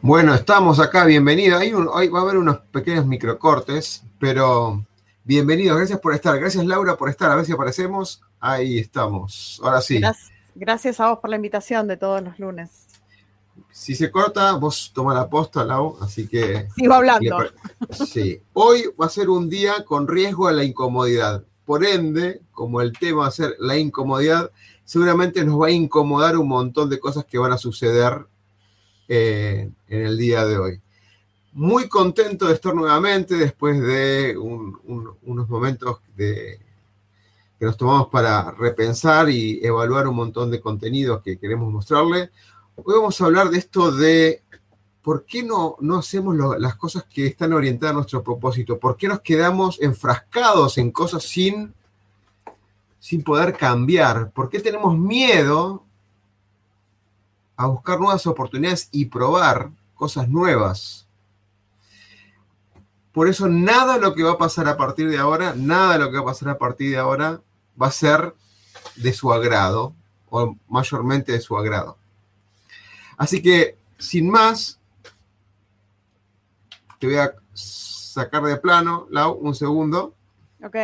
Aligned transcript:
Bueno, 0.00 0.32
estamos 0.32 0.78
acá, 0.78 1.04
bienvenido. 1.04 1.58
hoy 1.58 2.08
va 2.08 2.20
a 2.20 2.22
haber 2.22 2.36
unos 2.36 2.58
pequeños 2.70 3.04
microcortes, 3.04 4.04
pero 4.20 4.86
bienvenidos, 5.24 5.76
gracias 5.76 5.98
por 5.98 6.14
estar. 6.14 6.38
Gracias 6.38 6.64
Laura 6.64 6.96
por 6.96 7.08
estar, 7.08 7.32
a 7.32 7.34
ver 7.34 7.44
si 7.44 7.52
aparecemos. 7.52 8.22
Ahí 8.38 8.78
estamos, 8.78 9.60
ahora 9.62 9.80
sí. 9.80 10.00
Gracias, 10.54 11.00
a 11.00 11.10
vos 11.10 11.18
por 11.18 11.30
la 11.30 11.36
invitación 11.36 11.88
de 11.88 11.96
todos 11.96 12.22
los 12.22 12.38
lunes. 12.38 12.86
Si 13.72 13.96
se 13.96 14.08
corta, 14.12 14.52
vos 14.52 14.92
toma 14.94 15.14
la 15.14 15.28
posta, 15.28 15.64
Lau, 15.64 15.98
así 16.00 16.28
que... 16.28 16.68
Sigo 16.76 16.94
hablando. 16.94 17.36
Sí, 17.90 18.40
hoy 18.52 18.84
va 19.00 19.06
a 19.06 19.10
ser 19.10 19.28
un 19.28 19.50
día 19.50 19.84
con 19.84 20.06
riesgo 20.06 20.46
a 20.46 20.52
la 20.52 20.62
incomodidad. 20.62 21.44
Por 21.64 21.84
ende, 21.84 22.40
como 22.52 22.80
el 22.80 22.92
tema 22.92 23.22
va 23.22 23.26
a 23.26 23.32
ser 23.32 23.56
la 23.58 23.76
incomodidad, 23.76 24.52
seguramente 24.84 25.44
nos 25.44 25.60
va 25.60 25.66
a 25.66 25.72
incomodar 25.72 26.36
un 26.36 26.46
montón 26.46 26.88
de 26.88 27.00
cosas 27.00 27.24
que 27.24 27.38
van 27.38 27.52
a 27.52 27.58
suceder 27.58 28.26
eh, 29.08 29.70
en 29.88 30.06
el 30.06 30.18
día 30.18 30.44
de 30.44 30.58
hoy. 30.58 30.80
Muy 31.52 31.88
contento 31.88 32.46
de 32.46 32.54
estar 32.54 32.74
nuevamente 32.74 33.36
después 33.36 33.80
de 33.80 34.36
unos 34.36 35.48
momentos 35.48 36.00
que 36.16 36.60
nos 37.60 37.76
tomamos 37.76 38.08
para 38.08 38.52
repensar 38.52 39.28
y 39.30 39.58
evaluar 39.64 40.06
un 40.06 40.16
montón 40.16 40.50
de 40.50 40.60
contenidos 40.60 41.22
que 41.22 41.38
queremos 41.38 41.72
mostrarle. 41.72 42.30
Hoy 42.76 42.94
vamos 42.94 43.20
a 43.20 43.24
hablar 43.24 43.50
de 43.50 43.58
esto 43.58 43.90
de 43.90 44.42
por 45.02 45.24
qué 45.24 45.42
no, 45.42 45.76
no 45.80 45.96
hacemos 45.96 46.36
las 46.58 46.76
cosas 46.76 47.04
que 47.04 47.26
están 47.26 47.54
orientadas 47.54 47.92
a 47.92 47.96
nuestro 47.96 48.22
propósito, 48.22 48.78
por 48.78 48.96
qué 48.96 49.08
nos 49.08 49.20
quedamos 49.20 49.80
enfrascados 49.80 50.76
en 50.76 50.90
cosas 50.92 51.22
sin, 51.22 51.72
sin 53.00 53.22
poder 53.22 53.56
cambiar, 53.56 54.30
por 54.32 54.50
qué 54.50 54.60
tenemos 54.60 54.96
miedo 54.96 55.82
a 57.58 57.66
buscar 57.66 57.98
nuevas 57.98 58.24
oportunidades 58.28 58.88
y 58.92 59.06
probar 59.06 59.72
cosas 59.96 60.28
nuevas. 60.28 61.08
Por 63.12 63.28
eso 63.28 63.48
nada 63.48 63.94
de 63.94 64.00
lo 64.00 64.14
que 64.14 64.22
va 64.22 64.32
a 64.32 64.38
pasar 64.38 64.68
a 64.68 64.76
partir 64.76 65.10
de 65.10 65.18
ahora, 65.18 65.54
nada 65.56 65.94
de 65.94 65.98
lo 65.98 66.10
que 66.10 66.18
va 66.18 66.22
a 66.22 66.26
pasar 66.26 66.50
a 66.50 66.58
partir 66.58 66.92
de 66.92 66.98
ahora 66.98 67.42
va 67.80 67.88
a 67.88 67.90
ser 67.90 68.32
de 68.94 69.12
su 69.12 69.32
agrado 69.32 69.92
o 70.30 70.56
mayormente 70.68 71.32
de 71.32 71.40
su 71.40 71.58
agrado. 71.58 71.98
Así 73.16 73.42
que, 73.42 73.76
sin 73.98 74.30
más, 74.30 74.78
te 77.00 77.08
voy 77.08 77.16
a 77.16 77.34
sacar 77.54 78.44
de 78.44 78.56
plano, 78.58 79.08
Lau, 79.10 79.32
un 79.32 79.56
segundo. 79.56 80.14
Ok. 80.62 80.76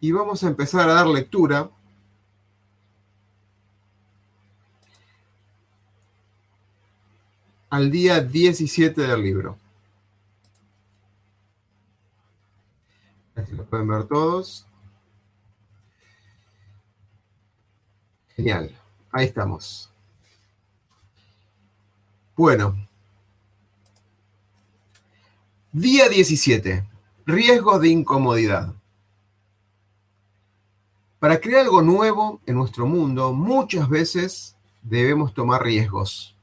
Y 0.00 0.10
vamos 0.10 0.42
a 0.42 0.48
empezar 0.48 0.90
a 0.90 0.94
dar 0.94 1.06
lectura 1.06 1.70
al 7.74 7.90
día 7.90 8.20
17 8.20 9.00
del 9.00 9.20
libro. 9.20 9.58
Así 13.34 13.50
lo 13.50 13.64
pueden 13.64 13.88
ver 13.88 14.04
todos. 14.04 14.64
Genial. 18.36 18.70
Ahí 19.10 19.26
estamos. 19.26 19.90
Bueno. 22.36 22.76
Día 25.72 26.08
17. 26.08 26.84
Riesgo 27.26 27.80
de 27.80 27.88
incomodidad. 27.88 28.72
Para 31.18 31.40
crear 31.40 31.62
algo 31.62 31.82
nuevo 31.82 32.40
en 32.46 32.54
nuestro 32.54 32.86
mundo, 32.86 33.32
muchas 33.32 33.88
veces 33.88 34.54
debemos 34.80 35.34
tomar 35.34 35.64
riesgos. 35.64 36.34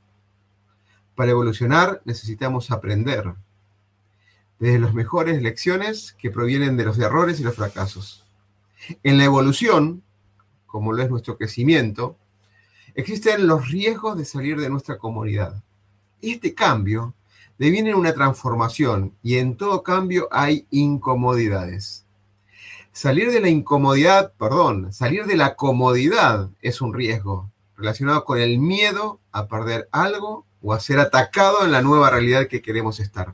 Para 1.15 1.31
evolucionar 1.31 2.01
necesitamos 2.05 2.71
aprender 2.71 3.33
desde 4.59 4.79
las 4.79 4.93
mejores 4.93 5.41
lecciones 5.41 6.13
que 6.13 6.29
provienen 6.29 6.77
de 6.77 6.85
los 6.85 6.99
errores 6.99 7.39
y 7.39 7.43
los 7.43 7.55
fracasos. 7.55 8.25
En 9.03 9.17
la 9.17 9.25
evolución, 9.25 10.03
como 10.67 10.93
lo 10.93 11.01
es 11.01 11.09
nuestro 11.09 11.37
crecimiento, 11.37 12.17
existen 12.93 13.47
los 13.47 13.69
riesgos 13.69 14.17
de 14.17 14.25
salir 14.25 14.59
de 14.59 14.69
nuestra 14.69 14.97
comunidad. 14.97 15.63
Este 16.21 16.53
cambio 16.53 17.15
deviene 17.57 17.91
en 17.91 17.95
una 17.95 18.13
transformación 18.13 19.15
y 19.21 19.37
en 19.37 19.57
todo 19.57 19.83
cambio 19.83 20.27
hay 20.31 20.65
incomodidades. 20.69 22.05
Salir 22.91 23.31
de 23.31 23.39
la 23.39 23.49
incomodidad, 23.49 24.33
perdón, 24.33 24.91
salir 24.91 25.25
de 25.25 25.37
la 25.37 25.55
comodidad 25.55 26.49
es 26.61 26.81
un 26.81 26.93
riesgo 26.93 27.49
relacionado 27.77 28.25
con 28.25 28.37
el 28.37 28.59
miedo 28.59 29.19
a 29.31 29.47
perder 29.47 29.87
algo 29.91 30.45
o 30.61 30.73
a 30.73 30.79
ser 30.79 30.99
atacado 30.99 31.65
en 31.65 31.71
la 31.71 31.81
nueva 31.81 32.09
realidad 32.09 32.47
que 32.47 32.61
queremos 32.61 32.99
estar. 32.99 33.33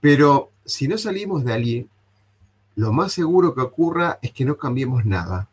Pero 0.00 0.50
si 0.64 0.88
no 0.88 0.98
salimos 0.98 1.44
de 1.44 1.52
allí, 1.52 1.88
lo 2.76 2.92
más 2.92 3.12
seguro 3.12 3.54
que 3.54 3.60
ocurra 3.60 4.18
es 4.22 4.32
que 4.32 4.44
no 4.44 4.56
cambiemos 4.56 5.04
nada. 5.04 5.48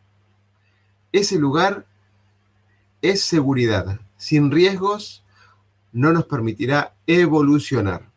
Ese 1.12 1.38
lugar 1.38 1.86
es 3.02 3.22
seguridad. 3.22 4.00
Sin 4.18 4.52
riesgos 4.52 5.24
no 5.92 6.14
nos 6.14 6.26
permitirá 6.26 6.94
evolucionar. 7.06 8.10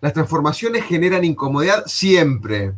Las 0.00 0.12
transformaciones 0.12 0.84
generan 0.84 1.24
incomodidad 1.24 1.84
siempre. 1.86 2.74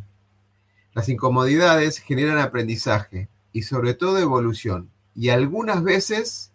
Las 0.94 1.08
incomodidades 1.08 1.98
generan 1.98 2.38
aprendizaje 2.38 3.28
y 3.52 3.62
sobre 3.62 3.94
todo 3.94 4.18
evolución. 4.18 4.90
Y 5.14 5.28
algunas 5.28 5.82
veces 5.82 6.51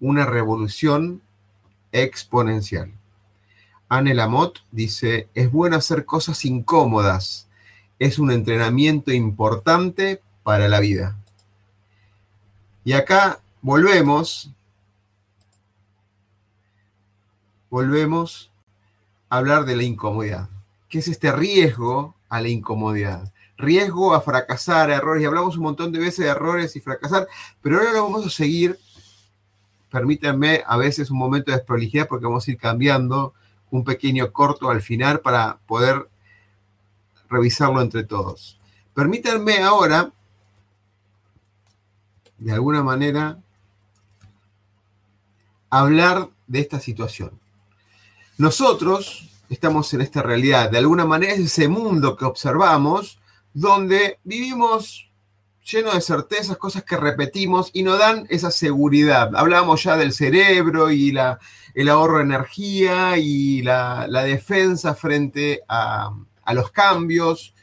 una 0.00 0.26
revolución 0.26 1.22
exponencial. 1.92 2.92
Anne 3.88 4.14
Lamott 4.14 4.60
dice, 4.70 5.28
es 5.34 5.50
bueno 5.50 5.76
hacer 5.76 6.04
cosas 6.04 6.44
incómodas, 6.44 7.48
es 7.98 8.18
un 8.18 8.30
entrenamiento 8.30 9.12
importante 9.12 10.22
para 10.42 10.68
la 10.68 10.80
vida. 10.80 11.16
Y 12.84 12.92
acá 12.92 13.40
volvemos, 13.60 14.50
volvemos 17.68 18.50
a 19.28 19.36
hablar 19.38 19.64
de 19.64 19.76
la 19.76 19.82
incomodidad. 19.82 20.48
¿Qué 20.88 20.98
es 21.00 21.08
este 21.08 21.30
riesgo 21.32 22.14
a 22.28 22.40
la 22.40 22.48
incomodidad? 22.48 23.32
Riesgo 23.58 24.14
a 24.14 24.22
fracasar, 24.22 24.90
errores, 24.90 25.22
y 25.22 25.26
hablamos 25.26 25.56
un 25.56 25.64
montón 25.64 25.92
de 25.92 25.98
veces 25.98 26.24
de 26.24 26.30
errores 26.30 26.74
y 26.76 26.80
fracasar, 26.80 27.28
pero 27.60 27.78
ahora 27.78 27.92
lo 27.92 28.04
vamos 28.04 28.26
a 28.26 28.30
seguir 28.30 28.78
permítanme 29.90 30.62
a 30.66 30.76
veces 30.76 31.10
un 31.10 31.18
momento 31.18 31.50
de 31.50 31.58
desprolijidad 31.58 32.08
porque 32.08 32.26
vamos 32.26 32.46
a 32.46 32.50
ir 32.50 32.58
cambiando 32.58 33.34
un 33.70 33.84
pequeño 33.84 34.32
corto 34.32 34.70
al 34.70 34.80
final 34.80 35.20
para 35.20 35.58
poder 35.66 36.08
revisarlo 37.28 37.80
entre 37.80 38.04
todos. 38.04 38.58
Permítanme 38.94 39.58
ahora, 39.62 40.12
de 42.38 42.52
alguna 42.52 42.82
manera, 42.82 43.38
hablar 45.68 46.28
de 46.46 46.60
esta 46.60 46.80
situación. 46.80 47.38
Nosotros 48.38 49.28
estamos 49.48 49.92
en 49.94 50.00
esta 50.00 50.22
realidad, 50.22 50.70
de 50.70 50.78
alguna 50.78 51.04
manera 51.04 51.32
es 51.32 51.40
ese 51.40 51.68
mundo 51.68 52.16
que 52.16 52.24
observamos 52.24 53.20
donde 53.52 54.18
vivimos 54.24 55.09
lleno 55.64 55.92
de 55.92 56.00
certezas, 56.00 56.56
cosas 56.56 56.84
que 56.84 56.96
repetimos 56.96 57.70
y 57.72 57.82
nos 57.82 57.98
dan 57.98 58.26
esa 58.30 58.50
seguridad. 58.50 59.30
Hablábamos 59.34 59.82
ya 59.82 59.96
del 59.96 60.12
cerebro 60.12 60.90
y 60.90 61.12
la, 61.12 61.38
el 61.74 61.88
ahorro 61.88 62.18
de 62.18 62.24
energía 62.24 63.18
y 63.18 63.62
la, 63.62 64.06
defensa 64.24 64.94
frente 64.94 65.62
a, 65.68 66.12
los 66.52 66.72
cambios 66.72 67.54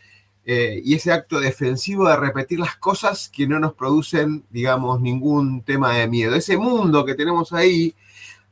eh, 0.45 0.81
y 0.81 0.95
ese 0.95 1.11
acto 1.11 1.41
defensivo 1.41 2.07
de 2.07 2.15
repetir 2.15 2.57
las 2.57 2.77
cosas 2.77 3.27
que 3.27 3.45
no 3.47 3.59
nos 3.59 3.73
producen, 3.73 4.45
digamos, 4.49 5.01
ningún 5.01 5.61
tema 5.61 5.93
de 5.93 6.07
miedo. 6.07 6.35
Ese 6.35 6.57
mundo 6.57 7.03
que 7.03 7.15
tenemos 7.15 7.51
ahí, 7.51 7.93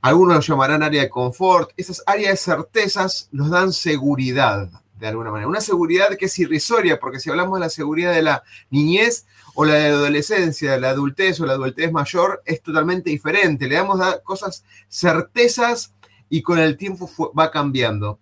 algunos 0.02 0.36
lo 0.36 0.42
llamarán 0.42 0.84
área 0.84 1.04
de 1.04 1.10
confort, 1.10 1.72
esas 1.78 2.04
áreas 2.06 2.32
de 2.32 2.38
certezas 2.38 3.30
nos 3.32 3.50
dan 3.50 3.72
seguridad, 3.72 4.70
de 5.00 5.08
alguna 5.08 5.32
manera. 5.32 5.48
Una 5.48 5.62
seguridad 5.62 6.18
que 6.18 6.26
es 6.26 6.38
irrisoria, 6.38 7.00
porque 7.00 7.22
si 7.22 7.30
hablamos 7.30 7.60
de 7.60 7.66
la 7.66 7.70
seguridad 7.70 8.14
de 8.14 8.24
la 8.24 8.44
niñez 8.70 9.26
o 9.56 9.66
la 9.66 9.74
adolescencia, 9.74 10.78
la 10.78 10.92
adultez 10.92 11.40
o 11.40 11.46
la 11.46 11.54
adultez 11.54 11.92
mayor, 11.92 12.44
es 12.46 12.62
totalmente 12.62 13.10
diferente. 13.10 13.68
Le 13.68 13.76
damos 13.76 14.00
cosas 14.24 14.64
certezas 14.88 15.94
y 16.30 16.44
con 16.44 16.60
el 16.60 16.78
tiempo 16.78 17.10
va 17.38 17.50
cambiando. 17.50 18.20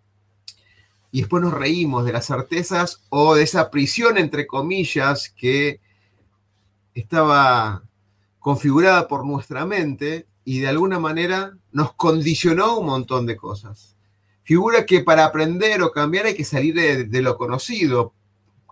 Y 1.11 1.21
después 1.21 1.43
nos 1.43 1.53
reímos 1.53 2.05
de 2.05 2.13
las 2.13 2.25
certezas 2.25 3.03
o 3.09 3.35
de 3.35 3.43
esa 3.43 3.69
prisión, 3.69 4.17
entre 4.17 4.47
comillas, 4.47 5.29
que 5.29 5.81
estaba 6.95 7.83
configurada 8.39 9.07
por 9.07 9.25
nuestra 9.25 9.65
mente 9.65 10.27
y 10.45 10.59
de 10.59 10.67
alguna 10.69 10.99
manera 10.99 11.57
nos 11.71 11.93
condicionó 11.93 12.79
un 12.79 12.85
montón 12.87 13.25
de 13.25 13.35
cosas 13.35 13.93
figura 14.43 14.85
que 14.85 14.99
para 15.01 15.25
aprender 15.25 15.81
o 15.81 15.91
cambiar 15.91 16.25
hay 16.27 16.35
que 16.35 16.43
salir 16.43 16.75
de, 17.09 17.21
lo 17.21 17.37
conocido, 17.37 18.13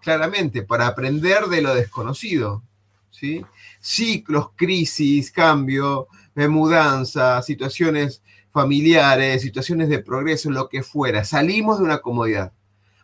claramente, 0.02 0.64
para 0.64 0.88
aprender 0.88 1.46
de 1.46 1.62
lo 1.62 1.74
desconocido. 1.74 2.64
¿sí? 3.10 3.46
Ciclos, 3.80 4.50
crisis, 4.56 5.32
cambio, 5.32 6.08
de 6.36 6.48
mudanza, 6.48 7.42
situaciones 7.42 8.22
familiares, 8.52 9.42
situaciones 9.42 9.90
de 9.90 10.00
progreso, 10.00 10.50
lo 10.50 10.70
que 10.70 10.84
fuera. 10.84 11.24
Salimos 11.24 11.80
de 11.80 11.86
una 11.86 12.00
comodidad. 12.00 12.52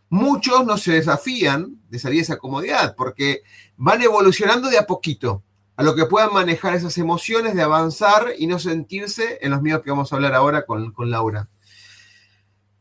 Muchos 0.10 0.66
no 0.66 0.78
se 0.78 0.94
desafían 0.94 1.82
de 1.90 2.00
salir 2.00 2.18
de 2.18 2.24
esa 2.24 2.38
comodidad 2.38 2.96
porque 2.96 3.42
van 3.76 4.02
evolucionando 4.02 4.70
de 4.70 4.78
a 4.78 4.88
poquito 4.88 5.44
a 5.76 5.84
lo 5.84 5.96
que 5.96 6.06
puedan 6.06 6.34
manejar 6.34 6.74
esas 6.74 6.98
emociones 6.98 7.54
de 7.54 7.62
avanzar 7.62 8.34
y 8.38 8.48
no 8.48 8.58
sentirse 8.58 9.38
en 9.42 9.52
los 9.52 9.62
miedos 9.62 9.84
que 9.84 9.92
vamos 9.92 10.12
a 10.12 10.16
hablar 10.16 10.34
ahora 10.34 10.66
con, 10.66 10.92
con 10.92 11.12
Laura. 11.12 11.50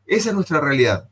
Esa 0.07 0.29
es 0.29 0.35
nuestra 0.35 0.59
realidad. 0.59 1.09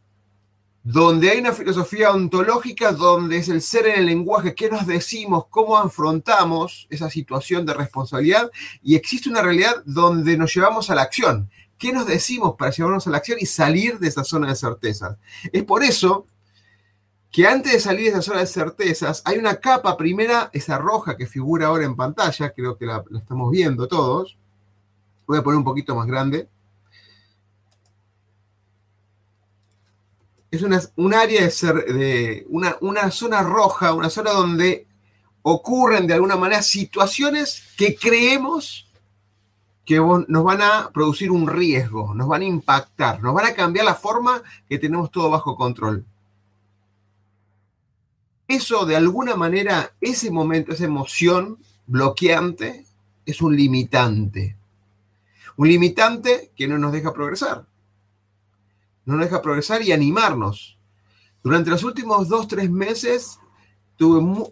Donde 0.87 1.31
hay 1.31 1.39
una 1.39 1.51
filosofía 1.51 2.11
ontológica, 2.11 2.91
donde 2.91 3.37
es 3.37 3.49
el 3.49 3.63
ser 3.63 3.87
en 3.87 4.01
el 4.01 4.05
lenguaje, 4.05 4.53
qué 4.53 4.69
nos 4.69 4.85
decimos, 4.85 5.45
cómo 5.49 5.79
afrontamos 5.79 6.85
esa 6.91 7.09
situación 7.09 7.65
de 7.65 7.73
responsabilidad, 7.73 8.51
y 8.83 8.93
existe 8.93 9.27
una 9.27 9.41
realidad 9.41 9.81
donde 9.83 10.37
nos 10.37 10.53
llevamos 10.53 10.91
a 10.91 10.95
la 10.95 11.01
acción. 11.01 11.49
¿Qué 11.79 11.91
nos 11.91 12.05
decimos 12.05 12.53
para 12.55 12.69
llevarnos 12.69 13.07
a 13.07 13.09
la 13.09 13.17
acción 13.17 13.39
y 13.41 13.47
salir 13.47 13.97
de 13.97 14.09
esa 14.09 14.23
zona 14.23 14.47
de 14.47 14.55
certezas? 14.55 15.17
Es 15.51 15.63
por 15.63 15.83
eso 15.83 16.27
que 17.31 17.47
antes 17.47 17.73
de 17.73 17.79
salir 17.79 18.03
de 18.03 18.09
esa 18.11 18.21
zona 18.21 18.41
de 18.41 18.45
certezas, 18.45 19.23
hay 19.25 19.39
una 19.39 19.55
capa 19.55 19.97
primera, 19.97 20.51
esa 20.53 20.77
roja 20.77 21.17
que 21.17 21.25
figura 21.25 21.65
ahora 21.65 21.85
en 21.85 21.95
pantalla, 21.95 22.51
creo 22.51 22.77
que 22.77 22.85
la, 22.85 23.03
la 23.09 23.19
estamos 23.19 23.49
viendo 23.49 23.87
todos. 23.87 24.37
Voy 25.25 25.39
a 25.39 25.41
poner 25.41 25.57
un 25.57 25.65
poquito 25.65 25.95
más 25.95 26.05
grande. 26.05 26.47
Es 30.56 30.63
una, 30.63 30.81
un 30.96 31.13
área 31.13 31.42
de 31.42 31.52
ser, 31.52 31.86
de 31.86 32.46
una, 32.50 32.78
una 32.81 33.12
zona 33.12 33.42
roja, 33.42 33.94
una 33.94 34.10
zona 34.10 34.31
donde 34.31 34.88
ocurren 35.42 36.07
de 36.07 36.13
alguna 36.13 36.36
manera 36.36 36.62
situaciones 36.62 37.63
que 37.78 37.96
creemos 37.96 38.90
que 39.86 39.98
nos 39.98 40.44
van 40.44 40.62
a 40.62 40.90
producir 40.92 41.30
un 41.30 41.48
riesgo, 41.48 42.16
nos 42.16 42.28
van 42.28 42.42
a 42.42 42.46
impactar, 42.46 43.22
nos 43.22 43.36
van 43.36 43.46
a 43.46 43.54
cambiar 43.54 43.86
la 43.86 43.94
forma 43.94 44.42
que 44.68 44.80
tenemos 44.80 45.12
todo 45.12 45.30
bajo 45.30 45.56
control. 45.56 46.04
Eso 48.48 48.86
de 48.86 48.96
alguna 48.96 49.36
manera, 49.36 49.94
ese 50.02 50.31
momento, 50.31 50.72
esa 50.72 50.86
emoción 50.86 51.60
bloqueante, 51.86 52.86
es 53.25 53.42
un 53.42 53.56
limitante. 53.56 54.56
Un 55.57 55.68
limitante 55.68 56.52
que 56.56 56.68
no 56.68 56.78
nos 56.78 56.92
deja 56.92 57.13
progresar 57.13 57.66
no 59.06 59.16
nos 59.16 59.25
deja 59.25 59.42
progresar 59.42 59.81
y 59.81 59.92
animarnos. 59.92 60.78
Durante 61.44 61.69
los 61.69 61.84
últimos 61.84 62.28
dos, 62.28 62.48
tres 62.48 62.69
meses 62.69 63.40
tuve 63.98 64.52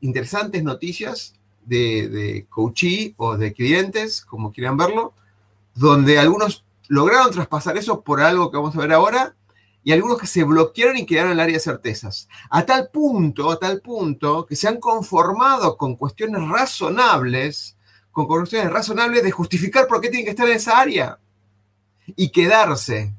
interesantes 0.00 0.62
noticias 0.62 1.34
de, 1.64 2.08
de 2.08 2.46
coachee 2.48 3.14
o 3.16 3.36
de 3.36 3.52
clientes, 3.52 4.24
como 4.24 4.52
quieran 4.52 4.76
verlo, 4.76 5.14
donde 5.74 6.18
algunos 6.18 6.64
lograron 6.88 7.30
traspasar 7.30 7.76
eso 7.76 8.02
por 8.02 8.20
algo 8.20 8.50
que 8.50 8.56
vamos 8.56 8.74
a 8.74 8.80
ver 8.80 8.92
ahora 8.92 9.34
y 9.82 9.92
algunos 9.92 10.18
que 10.18 10.26
se 10.26 10.44
bloquearon 10.44 10.96
y 10.96 11.06
quedaron 11.06 11.30
en 11.30 11.38
el 11.38 11.40
área 11.40 11.54
de 11.54 11.60
certezas. 11.60 12.28
A 12.50 12.66
tal 12.66 12.90
punto, 12.90 13.50
a 13.50 13.58
tal 13.58 13.80
punto, 13.80 14.44
que 14.46 14.56
se 14.56 14.68
han 14.68 14.78
conformado 14.78 15.76
con 15.76 15.96
cuestiones 15.96 16.46
razonables, 16.48 17.76
con 18.10 18.26
cuestiones 18.26 18.70
razonables 18.70 19.22
de 19.22 19.30
justificar 19.30 19.86
por 19.86 20.00
qué 20.00 20.08
tienen 20.08 20.24
que 20.24 20.30
estar 20.30 20.48
en 20.48 20.56
esa 20.56 20.78
área 20.78 21.18
y 22.06 22.30
quedarse 22.30 23.14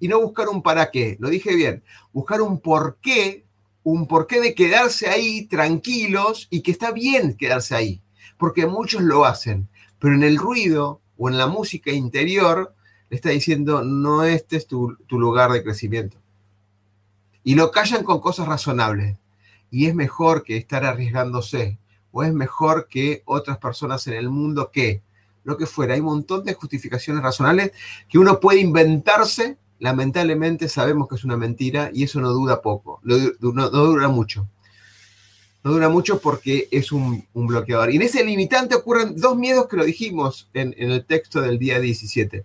y 0.00 0.08
no 0.08 0.20
buscar 0.20 0.48
un 0.48 0.62
para 0.62 0.90
qué, 0.90 1.16
lo 1.20 1.28
dije 1.28 1.54
bien, 1.54 1.84
buscar 2.12 2.40
un 2.40 2.58
por 2.58 2.98
qué, 3.00 3.44
un 3.82 4.08
porqué 4.08 4.40
de 4.40 4.54
quedarse 4.54 5.08
ahí 5.08 5.46
tranquilos 5.46 6.48
y 6.50 6.62
que 6.62 6.72
está 6.72 6.90
bien 6.90 7.34
quedarse 7.34 7.76
ahí, 7.76 8.02
porque 8.38 8.66
muchos 8.66 9.02
lo 9.02 9.26
hacen, 9.26 9.68
pero 9.98 10.14
en 10.14 10.22
el 10.22 10.38
ruido 10.38 11.00
o 11.18 11.28
en 11.28 11.36
la 11.36 11.46
música 11.46 11.92
interior 11.92 12.74
le 13.10 13.16
está 13.16 13.28
diciendo, 13.28 13.84
no 13.84 14.24
este 14.24 14.56
es 14.56 14.66
tu, 14.66 14.96
tu 15.06 15.18
lugar 15.18 15.52
de 15.52 15.62
crecimiento. 15.62 16.16
Y 17.42 17.54
lo 17.54 17.70
callan 17.70 18.04
con 18.04 18.20
cosas 18.20 18.46
razonables. 18.46 19.18
Y 19.70 19.86
es 19.86 19.94
mejor 19.94 20.42
que 20.44 20.56
estar 20.56 20.84
arriesgándose, 20.84 21.78
o 22.12 22.22
es 22.22 22.32
mejor 22.32 22.88
que 22.88 23.22
otras 23.24 23.58
personas 23.58 24.06
en 24.06 24.14
el 24.14 24.30
mundo 24.30 24.70
que 24.72 25.02
lo 25.44 25.56
que 25.56 25.66
fuera. 25.66 25.94
Hay 25.94 26.00
un 26.00 26.06
montón 26.06 26.44
de 26.44 26.54
justificaciones 26.54 27.22
razonables 27.22 27.72
que 28.08 28.18
uno 28.18 28.40
puede 28.40 28.60
inventarse 28.60 29.58
lamentablemente 29.80 30.68
sabemos 30.68 31.08
que 31.08 31.16
es 31.16 31.24
una 31.24 31.36
mentira 31.36 31.90
y 31.92 32.04
eso 32.04 32.20
no 32.20 32.30
dura 32.30 32.62
poco, 32.62 33.00
no, 33.02 33.70
dura 33.70 34.08
mucho. 34.08 34.46
No 35.62 35.72
dura 35.72 35.90
mucho 35.90 36.20
porque 36.20 36.68
es 36.70 36.90
un, 36.92 37.26
bloqueador. 37.34 37.90
Y 37.90 37.96
en 37.96 38.02
ese 38.02 38.24
limitante 38.24 38.74
ocurren 38.74 39.14
dos 39.16 39.36
miedos 39.36 39.66
que 39.68 39.76
lo 39.76 39.84
dijimos 39.84 40.48
en, 40.54 40.74
el 40.78 41.04
texto 41.04 41.40
del 41.40 41.58
día 41.58 41.80
17. 41.80 42.44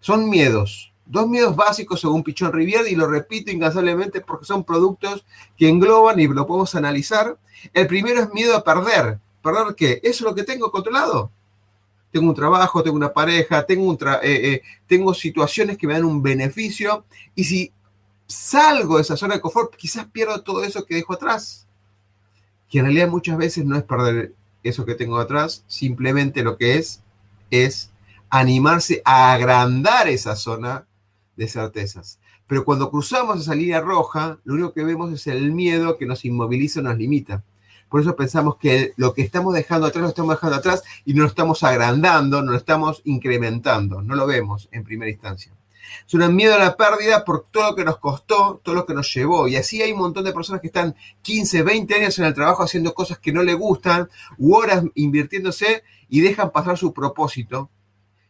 Son 0.00 0.28
miedos, 0.28 0.92
dos 1.06 1.26
miedos 1.26 1.56
básicos 1.56 2.00
según 2.00 2.22
Pichón 2.22 2.52
Rivière 2.52 2.90
y 2.90 2.96
lo 2.96 3.06
repito 3.06 3.50
incansablemente 3.50 4.20
porque 4.20 4.44
son 4.44 4.64
productos 4.64 5.24
que 5.56 5.68
engloban 5.68 6.20
y 6.20 6.26
lo 6.26 6.46
podemos 6.46 6.74
analizar. 6.74 7.38
El 7.72 7.86
primero 7.86 8.20
es 8.20 8.32
miedo 8.34 8.56
a 8.56 8.64
perder. 8.64 9.18
¿Perder 9.42 9.74
qué? 9.74 10.00
¿Eso 10.02 10.24
es 10.24 10.30
lo 10.30 10.34
que 10.34 10.44
tengo 10.44 10.70
controlado? 10.70 11.30
Tengo 12.14 12.28
un 12.28 12.34
trabajo, 12.36 12.80
tengo 12.80 12.96
una 12.96 13.12
pareja, 13.12 13.66
tengo, 13.66 13.90
un 13.90 13.98
eh, 14.22 14.52
eh, 14.52 14.62
tengo 14.86 15.12
situaciones 15.12 15.76
que 15.76 15.88
me 15.88 15.94
dan 15.94 16.04
un 16.04 16.22
beneficio 16.22 17.04
y 17.34 17.42
si 17.42 17.72
salgo 18.28 18.96
de 18.96 19.02
esa 19.02 19.16
zona 19.16 19.34
de 19.34 19.40
confort, 19.40 19.74
quizás 19.74 20.06
pierdo 20.06 20.40
todo 20.40 20.62
eso 20.62 20.86
que 20.86 20.94
dejo 20.94 21.14
atrás. 21.14 21.66
Que 22.68 22.78
en 22.78 22.84
realidad 22.84 23.08
muchas 23.08 23.36
veces 23.36 23.64
no 23.64 23.76
es 23.76 23.82
perder 23.82 24.32
eso 24.62 24.84
que 24.84 24.94
tengo 24.94 25.18
atrás, 25.18 25.64
simplemente 25.66 26.44
lo 26.44 26.56
que 26.56 26.78
es 26.78 27.02
es 27.50 27.90
animarse 28.30 29.02
a 29.04 29.32
agrandar 29.32 30.06
esa 30.06 30.36
zona 30.36 30.86
de 31.34 31.48
certezas. 31.48 32.20
Pero 32.46 32.64
cuando 32.64 32.92
cruzamos 32.92 33.40
esa 33.40 33.56
línea 33.56 33.80
roja, 33.80 34.38
lo 34.44 34.54
único 34.54 34.72
que 34.72 34.84
vemos 34.84 35.12
es 35.12 35.26
el 35.26 35.50
miedo 35.50 35.98
que 35.98 36.06
nos 36.06 36.24
inmoviliza, 36.24 36.80
nos 36.80 36.96
limita. 36.96 37.42
Por 37.94 38.00
eso 38.00 38.16
pensamos 38.16 38.56
que 38.56 38.92
lo 38.96 39.14
que 39.14 39.22
estamos 39.22 39.54
dejando 39.54 39.86
atrás 39.86 40.02
lo 40.02 40.08
estamos 40.08 40.34
dejando 40.34 40.56
atrás 40.56 40.82
y 41.04 41.14
no 41.14 41.22
lo 41.22 41.28
estamos 41.28 41.62
agrandando, 41.62 42.42
no 42.42 42.50
lo 42.50 42.58
estamos 42.58 43.02
incrementando, 43.04 44.02
no 44.02 44.16
lo 44.16 44.26
vemos 44.26 44.68
en 44.72 44.82
primera 44.82 45.12
instancia. 45.12 45.52
Es 46.04 46.12
un 46.12 46.34
miedo 46.34 46.56
a 46.56 46.58
la 46.58 46.76
pérdida 46.76 47.24
por 47.24 47.44
todo 47.44 47.70
lo 47.70 47.76
que 47.76 47.84
nos 47.84 47.98
costó, 47.98 48.60
todo 48.64 48.74
lo 48.74 48.84
que 48.84 48.94
nos 48.94 49.14
llevó. 49.14 49.46
Y 49.46 49.54
así 49.54 49.80
hay 49.80 49.92
un 49.92 50.00
montón 50.00 50.24
de 50.24 50.32
personas 50.32 50.60
que 50.60 50.66
están 50.66 50.96
15, 51.22 51.62
20 51.62 51.94
años 51.94 52.18
en 52.18 52.24
el 52.24 52.34
trabajo 52.34 52.64
haciendo 52.64 52.94
cosas 52.94 53.20
que 53.20 53.32
no 53.32 53.44
les 53.44 53.54
gustan, 53.54 54.08
u 54.38 54.56
horas 54.56 54.82
invirtiéndose 54.96 55.84
y 56.08 56.20
dejan 56.20 56.50
pasar 56.50 56.76
su 56.76 56.92
propósito 56.92 57.70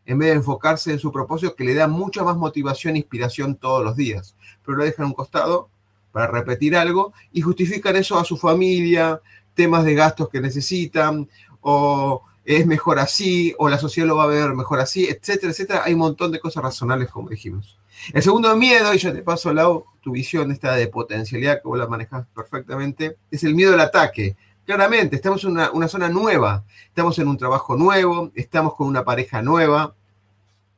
en 0.05 0.19
vez 0.19 0.29
de 0.29 0.35
enfocarse 0.35 0.93
en 0.93 0.99
su 0.99 1.11
propósito 1.11 1.57
que 1.57 1.65
le 1.65 1.73
da 1.73 1.89
mucha 1.89 2.23
más 2.23 2.37
motivación 2.37 2.97
e 2.97 2.99
inspiración 2.99 3.55
todos 3.55 3.83
los 3.83 3.97
días. 3.97 4.37
Pero 4.63 4.77
lo 4.77 4.85
dejan 4.85 5.07
a 5.07 5.09
un 5.09 5.15
costado 5.15 5.71
para 6.13 6.27
repetir 6.27 6.77
algo 6.77 7.13
y 7.33 7.41
justifican 7.41 7.97
eso 7.97 8.17
a 8.19 8.25
su 8.25 8.37
familia, 8.37 9.21
temas 9.55 9.85
de 9.85 9.95
gastos 9.95 10.29
que 10.29 10.41
necesitan, 10.41 11.29
o 11.61 12.23
es 12.45 12.67
mejor 12.67 12.99
así, 12.99 13.55
o 13.59 13.69
la 13.69 13.79
sociedad 13.79 14.07
lo 14.07 14.17
va 14.17 14.25
a 14.25 14.29
ver 14.29 14.55
mejor 14.55 14.81
así, 14.81 15.07
etcétera, 15.07 15.53
etcétera. 15.53 15.83
Hay 15.85 15.95
un 15.95 16.01
montón 16.01 16.31
de 16.31 16.41
cosas 16.41 16.63
razonables, 16.63 17.09
como 17.11 17.31
dijimos. 17.31 17.79
El 18.13 18.23
segundo 18.23 18.55
miedo, 18.57 18.93
y 18.93 18.99
yo 18.99 19.13
te 19.13 19.23
paso 19.23 19.49
al 19.49 19.57
lado 19.57 19.87
tu 20.03 20.13
visión 20.13 20.51
esta 20.51 20.75
de 20.75 20.89
potencialidad, 20.89 21.63
que 21.63 21.69
vos 21.69 21.79
la 21.79 21.87
manejas 21.87 22.27
perfectamente, 22.35 23.17
es 23.31 23.45
el 23.45 23.55
miedo 23.55 23.73
al 23.73 23.81
ataque. 23.81 24.37
Claramente, 24.67 25.17
estamos 25.17 25.45
en 25.45 25.53
una, 25.53 25.71
una 25.71 25.89
zona 25.89 26.09
nueva, 26.09 26.65
estamos 26.87 27.19
en 27.19 27.29
un 27.29 27.39
trabajo 27.39 27.77
nuevo, 27.77 28.31
estamos 28.35 28.75
con 28.75 28.89
una 28.89 29.05
pareja 29.05 29.41
nueva, 29.41 29.95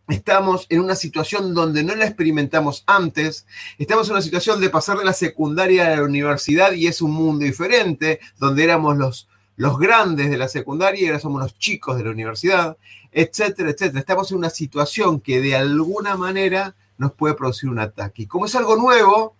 Estamos 0.09 0.67
en 0.69 0.81
una 0.81 0.95
situación 0.95 1.53
donde 1.53 1.83
no 1.83 1.95
la 1.97 2.07
experimentamos 2.07 2.85
antes. 2.87 3.45
Estamos 3.77 4.07
en 4.07 4.13
una 4.13 4.23
situación 4.23 4.61
de 4.61 4.71
pasar 4.71 4.99
de 4.99 5.05
la 5.05 5.13
secundaria 5.13 5.87
a 5.87 5.97
la 5.97 6.05
universidad 6.05 6.73
y 6.73 6.87
es 6.87 7.03
un 7.03 7.11
mundo 7.11 7.45
diferente, 7.45 8.21
donde 8.39 8.63
éramos 8.63 8.97
los, 8.97 9.29
los 9.57 9.79
grandes 9.79 10.31
de 10.31 10.37
la 10.37 10.47
secundaria 10.47 11.03
y 11.03 11.07
ahora 11.07 11.19
somos 11.19 11.43
los 11.43 11.59
chicos 11.59 11.97
de 11.97 12.05
la 12.05 12.11
universidad, 12.11 12.77
etcétera, 13.11 13.71
etcétera. 13.71 13.99
Estamos 13.99 14.31
en 14.31 14.39
una 14.39 14.51
situación 14.51 15.21
que 15.21 15.41
de 15.41 15.57
alguna 15.57 16.17
manera 16.17 16.77
nos 16.99 17.13
puede 17.13 17.35
producir 17.35 17.69
un 17.69 17.81
ataque. 17.81 18.23
Y 18.23 18.27
como 18.27 18.47
es 18.47 18.55
algo 18.55 18.77
nuevo, 18.77 19.35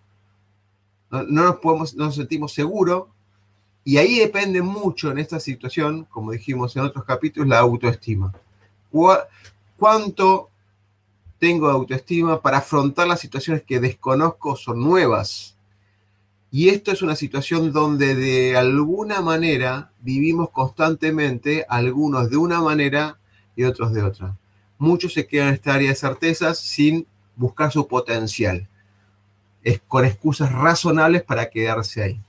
no, 1.11 1.23
nos, 1.23 1.57
podemos, 1.57 1.95
no 1.95 2.07
nos 2.07 2.17
sentimos 2.17 2.53
seguros. 2.53 3.05
Y 3.85 3.99
ahí 3.99 4.19
depende 4.19 4.63
mucho 4.63 5.13
en 5.13 5.19
esta 5.19 5.39
situación, 5.39 6.07
como 6.07 6.33
dijimos 6.33 6.75
en 6.75 6.83
otros 6.83 7.05
capítulos, 7.05 7.49
la 7.49 7.61
autoestima. 7.61 8.33
¿Cuánto 9.77 10.51
tengo 11.39 11.69
autoestima 11.69 12.41
para 12.41 12.59
afrontar 12.59 13.07
las 13.07 13.21
situaciones 13.21 13.63
que 13.63 13.81
desconozco 13.81 14.57
son 14.57 14.81
nuevas. 14.81 15.57
Y 16.51 16.69
esto 16.69 16.93
es 16.93 17.03
una 17.03 17.17
situación 17.17 17.73
donde 17.73 18.15
de 18.15 18.57
alguna 18.57 19.21
manera 19.21 19.91
vivimos 20.01 20.51
constantemente, 20.51 21.67
algunos 21.69 22.31
de 22.31 22.37
una 22.37 22.61
manera 22.61 23.19
y 23.55 23.65
otros 23.65 23.93
de 23.93 24.03
otra. 24.03 24.37
Muchos 24.79 25.13
se 25.13 25.27
quedan 25.27 25.49
en 25.49 25.55
esta 25.55 25.75
área 25.75 25.91
de 25.91 25.97
certezas 25.97 26.59
sin 26.59 27.07
buscar 27.35 27.73
su 27.73 27.87
potencial, 27.87 28.69
es 29.63 29.81
con 29.87 30.05
excusas 30.05 30.53
razonables 30.53 31.23
para 31.23 31.51
quedarse 31.51 32.03
ahí. 32.03 32.21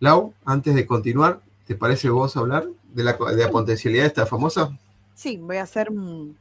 Lau, 0.00 0.34
antes 0.44 0.74
de 0.74 0.86
continuar, 0.86 1.40
¿te 1.66 1.76
parece 1.76 2.08
vos 2.08 2.36
hablar 2.36 2.66
de 2.92 3.04
la, 3.04 3.12
de 3.12 3.42
la 3.44 3.50
potencialidad 3.50 4.06
esta 4.06 4.26
famosa? 4.26 4.76
Sí, 5.14 5.36
voy 5.36 5.58
a 5.58 5.62
hacer 5.62 5.90
un, 5.90 6.36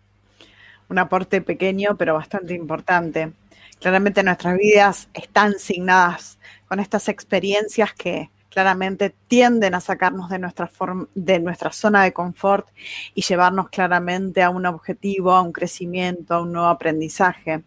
un 0.94 1.00
aporte 1.00 1.42
pequeño, 1.42 1.98
pero 1.98 2.14
bastante 2.14 2.54
importante. 2.54 3.34
Claramente 3.80 4.24
nuestras 4.24 4.58
vidas 4.58 5.10
están 5.14 5.60
signadas 5.60 6.40
con 6.68 6.80
estas 6.80 7.10
experiencias 7.10 7.94
que 7.94 8.30
claramente 8.50 9.16
tienden 9.28 9.74
a 9.74 9.82
sacarnos 9.82 10.30
de 10.30 10.38
nuestra, 10.38 10.70
de 11.16 11.40
nuestra 11.40 11.72
zona 11.72 12.04
de 12.04 12.14
confort 12.14 12.68
y 13.16 13.24
llevarnos 13.24 13.70
claramente 13.70 14.44
a 14.44 14.52
un 14.52 14.68
objetivo, 14.68 15.32
a 15.32 15.42
un 15.42 15.52
crecimiento, 15.52 16.36
a 16.36 16.42
un 16.44 16.54
nuevo 16.54 16.68
aprendizaje. 16.68 17.64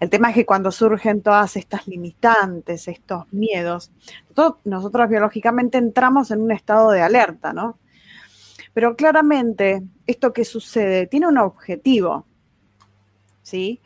El 0.00 0.08
tema 0.08 0.30
es 0.30 0.34
que 0.34 0.46
cuando 0.46 0.72
surgen 0.72 1.20
todas 1.20 1.56
estas 1.56 1.86
limitantes, 1.86 2.88
estos 2.88 3.30
miedos, 3.32 3.92
nosotros 4.64 5.08
biológicamente 5.08 5.78
entramos 5.78 6.30
en 6.30 6.40
un 6.40 6.52
estado 6.52 6.90
de 6.90 7.02
alerta, 7.02 7.52
¿no? 7.52 7.78
Pero 8.72 8.96
claramente 8.96 9.82
esto 10.06 10.32
que 10.32 10.44
sucede 10.44 11.06
tiene 11.06 11.28
un 11.28 11.38
objetivo, 11.38 12.26
¿sí? 13.44 13.80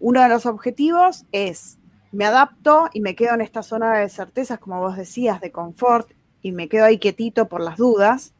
Uno 0.00 0.22
de 0.22 0.28
los 0.30 0.46
objetivos 0.46 1.26
es, 1.32 1.76
me 2.12 2.24
adapto 2.24 2.88
y 2.94 3.02
me 3.02 3.14
quedo 3.14 3.34
en 3.34 3.42
esta 3.42 3.62
zona 3.62 3.98
de 3.98 4.08
certezas, 4.08 4.58
como 4.58 4.80
vos 4.80 4.96
decías, 4.96 5.42
de 5.42 5.52
confort, 5.52 6.10
y 6.40 6.52
me 6.52 6.68
quedo 6.68 6.86
ahí 6.86 6.98
quietito 6.98 7.48
por 7.48 7.60
las 7.60 7.76
dudas, 7.76 8.32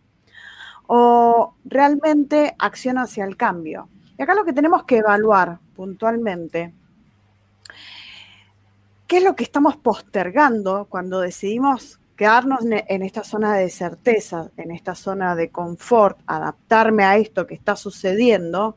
o 0.86 1.54
realmente 1.64 2.54
acciono 2.58 3.02
hacia 3.02 3.24
el 3.24 3.36
cambio. 3.36 3.90
Y 4.16 4.22
acá 4.22 4.34
lo 4.34 4.44
que 4.44 4.54
tenemos 4.54 4.84
que 4.84 4.98
evaluar 4.98 5.58
puntualmente, 5.76 6.72
¿qué 9.06 9.18
es 9.18 9.24
lo 9.24 9.36
que 9.36 9.44
estamos 9.44 9.76
postergando 9.76 10.86
cuando 10.88 11.20
decidimos 11.20 12.00
quedarnos 12.16 12.60
en 12.64 13.02
esta 13.02 13.22
zona 13.22 13.54
de 13.54 13.68
certeza, 13.68 14.50
en 14.56 14.70
esta 14.70 14.94
zona 14.94 15.34
de 15.34 15.50
confort, 15.50 16.18
adaptarme 16.26 17.04
a 17.04 17.16
esto 17.16 17.46
que 17.46 17.54
está 17.54 17.76
sucediendo? 17.76 18.76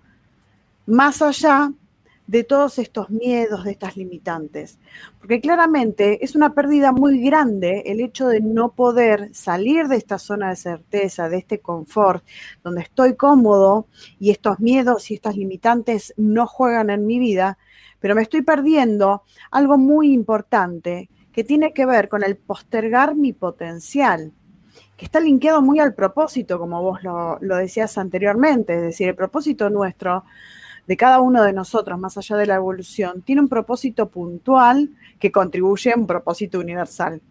Más 0.92 1.22
allá 1.22 1.72
de 2.28 2.44
todos 2.44 2.80
estos 2.80 3.10
miedos, 3.10 3.64
de 3.64 3.72
estas 3.72 3.96
limitantes. 3.96 4.78
Porque 5.20 5.40
claramente 5.40 6.24
es 6.24 6.36
una 6.36 6.54
pérdida 6.54 6.92
muy 6.92 7.22
grande 7.22 7.84
el 7.86 8.02
hecho 8.02 8.28
de 8.28 8.42
no 8.42 8.74
poder 8.74 9.34
salir 9.34 9.88
de 9.88 9.96
esta 9.96 10.20
zona 10.20 10.50
de 10.50 10.58
certeza, 10.58 11.30
de 11.30 11.38
este 11.38 11.60
confort, 11.60 12.26
donde 12.64 12.82
estoy 12.82 13.16
cómodo 13.16 13.88
y 14.20 14.32
estos 14.32 14.60
miedos 14.60 15.12
y 15.12 15.16
estas 15.16 15.38
limitantes 15.38 16.14
no 16.18 16.46
juegan 16.46 16.90
en 16.90 17.06
mi 17.06 17.20
vida, 17.20 17.58
pero 18.00 18.14
me 18.14 18.22
estoy 18.22 18.42
perdiendo 18.42 19.24
algo 19.50 19.78
muy 19.78 20.12
importante 20.12 21.10
que 21.32 21.46
tiene 21.46 21.72
que 21.74 21.86
ver 21.86 22.10
con 22.10 22.22
el 22.24 22.36
postergar 22.36 23.16
mi 23.16 23.32
potencial, 23.32 24.34
que 24.98 25.06
está 25.06 25.22
linkeado 25.22 25.62
muy 25.62 25.80
al 25.80 25.94
propósito, 25.94 26.60
como 26.60 26.82
vos 26.82 27.02
lo, 27.02 27.40
lo 27.40 27.56
decías 27.56 27.98
anteriormente, 27.98 28.76
es 28.76 28.82
decir, 28.82 29.08
el 29.08 29.16
propósito 29.16 29.70
nuestro 29.70 30.26
de 30.88 30.98
cada 30.98 31.20
uno 31.20 31.44
de 31.44 31.54
nosotros, 31.54 32.00
más 32.00 32.18
allá 32.18 32.38
de 32.38 32.46
la 32.46 32.56
evolución, 32.56 33.22
tiene 33.22 33.42
un 33.42 33.50
propósito 33.50 34.10
puntual 34.10 34.90
que 35.20 35.32
contribuye 35.32 35.92
a 35.92 35.98
un 35.98 36.08
propósito 36.08 36.60
universal. 36.60 37.22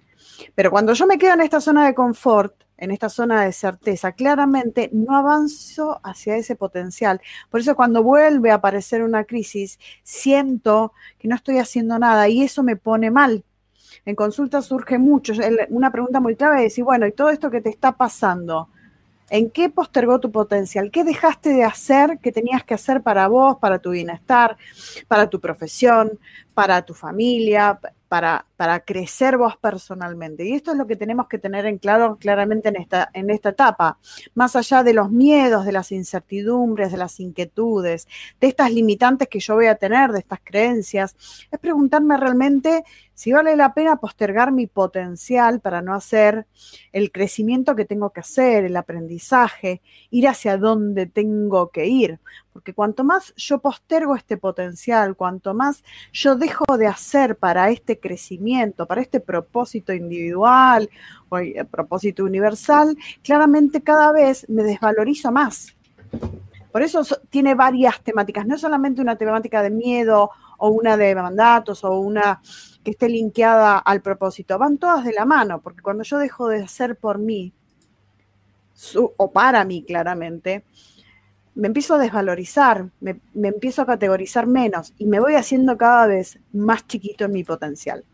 Pero 0.54 0.70
cuando 0.70 0.92
yo 0.92 1.06
me 1.06 1.18
quedo 1.18 1.34
en 1.34 1.42
esta 1.42 1.60
zona 1.60 1.86
de 1.86 1.94
confort, 1.94 2.54
en 2.80 2.90
esta 2.90 3.08
zona 3.10 3.44
de 3.44 3.52
certeza, 3.52 4.12
claramente 4.12 4.88
no 4.92 5.14
avanzo 5.14 6.00
hacia 6.02 6.36
ese 6.36 6.56
potencial. 6.56 7.20
Por 7.50 7.60
eso 7.60 7.76
cuando 7.76 8.02
vuelve 8.02 8.50
a 8.50 8.54
aparecer 8.54 9.02
una 9.02 9.24
crisis, 9.24 9.78
siento 10.02 10.94
que 11.18 11.28
no 11.28 11.36
estoy 11.36 11.58
haciendo 11.58 11.98
nada 11.98 12.28
y 12.28 12.42
eso 12.42 12.62
me 12.62 12.76
pone 12.76 13.10
mal. 13.10 13.44
En 14.06 14.16
consulta 14.16 14.62
surge 14.62 14.98
mucho, 14.98 15.34
una 15.68 15.92
pregunta 15.92 16.20
muy 16.20 16.36
clave 16.36 16.58
es 16.58 16.72
decir, 16.72 16.84
bueno, 16.84 17.06
¿y 17.06 17.12
todo 17.12 17.28
esto 17.28 17.50
que 17.50 17.60
te 17.60 17.68
está 17.68 17.92
pasando? 17.92 18.70
¿En 19.30 19.50
qué 19.50 19.70
postergó 19.70 20.20
tu 20.20 20.30
potencial? 20.30 20.90
¿Qué 20.90 21.04
dejaste 21.04 21.50
de 21.50 21.64
hacer 21.64 22.18
que 22.20 22.32
tenías 22.32 22.64
que 22.64 22.74
hacer 22.74 23.02
para 23.02 23.28
vos, 23.28 23.56
para 23.58 23.78
tu 23.78 23.90
bienestar, 23.90 24.56
para 25.08 25.30
tu 25.30 25.40
profesión, 25.40 26.18
para 26.52 26.82
tu 26.82 26.92
familia, 26.92 27.80
para, 28.10 28.44
para 28.56 28.80
crecer 28.80 29.38
vos 29.38 29.56
personalmente. 29.56 30.44
Y 30.44 30.54
esto 30.54 30.72
es 30.72 30.76
lo 30.76 30.88
que 30.88 30.96
tenemos 30.96 31.28
que 31.28 31.38
tener 31.38 31.64
en 31.64 31.78
claro 31.78 32.18
claramente 32.18 32.68
en 32.68 32.74
esta, 32.74 33.08
en 33.14 33.30
esta 33.30 33.50
etapa, 33.50 33.98
más 34.34 34.56
allá 34.56 34.82
de 34.82 34.94
los 34.94 35.12
miedos, 35.12 35.64
de 35.64 35.70
las 35.70 35.92
incertidumbres, 35.92 36.90
de 36.90 36.98
las 36.98 37.20
inquietudes, 37.20 38.08
de 38.40 38.48
estas 38.48 38.72
limitantes 38.72 39.28
que 39.28 39.38
yo 39.38 39.54
voy 39.54 39.66
a 39.66 39.76
tener, 39.76 40.10
de 40.10 40.18
estas 40.18 40.40
creencias, 40.42 41.14
es 41.52 41.58
preguntarme 41.60 42.16
realmente 42.16 42.82
si 43.20 43.32
vale 43.32 43.54
la 43.54 43.74
pena 43.74 43.96
postergar 43.96 44.50
mi 44.50 44.66
potencial 44.66 45.60
para 45.60 45.82
no 45.82 45.92
hacer 45.92 46.46
el 46.90 47.12
crecimiento 47.12 47.76
que 47.76 47.84
tengo 47.84 48.14
que 48.14 48.20
hacer, 48.20 48.64
el 48.64 48.74
aprendizaje, 48.74 49.82
ir 50.08 50.26
hacia 50.26 50.56
donde 50.56 51.04
tengo 51.04 51.68
que 51.68 51.84
ir. 51.84 52.18
Porque 52.50 52.72
cuanto 52.72 53.04
más 53.04 53.34
yo 53.36 53.58
postergo 53.58 54.16
este 54.16 54.38
potencial, 54.38 55.16
cuanto 55.16 55.52
más 55.52 55.84
yo 56.14 56.34
dejo 56.34 56.64
de 56.78 56.86
hacer 56.86 57.36
para 57.36 57.68
este 57.68 58.00
crecimiento, 58.00 58.86
para 58.86 59.02
este 59.02 59.20
propósito 59.20 59.92
individual 59.92 60.88
o 61.28 61.36
el 61.36 61.66
propósito 61.66 62.24
universal, 62.24 62.96
claramente 63.22 63.82
cada 63.82 64.12
vez 64.12 64.48
me 64.48 64.62
desvalorizo 64.62 65.30
más. 65.30 65.76
Por 66.72 66.80
eso 66.80 67.02
tiene 67.28 67.54
varias 67.54 68.00
temáticas, 68.00 68.46
no 68.46 68.56
solamente 68.56 69.02
una 69.02 69.16
temática 69.16 69.60
de 69.60 69.68
miedo 69.68 70.30
o 70.56 70.70
una 70.70 70.96
de 70.96 71.14
mandatos 71.14 71.84
o 71.84 71.98
una 71.98 72.40
que 72.84 72.92
esté 72.92 73.08
linkeada 73.08 73.78
al 73.78 74.00
propósito. 74.00 74.58
Van 74.58 74.78
todas 74.78 75.04
de 75.04 75.12
la 75.12 75.24
mano, 75.24 75.60
porque 75.60 75.82
cuando 75.82 76.04
yo 76.04 76.18
dejo 76.18 76.48
de 76.48 76.62
hacer 76.62 76.96
por 76.96 77.18
mí, 77.18 77.52
o 78.94 79.30
para 79.30 79.64
mí 79.64 79.84
claramente, 79.84 80.64
me 81.54 81.66
empiezo 81.66 81.94
a 81.94 81.98
desvalorizar, 81.98 82.88
me, 83.00 83.20
me, 83.34 83.48
empiezo 83.48 83.82
a 83.82 83.86
categorizar 83.86 84.46
menos 84.46 84.94
y 84.98 85.04
me 85.04 85.20
voy 85.20 85.34
haciendo 85.34 85.76
cada 85.76 86.06
vez 86.06 86.38
más 86.52 86.86
chiquito 86.86 87.24
en 87.24 87.32
mi 87.32 87.44
potencial. 87.44 88.04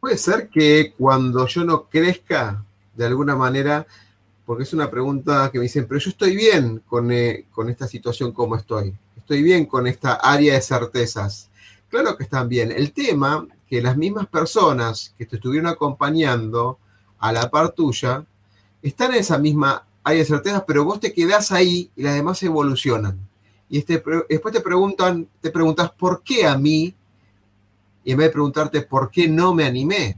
Puede 0.00 0.18
ser 0.18 0.48
que 0.48 0.92
cuando 0.96 1.46
yo 1.46 1.64
no 1.64 1.88
crezca, 1.88 2.62
de 2.94 3.06
alguna 3.06 3.36
manera, 3.36 3.86
porque 4.44 4.64
es 4.64 4.72
una 4.72 4.90
pregunta 4.90 5.50
que 5.50 5.58
me 5.58 5.64
dicen, 5.64 5.86
pero 5.88 6.00
yo 6.00 6.10
estoy 6.10 6.36
bien 6.36 6.82
con, 6.86 7.10
eh, 7.12 7.46
con 7.50 7.68
esta 7.68 7.86
situación 7.86 8.32
como 8.32 8.56
estoy 8.56 8.94
estoy 9.28 9.42
bien 9.42 9.66
con 9.66 9.86
esta 9.86 10.14
área 10.14 10.54
de 10.54 10.62
certezas. 10.62 11.50
Claro 11.90 12.16
que 12.16 12.22
están 12.22 12.48
bien. 12.48 12.72
El 12.72 12.92
tema 12.92 13.46
que 13.68 13.82
las 13.82 13.94
mismas 13.94 14.26
personas 14.26 15.14
que 15.18 15.26
te 15.26 15.36
estuvieron 15.36 15.66
acompañando 15.66 16.78
a 17.18 17.30
la 17.30 17.50
par 17.50 17.72
tuya 17.72 18.24
están 18.80 19.12
en 19.12 19.18
esa 19.18 19.36
misma 19.36 19.84
área 20.02 20.20
de 20.20 20.24
certezas, 20.24 20.64
pero 20.66 20.86
vos 20.86 20.98
te 20.98 21.12
quedás 21.12 21.52
ahí 21.52 21.90
y 21.94 22.02
las 22.04 22.14
demás 22.14 22.42
evolucionan. 22.42 23.18
Y 23.68 23.80
este, 23.80 24.02
después 24.30 24.54
te 24.54 24.62
preguntan, 24.62 25.28
te 25.42 25.50
preguntas 25.50 25.90
por 25.90 26.22
qué 26.22 26.46
a 26.46 26.56
mí, 26.56 26.94
y 28.04 28.12
en 28.12 28.16
vez 28.16 28.28
de 28.28 28.32
preguntarte 28.32 28.80
por 28.80 29.10
qué 29.10 29.28
no 29.28 29.52
me 29.52 29.66
animé 29.66 30.16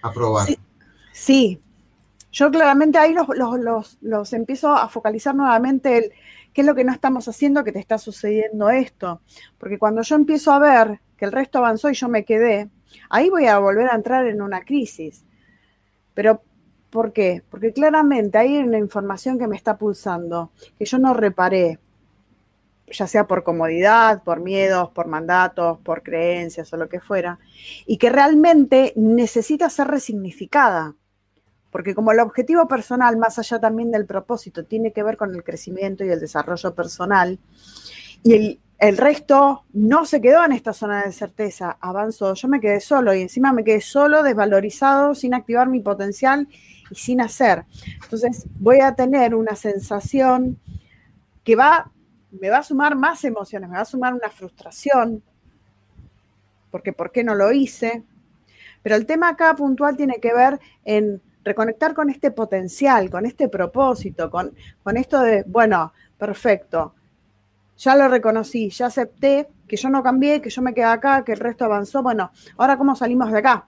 a 0.00 0.10
probar. 0.10 0.48
Sí, 1.12 1.60
yo 2.32 2.50
claramente 2.50 2.96
ahí 2.96 3.12
los, 3.12 3.28
los, 3.36 3.98
los 4.00 4.32
empiezo 4.32 4.74
a 4.74 4.88
focalizar 4.88 5.34
nuevamente 5.34 5.98
el 5.98 6.12
¿Qué 6.52 6.60
es 6.60 6.66
lo 6.66 6.74
que 6.74 6.84
no 6.84 6.92
estamos 6.92 7.28
haciendo 7.28 7.64
que 7.64 7.72
te 7.72 7.78
está 7.78 7.98
sucediendo 7.98 8.70
esto? 8.70 9.20
Porque 9.58 9.78
cuando 9.78 10.02
yo 10.02 10.16
empiezo 10.16 10.52
a 10.52 10.58
ver 10.58 11.00
que 11.16 11.24
el 11.24 11.32
resto 11.32 11.58
avanzó 11.58 11.90
y 11.90 11.94
yo 11.94 12.08
me 12.08 12.24
quedé, 12.24 12.68
ahí 13.08 13.30
voy 13.30 13.46
a 13.46 13.58
volver 13.58 13.88
a 13.88 13.94
entrar 13.94 14.26
en 14.26 14.42
una 14.42 14.62
crisis. 14.62 15.24
Pero, 16.14 16.42
¿por 16.90 17.12
qué? 17.12 17.42
Porque 17.50 17.72
claramente 17.72 18.38
hay 18.38 18.58
una 18.58 18.78
información 18.78 19.38
que 19.38 19.48
me 19.48 19.56
está 19.56 19.78
pulsando, 19.78 20.50
que 20.78 20.84
yo 20.84 20.98
no 20.98 21.14
reparé, 21.14 21.78
ya 22.88 23.06
sea 23.06 23.26
por 23.26 23.42
comodidad, 23.44 24.22
por 24.22 24.40
miedos, 24.40 24.90
por 24.90 25.06
mandatos, 25.06 25.78
por 25.78 26.02
creencias 26.02 26.70
o 26.72 26.76
lo 26.76 26.88
que 26.88 27.00
fuera, 27.00 27.38
y 27.86 27.96
que 27.96 28.10
realmente 28.10 28.92
necesita 28.96 29.70
ser 29.70 29.88
resignificada. 29.88 30.94
Porque 31.72 31.94
como 31.94 32.12
el 32.12 32.20
objetivo 32.20 32.68
personal, 32.68 33.16
más 33.16 33.40
allá 33.40 33.58
también 33.58 33.90
del 33.90 34.06
propósito, 34.06 34.64
tiene 34.64 34.92
que 34.92 35.02
ver 35.02 35.16
con 35.16 35.34
el 35.34 35.42
crecimiento 35.42 36.04
y 36.04 36.10
el 36.10 36.20
desarrollo 36.20 36.74
personal, 36.74 37.40
y 38.22 38.34
el, 38.34 38.60
el 38.78 38.96
resto 38.98 39.64
no 39.72 40.04
se 40.04 40.20
quedó 40.20 40.44
en 40.44 40.52
esta 40.52 40.72
zona 40.72 41.02
de 41.04 41.12
certeza, 41.12 41.76
avanzó, 41.80 42.34
yo 42.34 42.46
me 42.46 42.60
quedé 42.60 42.78
solo 42.78 43.12
y 43.14 43.22
encima 43.22 43.52
me 43.52 43.64
quedé 43.64 43.80
solo, 43.80 44.22
desvalorizado, 44.22 45.16
sin 45.16 45.34
activar 45.34 45.68
mi 45.68 45.80
potencial 45.80 46.46
y 46.90 46.94
sin 46.94 47.20
hacer. 47.20 47.64
Entonces 48.04 48.46
voy 48.60 48.80
a 48.80 48.94
tener 48.94 49.34
una 49.34 49.56
sensación 49.56 50.60
que 51.42 51.56
va 51.56 51.90
me 52.32 52.48
va 52.48 52.58
a 52.58 52.62
sumar 52.62 52.96
más 52.96 53.24
emociones, 53.24 53.68
me 53.68 53.76
va 53.76 53.82
a 53.82 53.86
sumar 53.86 54.14
una 54.14 54.30
frustración, 54.30 55.22
porque 56.70 56.92
¿por 56.92 57.12
qué 57.12 57.22
no 57.22 57.34
lo 57.34 57.52
hice? 57.52 58.02
Pero 58.82 58.96
el 58.96 59.06
tema 59.06 59.28
acá 59.28 59.54
puntual 59.54 59.96
tiene 59.96 60.18
que 60.18 60.34
ver 60.34 60.58
en 60.84 61.20
reconectar 61.44 61.94
con 61.94 62.10
este 62.10 62.30
potencial, 62.30 63.10
con 63.10 63.26
este 63.26 63.48
propósito, 63.48 64.30
con, 64.30 64.54
con 64.82 64.96
esto 64.96 65.20
de, 65.20 65.44
bueno, 65.46 65.92
perfecto, 66.18 66.94
ya 67.76 67.96
lo 67.96 68.08
reconocí, 68.08 68.70
ya 68.70 68.86
acepté 68.86 69.48
que 69.66 69.76
yo 69.76 69.88
no 69.88 70.02
cambié, 70.02 70.40
que 70.40 70.50
yo 70.50 70.62
me 70.62 70.74
quedé 70.74 70.84
acá, 70.84 71.24
que 71.24 71.32
el 71.32 71.40
resto 71.40 71.64
avanzó, 71.64 72.02
bueno, 72.02 72.30
ahora 72.58 72.76
cómo 72.76 72.94
salimos 72.94 73.32
de 73.32 73.38
acá. 73.38 73.66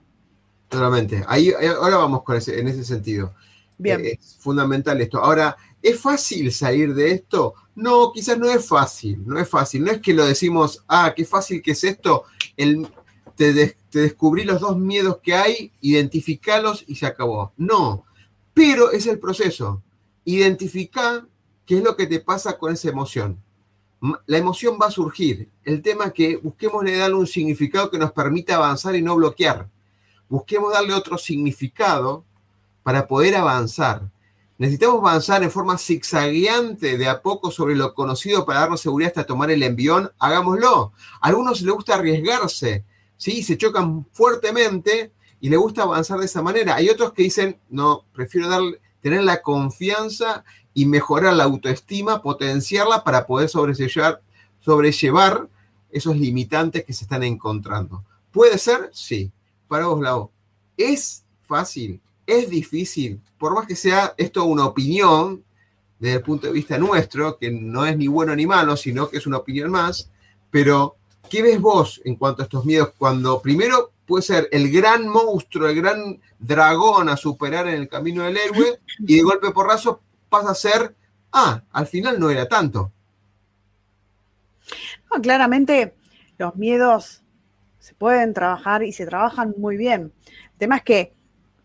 Totalmente, 0.69 1.23
ahí, 1.27 1.51
ahora 1.51 1.97
vamos 1.97 2.23
con 2.23 2.37
ese, 2.37 2.59
en 2.59 2.67
ese 2.67 2.83
sentido. 2.83 3.33
Bien. 3.77 3.99
Eh, 4.05 4.17
es 4.19 4.37
fundamental 4.39 4.99
esto. 5.01 5.19
Ahora, 5.19 5.55
¿es 5.81 5.99
fácil 5.99 6.51
salir 6.51 6.93
de 6.93 7.11
esto? 7.11 7.55
No, 7.75 8.11
quizás 8.13 8.37
no 8.37 8.49
es 8.49 8.65
fácil, 8.65 9.21
no 9.25 9.37
es 9.37 9.49
fácil. 9.49 9.83
No 9.83 9.91
es 9.91 9.99
que 9.99 10.13
lo 10.13 10.25
decimos, 10.25 10.83
ah, 10.87 11.13
qué 11.15 11.25
fácil 11.25 11.61
que 11.61 11.71
es 11.71 11.83
esto. 11.83 12.23
El, 12.55 12.87
te, 13.35 13.75
descubrí 13.99 14.43
los 14.43 14.61
dos 14.61 14.77
miedos 14.77 15.19
que 15.21 15.35
hay, 15.35 15.71
identificalos 15.81 16.83
y 16.87 16.95
se 16.95 17.05
acabó. 17.05 17.53
No, 17.57 18.05
pero 18.53 18.91
es 18.91 19.05
el 19.07 19.19
proceso. 19.19 19.81
Identificar 20.23 21.27
qué 21.65 21.77
es 21.77 21.83
lo 21.83 21.95
que 21.95 22.07
te 22.07 22.19
pasa 22.19 22.57
con 22.57 22.73
esa 22.73 22.89
emoción. 22.89 23.39
La 24.25 24.37
emoción 24.37 24.77
va 24.81 24.87
a 24.87 24.91
surgir. 24.91 25.49
El 25.63 25.81
tema 25.81 26.05
es 26.05 26.13
que 26.13 26.37
busquemos 26.37 26.83
darle 26.85 27.15
un 27.15 27.27
significado 27.27 27.89
que 27.89 27.97
nos 27.97 28.11
permita 28.11 28.55
avanzar 28.55 28.95
y 28.95 29.01
no 29.01 29.15
bloquear. 29.15 29.67
Busquemos 30.29 30.73
darle 30.73 30.93
otro 30.93 31.17
significado 31.17 32.23
para 32.83 33.07
poder 33.07 33.35
avanzar. 33.35 34.09
Necesitamos 34.57 34.99
avanzar 34.99 35.43
en 35.43 35.51
forma 35.51 35.77
zigzagueante 35.77 36.97
de 36.97 37.09
a 37.09 37.21
poco 37.21 37.51
sobre 37.51 37.75
lo 37.75 37.93
conocido 37.93 38.45
para 38.45 38.61
darnos 38.61 38.79
seguridad 38.81 39.09
hasta 39.09 39.25
tomar 39.25 39.51
el 39.51 39.63
envión. 39.63 40.11
Hagámoslo. 40.17 40.93
A 41.19 41.27
algunos 41.27 41.61
les 41.61 41.73
gusta 41.73 41.95
arriesgarse, 41.95 42.85
¿sí? 43.17 43.43
Se 43.43 43.57
chocan 43.57 44.05
fuertemente 44.11 45.11
y 45.39 45.49
les 45.49 45.59
gusta 45.59 45.83
avanzar 45.83 46.19
de 46.19 46.25
esa 46.25 46.41
manera. 46.41 46.75
Hay 46.75 46.89
otros 46.89 47.13
que 47.13 47.23
dicen, 47.23 47.59
no, 47.69 48.05
prefiero 48.13 48.49
tener 49.01 49.23
la 49.23 49.41
confianza 49.41 50.43
y 50.73 50.85
mejorar 50.85 51.33
la 51.33 51.43
autoestima, 51.45 52.21
potenciarla 52.21 53.03
para 53.03 53.25
poder 53.25 53.49
sobrellevar, 53.49 54.21
sobrellevar 54.59 55.47
esos 55.91 56.17
limitantes 56.17 56.83
que 56.83 56.93
se 56.93 57.05
están 57.05 57.23
encontrando. 57.23 58.03
¿Puede 58.31 58.57
ser? 58.57 58.89
Sí. 58.91 59.31
Para 59.67 59.87
vos, 59.87 60.01
Lau. 60.01 60.31
¿Es 60.77 61.23
fácil? 61.43 62.01
es 62.25 62.49
difícil, 62.49 63.21
por 63.37 63.53
más 63.53 63.67
que 63.67 63.75
sea 63.75 64.13
esto 64.17 64.45
una 64.45 64.65
opinión 64.65 65.43
desde 65.99 66.17
el 66.17 66.23
punto 66.23 66.47
de 66.47 66.53
vista 66.53 66.77
nuestro, 66.77 67.37
que 67.37 67.51
no 67.51 67.85
es 67.85 67.97
ni 67.97 68.07
bueno 68.07 68.35
ni 68.35 68.45
malo, 68.45 68.75
sino 68.75 69.09
que 69.09 69.17
es 69.17 69.27
una 69.27 69.37
opinión 69.37 69.71
más, 69.71 70.11
pero 70.51 70.97
¿qué 71.35 71.41
ves 71.41 71.59
vos 71.59 72.01
en 72.05 72.15
cuanto 72.15 72.41
a 72.41 72.45
estos 72.45 72.63
miedos 72.63 72.93
cuando 72.97 73.41
primero 73.41 73.91
puede 74.05 74.23
ser 74.23 74.47
el 74.51 74.71
gran 74.71 75.07
monstruo, 75.09 75.67
el 75.67 75.75
gran 75.75 76.21
dragón 76.39 77.09
a 77.09 77.17
superar 77.17 77.67
en 77.67 77.75
el 77.75 77.89
camino 77.89 78.23
del 78.23 78.37
héroe 78.37 78.79
y 78.99 79.17
de 79.17 79.21
golpe 79.21 79.51
porrazo 79.51 79.99
pasa 80.29 80.51
a 80.51 80.55
ser, 80.55 80.95
ah, 81.33 81.61
al 81.73 81.87
final 81.87 82.19
no 82.19 82.29
era 82.29 82.47
tanto? 82.47 82.91
claramente 85.21 85.95
los 86.37 86.55
miedos 86.55 87.21
se 87.79 87.93
pueden 87.95 88.33
trabajar 88.33 88.83
y 88.83 88.93
se 88.93 89.05
trabajan 89.05 89.55
muy 89.57 89.75
bien. 89.75 90.13
El 90.53 90.57
tema 90.57 90.77
es 90.77 90.83
que 90.83 91.15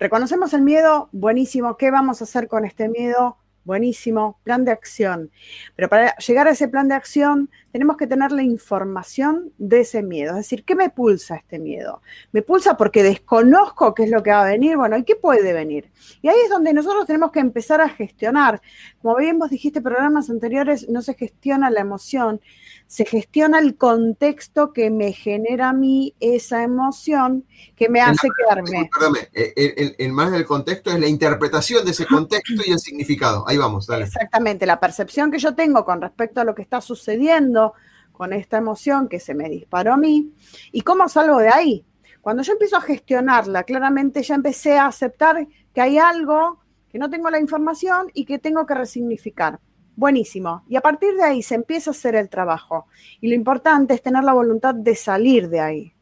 Reconocemos 0.01 0.55
el 0.55 0.63
miedo, 0.63 1.11
buenísimo. 1.13 1.77
¿Qué 1.77 1.91
vamos 1.91 2.23
a 2.23 2.25
hacer 2.25 2.49
con 2.49 2.65
este 2.65 2.89
miedo? 2.89 3.37
Buenísimo, 3.71 4.41
plan 4.43 4.65
de 4.65 4.73
acción. 4.73 5.31
Pero 5.77 5.89
para 5.89 6.17
llegar 6.17 6.49
a 6.49 6.51
ese 6.51 6.67
plan 6.67 6.89
de 6.89 6.97
acción 6.97 7.49
tenemos 7.71 7.97
que 7.97 8.09
tener 8.09 8.33
la 8.33 8.43
información 8.43 9.53
de 9.59 9.83
ese 9.83 10.03
miedo. 10.03 10.31
Es 10.31 10.39
decir, 10.39 10.65
¿qué 10.65 10.75
me 10.75 10.91
pulsa 10.91 11.37
este 11.37 11.61
miedo? 11.61 12.03
Me 12.33 12.43
pulsa 12.43 12.77
porque 12.77 13.05
desconozco 13.05 13.95
qué 13.95 14.03
es 14.03 14.11
lo 14.11 14.25
que 14.25 14.31
va 14.31 14.43
a 14.43 14.47
venir. 14.47 14.77
Bueno, 14.77 14.99
¿y 14.99 15.05
qué 15.05 15.15
puede 15.15 15.53
venir? 15.53 15.89
Y 16.21 16.27
ahí 16.27 16.39
es 16.43 16.51
donde 16.51 16.73
nosotros 16.73 17.07
tenemos 17.07 17.31
que 17.31 17.39
empezar 17.39 17.81
a 17.81 17.89
gestionar. 17.89 18.61
Como 19.01 19.15
bien 19.17 19.39
vos 19.39 19.51
dijiste 19.51 19.81
programas 19.81 20.31
anteriores, 20.31 20.89
no 20.89 21.01
se 21.01 21.15
gestiona 21.15 21.71
la 21.71 21.81
emoción, 21.81 22.41
se 22.89 23.05
gestiona 23.05 23.61
el 23.61 23.77
contexto 23.77 24.73
que 24.73 24.91
me 24.91 25.13
genera 25.13 25.69
a 25.69 25.73
mí 25.73 26.17
esa 26.19 26.65
emoción 26.65 27.45
que 27.77 27.89
me 27.89 28.01
hace 28.01 28.29
quedarme. 28.37 28.91
Perdóname, 28.93 29.29
el, 29.33 29.95
el, 29.97 30.13
más 30.13 30.33
del 30.33 30.45
contexto 30.45 30.91
es 30.91 30.99
la 30.99 31.07
interpretación 31.07 31.85
de 31.85 31.93
ese 31.93 32.05
contexto 32.07 32.63
y 32.67 32.73
el 32.73 32.81
significado. 32.81 33.47
Ahí 33.47 33.57
Exactamente, 34.07 34.67
la 34.67 34.81
percepción 34.81 35.31
que 35.31 35.39
yo 35.39 35.55
tengo 35.55 35.85
con 35.85 36.01
respecto 36.01 36.41
a 36.41 36.45
lo 36.45 36.55
que 36.55 36.63
está 36.63 36.81
sucediendo 36.81 37.75
con 38.13 38.33
esta 38.33 38.59
emoción 38.59 39.09
que 39.09 39.19
se 39.19 39.35
me 39.35 39.49
disparó 39.49 39.95
a 39.95 39.97
mí 39.97 40.33
y 40.73 40.83
cómo 40.83 41.09
salgo 41.09 41.39
de 41.39 41.49
ahí. 41.49 41.85
Cuando 42.21 42.43
yo 42.43 42.53
empiezo 42.53 42.77
a 42.77 42.83
gestionarla, 42.83 43.63
claramente 43.65 44.23
ya 44.23 44.35
empecé 44.35 44.77
a 44.77 44.87
aceptar 44.87 45.47
que 45.73 45.81
hay 45.81 45.99
algo 45.99 46.61
que 46.91 46.99
no 46.99 47.09
tengo 47.09 47.31
la 47.31 47.41
información 47.41 48.11
y 48.13 48.25
que 48.25 48.39
tengo 48.39 48.67
que 48.67 48.75
resignificar. 48.75 49.59
Buenísimo. 49.97 50.65
Y 50.69 50.77
a 50.77 50.81
partir 50.81 51.15
de 51.15 51.23
ahí 51.23 51.43
se 51.43 51.55
empieza 51.55 51.91
a 51.91 51.93
hacer 51.93 52.15
el 52.15 52.29
trabajo. 52.29 52.87
Y 53.21 53.29
lo 53.29 53.35
importante 53.35 53.95
es 53.95 54.03
tener 54.03 54.25
la 54.25 54.33
voluntad 54.33 54.75
de 54.75 54.95
salir 54.97 55.49
de 55.49 55.61
ahí, 55.61 55.95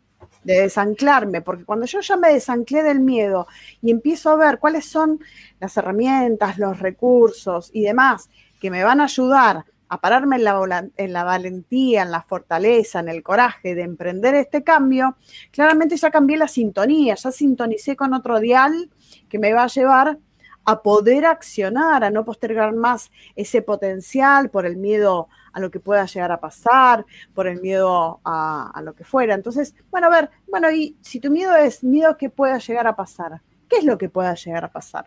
de 0.45 0.63
desanclarme, 0.63 1.43
porque 1.43 1.65
cuando 1.65 1.87
yo 1.87 2.01
ya 2.01 2.17
me 2.17 2.33
desanclé 2.33 2.83
del 2.83 3.01
miedo 3.01 3.47
y 3.83 3.91
empiezo 3.91 4.31
a 4.31 4.37
ver 4.37 4.59
cuáles 4.59 4.87
son 4.87 5.21
las 5.61 5.77
herramientas, 5.77 6.59
los 6.59 6.79
recursos 6.79 7.71
y 7.73 7.83
demás 7.83 8.31
que 8.61 8.71
me 8.71 8.83
van 8.83 9.01
a 9.01 9.05
ayudar 9.05 9.65
a 9.91 10.01
pararme 10.01 10.37
en 10.37 10.45
la, 10.45 10.89
en 10.97 11.13
la 11.13 11.25
valentía, 11.25 12.03
en 12.03 12.11
la 12.11 12.23
fortaleza, 12.23 13.01
en 13.01 13.09
el 13.09 13.23
coraje 13.23 13.75
de 13.75 13.83
emprender 13.83 14.35
este 14.35 14.63
cambio, 14.63 15.17
claramente 15.51 15.97
ya 15.97 16.11
cambié 16.11 16.37
la 16.37 16.49
sintonía, 16.49 17.15
ya 17.15 17.33
sintonicé 17.33 17.97
con 17.97 18.13
otro 18.13 18.39
dial 18.39 18.91
que 19.29 19.39
me 19.39 19.53
va 19.53 19.65
a 19.65 19.69
llevar 19.69 20.19
a 20.65 20.83
poder 20.83 21.25
accionar, 21.25 22.05
a 22.05 22.11
no 22.11 22.27
postergar 22.27 22.75
más 22.75 23.11
ese 23.37 23.63
potencial 23.63 24.51
por 24.51 24.67
el 24.67 24.77
miedo 24.77 25.29
a 25.53 25.61
lo 25.61 25.71
que 25.71 25.81
pueda 25.81 26.07
llegar 26.07 26.33
a 26.33 26.41
pasar, 26.41 27.05
por 27.35 27.47
el 27.47 27.61
miedo 27.61 28.21
a, 28.25 28.81
lo 28.83 28.95
que 28.95 29.05
fuera. 29.05 29.35
Entonces, 29.35 29.75
bueno, 29.91 30.09
a 30.09 30.11
ver, 30.11 30.31
bueno, 30.47 30.71
y 30.71 30.97
si 31.01 31.21
tu 31.21 31.31
miedo 31.31 31.55
es 31.57 31.83
miedo 31.83 32.17
que 32.17 32.31
pueda 32.31 32.59
llegar 32.59 32.87
a 32.87 32.97
pasar, 32.97 33.43
¿qué 33.69 33.77
es 33.77 33.85
lo 33.85 33.99
que 33.99 34.09
pueda 34.09 34.35
llegar 34.35 34.65
a 34.65 34.73
pasar? 34.73 35.07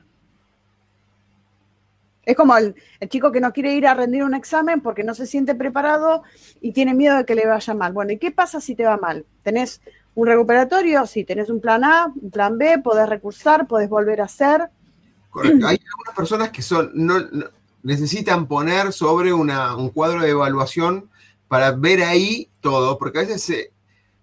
Es 2.23 2.35
como 2.35 2.55
el, 2.55 2.75
el, 2.99 3.09
chico 3.09 3.31
que 3.31 3.41
no 3.41 3.51
quiere 3.51 3.73
ir 3.73 3.87
a 3.87 3.95
rendir 3.95 4.23
un 4.23 4.35
examen 4.35 4.81
porque 4.81 5.03
no 5.03 5.15
se 5.15 5.25
siente 5.25 5.55
preparado 5.55 6.23
y 6.61 6.71
tiene 6.71 6.93
miedo 6.93 7.17
de 7.17 7.25
que 7.25 7.33
le 7.33 7.47
vaya 7.47 7.73
mal. 7.73 7.93
Bueno, 7.93 8.11
¿y 8.11 8.19
qué 8.19 8.29
pasa 8.29 8.61
si 8.61 8.75
te 8.75 8.85
va 8.85 8.97
mal? 8.97 9.25
¿Tenés 9.41 9.81
un 10.13 10.27
recuperatorio? 10.27 11.05
Sí, 11.07 11.23
tenés 11.23 11.49
un 11.49 11.59
plan 11.59 11.83
A, 11.83 12.13
un 12.15 12.29
plan 12.29 12.57
B, 12.57 12.79
podés 12.79 13.09
recursar, 13.09 13.67
podés 13.67 13.89
volver 13.89 14.21
a 14.21 14.25
hacer. 14.25 14.69
Correcto. 15.31 15.65
Hay 15.65 15.79
algunas 15.91 16.15
personas 16.15 16.49
que 16.51 16.61
son, 16.61 16.91
no, 16.93 17.15
necesitan 17.83 18.47
poner 18.47 18.93
sobre 18.93 19.33
un 19.33 19.89
cuadro 19.89 20.21
de 20.21 20.29
evaluación 20.29 21.09
para 21.47 21.71
ver 21.71 22.03
ahí 22.03 22.49
todo, 22.61 22.97
porque 22.97 23.19
a 23.19 23.21
veces 23.23 23.43
se, 23.43 23.71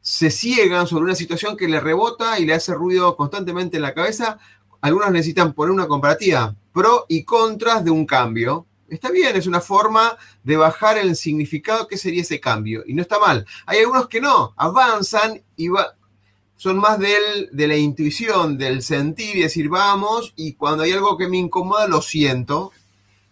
se 0.01 0.31
ciegan 0.31 0.87
sobre 0.87 1.05
una 1.05 1.14
situación 1.14 1.57
que 1.57 1.68
le 1.68 1.81
rebota 1.81 2.38
y 2.38 2.47
le 2.47 2.55
hace 2.55 2.73
ruido 2.73 3.16
constantemente 3.16 3.77
en 3.77 3.83
la 3.83 3.94
cabeza. 3.94 4.38
Algunos 4.81 5.11
necesitan 5.11 5.53
poner 5.53 5.73
una 5.73 5.87
comparativa 5.87 6.55
pro 6.73 7.05
y 7.09 7.25
contras 7.25 7.85
de 7.85 7.90
un 7.90 8.07
cambio. 8.07 8.66
Está 8.88 9.11
bien, 9.11 9.37
es 9.37 9.47
una 9.47 9.61
forma 9.61 10.16
de 10.42 10.57
bajar 10.57 10.97
el 10.97 11.16
significado 11.16 11.87
que 11.87 11.99
sería 11.99 12.23
ese 12.23 12.40
cambio. 12.40 12.83
Y 12.87 12.94
no 12.94 13.03
está 13.03 13.18
mal. 13.18 13.44
Hay 13.66 13.81
algunos 13.81 14.09
que 14.09 14.21
no, 14.21 14.55
avanzan 14.57 15.42
y 15.57 15.68
son 16.57 16.79
más 16.79 16.99
del, 16.99 17.51
de 17.53 17.68
la 17.68 17.77
intuición, 17.77 18.57
del 18.57 18.83
sentir 18.83 19.37
y 19.37 19.42
decir 19.42 19.68
vamos, 19.68 20.33
y 20.37 20.55
cuando 20.55 20.85
hay 20.85 20.92
algo 20.92 21.18
que 21.18 21.29
me 21.29 21.37
incomoda 21.37 21.87
lo 21.87 22.01
siento, 22.01 22.73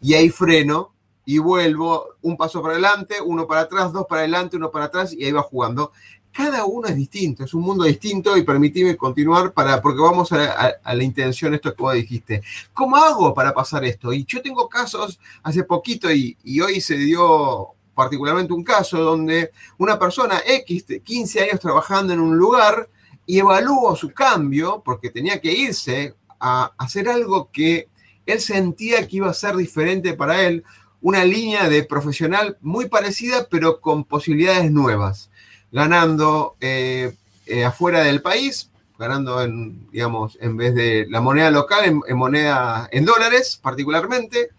y 0.07 0.15
ahí 0.15 0.31
freno 0.31 0.93
y 1.25 1.39
vuelvo 1.39 2.11
un 2.23 2.37
paso 2.37 2.63
para 2.63 2.75
adelante, 2.75 3.17
uno 3.21 3.45
para 3.49 3.63
atrás, 3.63 3.93
dos 3.93 4.07
para 4.09 4.21
adelante, 4.21 4.57
uno 4.57 4.71
para 4.71 4.85
atrás, 4.85 5.13
y 5.13 5.25
ahí 5.25 5.33
va 5.33 5.43
jugando. 5.43 5.91
cada 6.31 6.65
uno 6.65 6.87
es 6.87 6.95
distinto, 6.95 7.43
es 7.43 7.55
un 7.55 7.63
mundo 7.63 7.83
distinto 7.83 8.37
y 8.37 8.45
permitime 8.45 8.97
continuar 8.97 9.53
para, 9.53 9.83
porque 9.83 10.01
vamos 10.01 10.31
a, 10.31 10.77
la 10.95 11.03
intención, 11.03 11.55
esto 11.55 11.75
que 11.75 11.83
vos 11.83 11.95
dijiste. 11.95 12.41
¿Cómo 12.73 12.95
hago 12.95 13.35
para 13.35 13.53
pasar 13.53 13.85
esto? 13.85 14.13
Y 14.13 14.25
yo 14.25 14.41
tengo 14.41 14.69
casos 14.69 15.19
hace 15.43 15.65
poquito 15.65 16.09
y, 16.13 16.37
y 16.45 16.61
hoy 16.61 16.81
se 16.81 16.97
dio 16.99 17.71
particularmente 17.93 18.53
un 18.53 18.63
caso 18.63 19.03
donde 19.03 19.51
una 19.79 19.99
persona 19.99 20.41
X 20.47 20.87
de 20.87 21.01
15 21.01 21.41
años 21.41 21.59
trabajando 21.59 22.13
en 22.13 22.21
un 22.21 22.37
lugar 22.37 22.89
y 23.27 23.41
evaluó 23.41 23.97
su 23.97 24.13
cambio 24.13 24.83
porque 24.85 25.11
tenía 25.11 25.41
que 25.41 25.53
irse 25.53 26.15
a 26.39 26.73
hacer 26.79 27.09
algo 27.09 27.51
que 27.51 27.89
él 28.27 28.41
sentía 28.41 29.07
que 29.07 29.17
iba 29.17 29.31
a 29.31 29.35
ser 29.35 29.57
diferente 29.57 30.15
para 30.15 30.43
él, 30.43 30.65
una 31.01 31.25
línea 31.25 31.69
de 31.69 31.85
profesional 31.85 32.59
muy 32.61 32.89
parecida 32.89 33.47
pero 33.51 33.81
con 33.81 34.05
posibilidades 34.05 34.71
nuevas, 34.71 35.31
ganando 35.73 36.57
eh, 36.61 37.15
eh, 37.47 37.65
afuera 37.65 38.03
del 38.03 38.23
país, 38.23 38.71
ganando 38.99 39.43
en, 39.43 39.89
digamos, 39.91 40.37
en 40.41 40.57
vez 40.57 40.75
de 40.75 41.07
la 41.09 41.21
moneda 41.21 41.51
local, 41.51 42.01
en 42.07 42.17
moneda, 42.17 42.89
en 42.91 43.05
dólares 43.05 43.59
particularmente, 43.63 44.51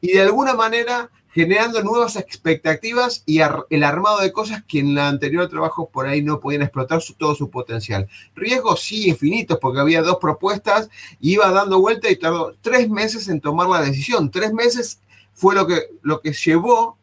y 0.00 0.12
de 0.12 0.22
alguna 0.22 0.54
manera 0.54 1.10
generando 1.36 1.82
nuevas 1.82 2.16
expectativas 2.16 3.22
y 3.26 3.40
el 3.68 3.84
armado 3.84 4.20
de 4.20 4.32
cosas 4.32 4.64
que 4.66 4.78
en 4.78 4.92
el 4.92 4.98
anterior 5.00 5.50
trabajo 5.50 5.86
por 5.86 6.06
ahí 6.06 6.22
no 6.22 6.40
podían 6.40 6.62
explotar 6.62 7.02
todo 7.18 7.34
su 7.34 7.50
potencial. 7.50 8.08
Riesgos 8.34 8.80
sí 8.80 9.10
infinitos, 9.10 9.58
porque 9.60 9.80
había 9.80 10.00
dos 10.00 10.16
propuestas, 10.18 10.88
iba 11.20 11.52
dando 11.52 11.78
vuelta 11.78 12.10
y 12.10 12.16
tardó 12.16 12.54
tres 12.62 12.88
meses 12.88 13.28
en 13.28 13.42
tomar 13.42 13.68
la 13.68 13.82
decisión. 13.82 14.30
Tres 14.30 14.54
meses 14.54 14.98
fue 15.34 15.54
lo 15.54 15.66
que, 15.66 15.82
lo 16.00 16.22
que 16.22 16.32
llevó 16.32 16.96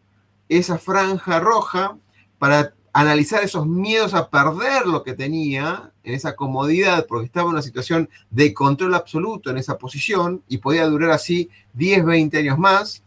esa 0.50 0.80
franja 0.80 1.40
roja 1.40 1.96
para 2.40 2.74
analizar 2.92 3.44
esos 3.44 3.68
miedos 3.68 4.16
a 4.16 4.32
perder 4.32 4.88
lo 4.88 5.04
que 5.04 5.14
tenía 5.14 5.92
en 6.04 6.16
esa 6.16 6.36
comodidad, 6.36 7.06
porque 7.06 7.28
estaba 7.28 7.50
en 7.50 7.54
una 7.54 7.62
situación 7.62 8.10
de 8.32 8.52
control 8.52 8.96
absoluto 8.96 9.52
en 9.52 9.60
esa 9.60 9.78
posición 9.78 10.42
y 10.48 10.58
podía 10.58 10.88
durar 10.88 11.12
así 11.12 11.52
10, 11.74 12.04
20 12.04 12.36
años 12.40 12.58
más 12.58 13.04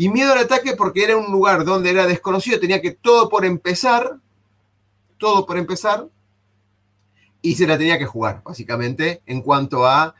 y 0.00 0.08
miedo 0.08 0.32
al 0.32 0.38
ataque 0.38 0.76
porque 0.76 1.04
era 1.04 1.14
un 1.18 1.30
lugar 1.30 1.62
donde 1.62 1.90
era 1.90 2.06
desconocido, 2.06 2.58
tenía 2.58 2.80
que 2.80 2.92
todo 2.92 3.28
por 3.28 3.44
empezar, 3.44 4.16
todo 5.18 5.44
por 5.44 5.58
empezar, 5.58 6.08
y 7.42 7.54
se 7.54 7.66
la 7.66 7.76
tenía 7.76 7.98
que 7.98 8.06
jugar, 8.06 8.40
básicamente, 8.42 9.20
en 9.26 9.42
cuanto 9.42 9.86
a 9.86 10.14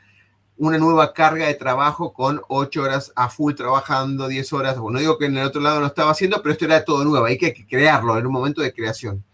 una 0.55 0.77
nueva 0.77 1.13
carga 1.13 1.47
de 1.47 1.55
trabajo 1.55 2.13
con 2.13 2.43
ocho 2.47 2.83
horas 2.83 3.11
a 3.15 3.29
full 3.29 3.55
trabajando, 3.55 4.27
10 4.27 4.53
horas. 4.53 4.77
No 4.77 4.99
digo 4.99 5.17
que 5.17 5.25
en 5.25 5.37
el 5.39 5.47
otro 5.47 5.59
lado 5.61 5.79
no 5.79 5.87
estaba 5.87 6.11
haciendo, 6.11 6.43
pero 6.43 6.53
esto 6.53 6.65
era 6.65 6.85
todo 6.85 7.03
nuevo, 7.03 7.25
hay 7.25 7.39
que 7.39 7.65
crearlo 7.67 8.15
en 8.19 8.27
un 8.27 8.33
momento 8.33 8.61
de 8.61 8.71
creación. 8.71 9.25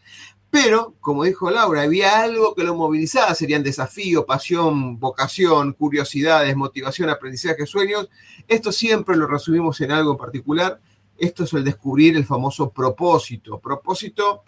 Pero, 0.59 0.95
como 1.01 1.23
dijo 1.23 1.51
Laura, 1.51 1.83
había 1.83 2.19
algo 2.19 2.55
que 2.55 2.63
lo 2.63 2.73
movilizaba, 2.73 3.35
serían 3.35 3.61
desafío, 3.61 4.25
pasión, 4.25 4.99
vocación, 4.99 5.73
curiosidades, 5.73 6.55
motivación, 6.55 7.11
aprendizaje, 7.11 7.67
sueños. 7.67 8.09
Esto 8.47 8.71
siempre 8.71 9.15
lo 9.15 9.27
resumimos 9.27 9.79
en 9.81 9.91
algo 9.91 10.13
en 10.13 10.17
particular. 10.17 10.79
Esto 11.15 11.43
es 11.43 11.53
el 11.53 11.63
descubrir 11.63 12.17
el 12.17 12.25
famoso 12.25 12.71
propósito. 12.71 13.59
Propósito 13.59 14.41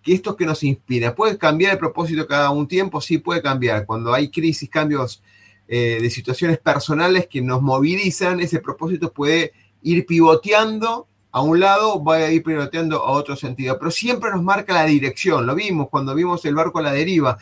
que 0.00 0.14
esto 0.14 0.36
que 0.36 0.46
nos 0.46 0.62
inspira. 0.62 1.12
¿Puede 1.16 1.36
cambiar 1.36 1.72
el 1.72 1.78
propósito 1.78 2.24
cada 2.28 2.50
un 2.50 2.68
tiempo? 2.68 3.00
Sí, 3.00 3.18
puede 3.18 3.42
cambiar. 3.42 3.84
Cuando 3.84 4.14
hay 4.14 4.30
crisis, 4.30 4.70
cambios 4.70 5.24
eh, 5.66 5.98
de 6.00 6.08
situaciones 6.08 6.58
personales 6.58 7.26
que 7.26 7.42
nos 7.42 7.62
movilizan, 7.62 8.38
ese 8.38 8.60
propósito 8.60 9.12
puede 9.12 9.52
ir 9.82 10.06
pivoteando 10.06 11.08
a 11.38 11.42
un 11.42 11.60
lado, 11.60 12.02
va 12.02 12.16
a 12.16 12.30
ir 12.32 12.42
piloteando 12.42 13.04
a 13.04 13.12
otro 13.12 13.36
sentido, 13.36 13.78
pero 13.78 13.92
siempre 13.92 14.30
nos 14.30 14.42
marca 14.42 14.74
la 14.74 14.84
dirección, 14.84 15.46
lo 15.46 15.54
vimos 15.54 15.88
cuando 15.88 16.12
vimos 16.14 16.44
el 16.44 16.56
barco 16.56 16.80
a 16.80 16.82
la 16.82 16.92
deriva, 16.92 17.38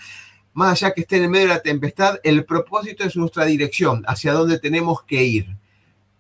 más 0.53 0.73
allá 0.73 0.93
que 0.93 1.01
esté 1.01 1.17
en 1.17 1.25
el 1.25 1.31
medio 1.31 1.49
de 1.49 1.55
la 1.55 1.63
tempestad, 1.63 2.19
el 2.23 2.45
propósito 2.45 3.05
es 3.05 3.17
nuestra 3.17 3.47
dirección, 3.47 4.05
hacia 4.07 4.35
dónde 4.35 4.59
tenemos 4.59 5.03
que 5.03 5.25
ir. 5.25 5.57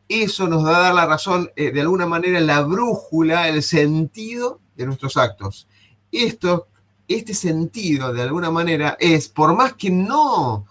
Eso 0.08 0.48
nos 0.48 0.64
va 0.64 0.76
a 0.76 0.80
dar 0.80 0.94
la 0.94 1.04
razón, 1.04 1.50
eh, 1.54 1.70
de 1.70 1.80
alguna 1.82 2.06
manera, 2.06 2.40
la 2.40 2.62
brújula, 2.62 3.48
el 3.48 3.62
sentido 3.62 4.60
de 4.74 4.86
nuestros 4.86 5.18
actos. 5.18 5.68
Esto, 6.10 6.68
este 7.08 7.34
sentido, 7.34 8.12
de 8.14 8.22
alguna 8.22 8.50
manera, 8.50 8.96
es, 8.98 9.28
por 9.28 9.54
más 9.54 9.74
que 9.74 9.90
no 9.90 10.66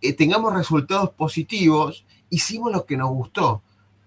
eh, 0.00 0.12
tengamos 0.12 0.54
resultados 0.54 1.10
positivos, 1.10 2.04
hicimos 2.30 2.70
lo 2.70 2.86
que 2.86 2.96
nos 2.96 3.10
gustó 3.10 3.62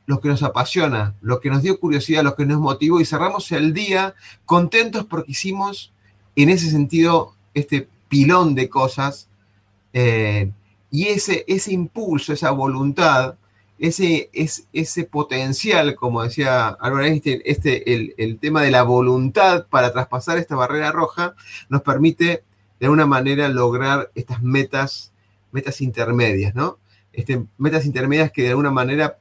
lo 0.08 0.22
que 0.22 0.30
nos 0.30 0.42
apasiona, 0.42 1.16
lo 1.22 1.40
que 1.40 1.50
nos 1.50 1.62
dio 1.62 1.80
curiosidad, 1.80 2.24
lo 2.24 2.36
que 2.36 2.46
nos 2.46 2.60
motivó 2.60 3.00
y 3.00 3.06
cerramos 3.06 3.52
el 3.52 3.74
día 3.74 4.16
contentos 4.46 5.06
porque 5.06 5.34
hicimos 5.34 5.92
en 6.36 6.50
ese 6.50 6.72
sentido 6.72 7.36
este 7.54 7.90
pilón 8.08 8.56
de 8.56 8.70
cosas 8.70 9.28
eh, 9.92 10.50
y 10.90 11.08
ese, 11.08 11.44
ese 11.48 11.74
impulso, 11.74 12.32
esa 12.32 12.52
voluntad, 12.52 13.36
ese, 13.78 14.30
ese 14.72 15.04
potencial, 15.04 15.94
como 15.96 16.24
decía 16.24 16.70
Albert 16.70 17.08
Einstein, 17.08 17.42
este, 17.44 17.94
el, 17.94 18.16
el, 18.18 18.40
tema 18.40 18.62
de 18.62 18.72
la 18.72 18.84
voluntad 18.84 19.68
para 19.68 19.92
traspasar 19.92 20.38
esta 20.38 20.56
barrera 20.56 20.94
roja 20.94 21.36
nos 21.68 21.82
permite 21.82 22.44
de 22.80 22.86
alguna 22.86 23.06
manera 23.06 23.50
lograr 23.50 24.10
estas 24.16 24.42
metas, 24.42 25.12
metas 25.52 25.82
intermedias, 25.82 26.56
¿no? 26.56 26.80
Este, 27.12 27.44
metas 27.58 27.86
intermedias 27.86 28.32
que 28.32 28.44
de 28.44 28.50
alguna 28.50 28.72
manera 28.72 29.18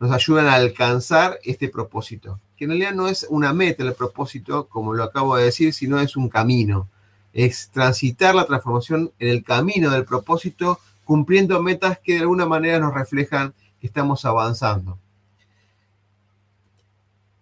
nos 0.00 0.10
ayudan 0.10 0.46
a 0.46 0.54
alcanzar 0.54 1.38
este 1.44 1.68
propósito, 1.68 2.40
que 2.56 2.64
en 2.64 2.70
realidad 2.70 2.94
no 2.94 3.06
es 3.06 3.26
una 3.28 3.52
meta 3.52 3.84
el 3.84 3.92
propósito, 3.92 4.66
como 4.66 4.94
lo 4.94 5.04
acabo 5.04 5.36
de 5.36 5.44
decir, 5.44 5.74
sino 5.74 6.00
es 6.00 6.16
un 6.16 6.30
camino. 6.30 6.88
Es 7.34 7.68
transitar 7.68 8.34
la 8.34 8.46
transformación 8.46 9.12
en 9.18 9.28
el 9.28 9.44
camino 9.44 9.90
del 9.90 10.06
propósito, 10.06 10.80
cumpliendo 11.04 11.62
metas 11.62 11.98
que 11.98 12.14
de 12.14 12.20
alguna 12.20 12.46
manera 12.46 12.80
nos 12.80 12.94
reflejan 12.94 13.52
que 13.78 13.86
estamos 13.86 14.24
avanzando. 14.24 14.98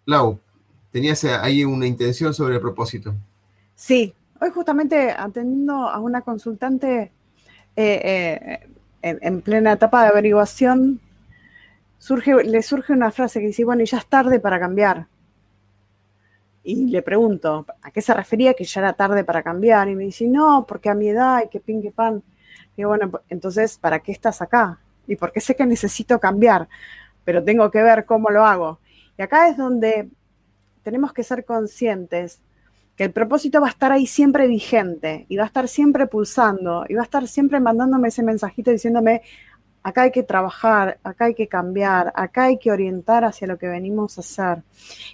Lau, 0.04 0.40
¿tenías 0.90 1.22
ahí 1.24 1.64
una 1.64 1.86
intención 1.86 2.34
sobre 2.34 2.56
el 2.56 2.60
propósito? 2.60 3.14
Sí, 3.76 4.12
hoy 4.40 4.50
justamente 4.50 5.12
atendiendo 5.12 5.88
a 5.88 6.00
una 6.00 6.22
consultante 6.22 7.12
eh, 7.76 8.60
eh, 9.02 9.18
en 9.20 9.42
plena 9.42 9.72
etapa 9.72 10.02
de 10.02 10.08
averiguación 10.08 11.00
surge, 11.98 12.44
le 12.44 12.62
surge 12.62 12.92
una 12.92 13.10
frase 13.10 13.40
que 13.40 13.48
dice, 13.48 13.64
bueno, 13.64 13.84
ya 13.84 13.98
es 13.98 14.06
tarde 14.06 14.40
para 14.40 14.58
cambiar. 14.58 15.06
Y 16.62 16.86
le 16.86 17.02
pregunto, 17.02 17.66
¿a 17.82 17.90
qué 17.90 18.02
se 18.02 18.14
refería 18.14 18.54
que 18.54 18.64
ya 18.64 18.80
era 18.80 18.92
tarde 18.92 19.24
para 19.24 19.42
cambiar? 19.42 19.88
Y 19.88 19.94
me 19.94 20.04
dice, 20.04 20.26
no, 20.26 20.66
porque 20.66 20.90
a 20.90 20.94
mi 20.94 21.08
edad 21.08 21.42
y 21.44 21.48
que 21.48 21.60
pin, 21.60 21.82
que 21.82 21.90
pan. 21.90 22.22
Y 22.76 22.84
bueno, 22.84 23.10
entonces, 23.28 23.78
¿para 23.78 24.00
qué 24.00 24.12
estás 24.12 24.42
acá? 24.42 24.78
Y 25.06 25.16
porque 25.16 25.40
sé 25.40 25.56
que 25.56 25.66
necesito 25.66 26.20
cambiar, 26.20 26.68
pero 27.24 27.42
tengo 27.42 27.70
que 27.70 27.82
ver 27.82 28.04
cómo 28.04 28.30
lo 28.30 28.44
hago. 28.44 28.80
Y 29.16 29.22
acá 29.22 29.48
es 29.48 29.56
donde 29.56 30.08
tenemos 30.82 31.12
que 31.12 31.24
ser 31.24 31.44
conscientes 31.44 32.40
que 32.96 33.04
el 33.04 33.12
propósito 33.12 33.60
va 33.60 33.68
a 33.68 33.70
estar 33.70 33.92
ahí 33.92 34.06
siempre 34.06 34.48
vigente 34.48 35.24
y 35.28 35.36
va 35.36 35.44
a 35.44 35.46
estar 35.46 35.68
siempre 35.68 36.06
pulsando 36.06 36.84
y 36.88 36.94
va 36.94 37.02
a 37.02 37.04
estar 37.04 37.28
siempre 37.28 37.60
mandándome 37.60 38.08
ese 38.08 38.24
mensajito 38.24 38.72
diciéndome, 38.72 39.22
acá 39.88 40.02
hay 40.02 40.10
que 40.10 40.22
trabajar, 40.22 40.98
acá 41.02 41.26
hay 41.26 41.34
que 41.34 41.48
cambiar, 41.48 42.12
acá 42.14 42.44
hay 42.44 42.58
que 42.58 42.70
orientar 42.70 43.24
hacia 43.24 43.46
lo 43.46 43.58
que 43.58 43.68
venimos 43.68 44.18
a 44.18 44.20
hacer 44.20 44.62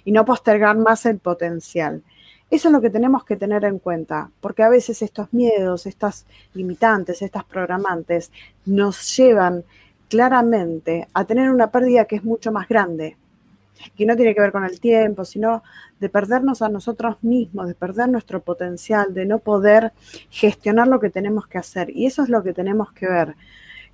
y 0.03 0.11
no 0.11 0.25
postergar 0.25 0.77
más 0.77 1.05
el 1.05 1.19
potencial. 1.19 2.03
Eso 2.51 2.67
es 2.67 2.71
lo 2.73 2.81
que 2.81 2.89
tenemos 2.89 3.25
que 3.25 3.37
tener 3.37 3.63
en 3.65 3.79
cuenta, 3.79 4.29
porque 4.39 4.63
a 4.63 4.69
veces 4.69 5.01
estos 5.01 5.33
miedos, 5.33 5.85
estas 5.85 6.25
limitantes, 6.53 7.21
estas 7.21 7.43
programantes 7.43 8.31
nos 8.65 9.15
llevan 9.15 9.63
claramente 10.09 11.07
a 11.13 11.25
tener 11.25 11.49
una 11.49 11.71
pérdida 11.71 12.05
que 12.05 12.17
es 12.17 12.23
mucho 12.23 12.51
más 12.51 12.67
grande, 12.67 13.17
que 13.95 14.05
no 14.05 14.15
tiene 14.15 14.35
que 14.35 14.41
ver 14.41 14.51
con 14.51 14.63
el 14.63 14.79
tiempo, 14.79 15.25
sino 15.25 15.63
de 15.99 16.09
perdernos 16.09 16.61
a 16.61 16.69
nosotros 16.69 17.17
mismos, 17.23 17.67
de 17.67 17.75
perder 17.75 18.09
nuestro 18.09 18.41
potencial, 18.41 19.13
de 19.13 19.25
no 19.25 19.39
poder 19.39 19.93
gestionar 20.29 20.87
lo 20.87 20.99
que 20.99 21.09
tenemos 21.09 21.47
que 21.47 21.57
hacer. 21.57 21.89
Y 21.89 22.05
eso 22.05 22.23
es 22.23 22.29
lo 22.29 22.43
que 22.43 22.53
tenemos 22.53 22.91
que 22.91 23.07
ver. 23.07 23.35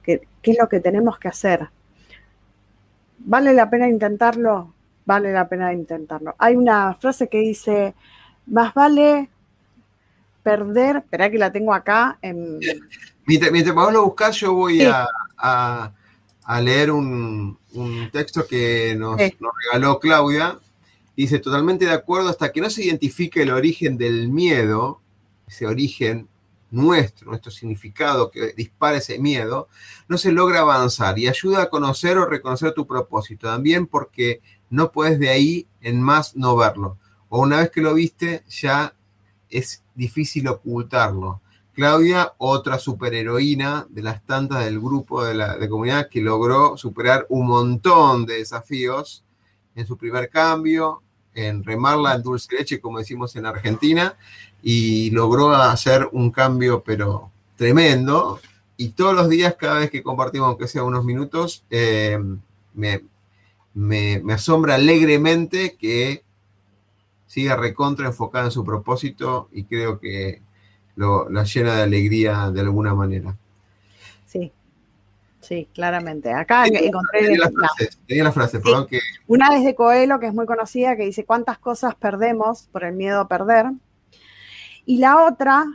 ¿Qué, 0.03 0.21
es 0.43 0.57
lo 0.59 0.67
que 0.67 0.79
tenemos 0.79 1.19
que 1.19 1.27
hacer? 1.27 1.69
¿Vale 3.19 3.53
la 3.53 3.69
pena 3.69 3.87
intentarlo? 3.87 4.73
Vale 5.05 5.31
la 5.31 5.47
pena 5.47 5.73
intentarlo. 5.73 6.35
Hay 6.37 6.55
una 6.55 6.93
frase 6.95 7.27
que 7.27 7.39
dice, 7.39 7.93
más 8.47 8.73
vale 8.73 9.29
perder, 10.43 10.97
espera 10.97 11.29
que 11.29 11.37
la 11.37 11.51
tengo 11.51 11.73
acá. 11.73 12.17
En... 12.21 12.59
Mientras, 13.25 13.73
vos 13.73 13.93
lo 13.93 14.05
buscas, 14.05 14.35
yo 14.37 14.53
voy 14.53 14.81
a, 14.83 15.93
leer 16.61 16.91
un, 16.91 17.57
texto 18.11 18.45
que 18.47 18.95
nos, 18.97 19.17
nos, 19.17 19.51
regaló 19.65 19.99
Claudia. 19.99 20.59
Dice, 21.15 21.39
totalmente 21.39 21.85
de 21.85 21.91
acuerdo, 21.91 22.29
hasta 22.29 22.51
que 22.51 22.61
no 22.61 22.69
se 22.69 22.83
identifique 22.83 23.43
el 23.43 23.51
origen 23.51 23.97
del 23.97 24.29
miedo, 24.29 25.01
ese 25.47 25.67
origen 25.67 26.27
nuestro, 26.71 27.29
nuestro 27.29 27.51
significado 27.51 28.31
que 28.31 28.53
dispara 28.53 28.97
ese 28.97 29.19
miedo, 29.19 29.67
no 30.07 30.17
se 30.17 30.31
logra 30.31 30.61
avanzar 30.61 31.19
y 31.19 31.27
ayuda 31.27 31.63
a 31.63 31.69
conocer 31.69 32.17
o 32.17 32.25
reconocer 32.25 32.73
tu 32.73 32.87
propósito. 32.87 33.47
También 33.47 33.85
porque 33.85 34.41
no 34.69 34.91
puedes 34.91 35.19
de 35.19 35.29
ahí 35.29 35.67
en 35.81 36.01
más 36.01 36.35
no 36.35 36.55
verlo. 36.55 36.97
O 37.29 37.41
una 37.41 37.57
vez 37.57 37.69
que 37.69 37.81
lo 37.81 37.93
viste, 37.93 38.43
ya 38.49 38.95
es 39.49 39.83
difícil 39.93 40.47
ocultarlo. 40.47 41.41
Claudia, 41.73 42.33
otra 42.37 42.79
superheroína 42.79 43.87
de 43.89 44.01
las 44.01 44.25
tantas 44.25 44.65
del 44.65 44.79
grupo 44.79 45.23
de 45.23 45.35
la 45.35 45.57
de 45.57 45.69
comunidad 45.69 46.09
que 46.09 46.21
logró 46.21 46.75
superar 46.75 47.25
un 47.29 47.47
montón 47.47 48.25
de 48.25 48.37
desafíos 48.37 49.23
en 49.75 49.87
su 49.87 49.97
primer 49.97 50.29
cambio, 50.29 51.01
en 51.33 51.63
remarla 51.63 52.15
en 52.15 52.23
dulce 52.23 52.55
leche, 52.55 52.81
como 52.81 52.99
decimos 52.99 53.35
en 53.35 53.45
Argentina, 53.45 54.17
y 54.61 55.11
logró 55.11 55.53
hacer 55.53 56.07
un 56.11 56.31
cambio, 56.31 56.83
pero 56.83 57.31
tremendo. 57.55 58.39
Y 58.77 58.89
todos 58.89 59.15
los 59.15 59.29
días, 59.29 59.55
cada 59.55 59.79
vez 59.79 59.91
que 59.91 60.03
compartimos, 60.03 60.47
aunque 60.47 60.67
sea 60.67 60.83
unos 60.83 61.05
minutos, 61.05 61.63
eh, 61.69 62.19
me, 62.73 63.01
me 63.73 64.33
asombra 64.33 64.75
alegremente 64.75 65.75
que 65.79 66.23
siga 67.27 67.55
recontra 67.55 68.07
enfocada 68.07 68.45
en 68.45 68.51
su 68.51 68.65
propósito 68.65 69.47
y 69.53 69.63
creo 69.63 69.99
que 69.99 70.41
la 70.95 71.43
llena 71.43 71.75
de 71.75 71.83
alegría 71.83 72.51
de 72.51 72.59
alguna 72.59 72.93
manera. 72.93 73.37
Sí, 74.25 74.51
sí, 75.39 75.67
claramente. 75.73 76.33
Acá 76.33 76.65
encontré... 76.67 77.37
Tenía 78.07 78.25
la 78.25 78.31
frase, 78.31 78.59
perdón 78.59 78.87
que... 78.87 78.99
Una 79.27 79.55
es 79.55 79.63
de 79.63 79.75
Coelho, 79.75 80.19
que 80.19 80.27
es 80.27 80.33
muy 80.33 80.45
conocida, 80.45 80.95
que 80.95 81.05
dice, 81.05 81.25
¿cuántas 81.25 81.57
cosas 81.57 81.95
perdemos 81.95 82.67
por 82.71 82.83
el 82.83 82.93
miedo 82.93 83.21
a 83.21 83.27
perder? 83.27 83.67
Y 84.85 84.97
la 84.97 85.23
otra, 85.23 85.65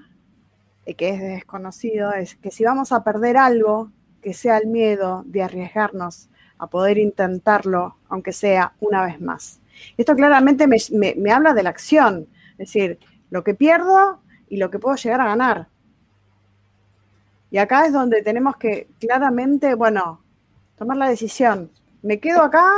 eh, 0.85 0.95
que 0.95 1.11
es 1.11 1.21
desconocido, 1.21 2.13
es 2.13 2.37
que 2.37 2.51
si 2.51 2.65
vamos 2.65 2.93
a 2.93 3.05
perder 3.05 3.37
algo, 3.37 3.91
que 4.23 4.35
sea 4.35 4.59
el 4.59 4.67
miedo 4.67 5.23
de 5.27 5.43
arriesgarnos 5.43 6.29
a 6.59 6.67
poder 6.67 6.99
intentarlo, 6.99 7.97
aunque 8.09 8.33
sea 8.33 8.73
una 8.81 9.05
vez 9.05 9.21
más. 9.21 9.61
Esto 9.97 10.17
claramente 10.17 10.67
me, 10.67 10.79
me 11.17 11.31
habla 11.31 11.55
de 11.55 11.63
la 11.63 11.71
acción, 11.71 12.27
es 12.53 12.59
decir, 12.59 12.99
lo 13.31 13.45
que 13.45 13.55
pierdo 13.55 14.21
y 14.49 14.57
lo 14.57 14.71
que 14.71 14.79
puedo 14.79 14.97
llegar 14.97 15.21
a 15.21 15.27
ganar. 15.27 15.69
Y 17.51 17.59
acá 17.59 17.87
es 17.87 17.93
donde 17.93 18.23
tenemos 18.23 18.57
que 18.57 18.89
claramente, 18.99 19.75
bueno, 19.75 20.21
tomar 20.77 20.97
la 20.97 21.09
decisión. 21.09 21.71
¿Me 22.03 22.19
quedo 22.19 22.43
acá? 22.43 22.69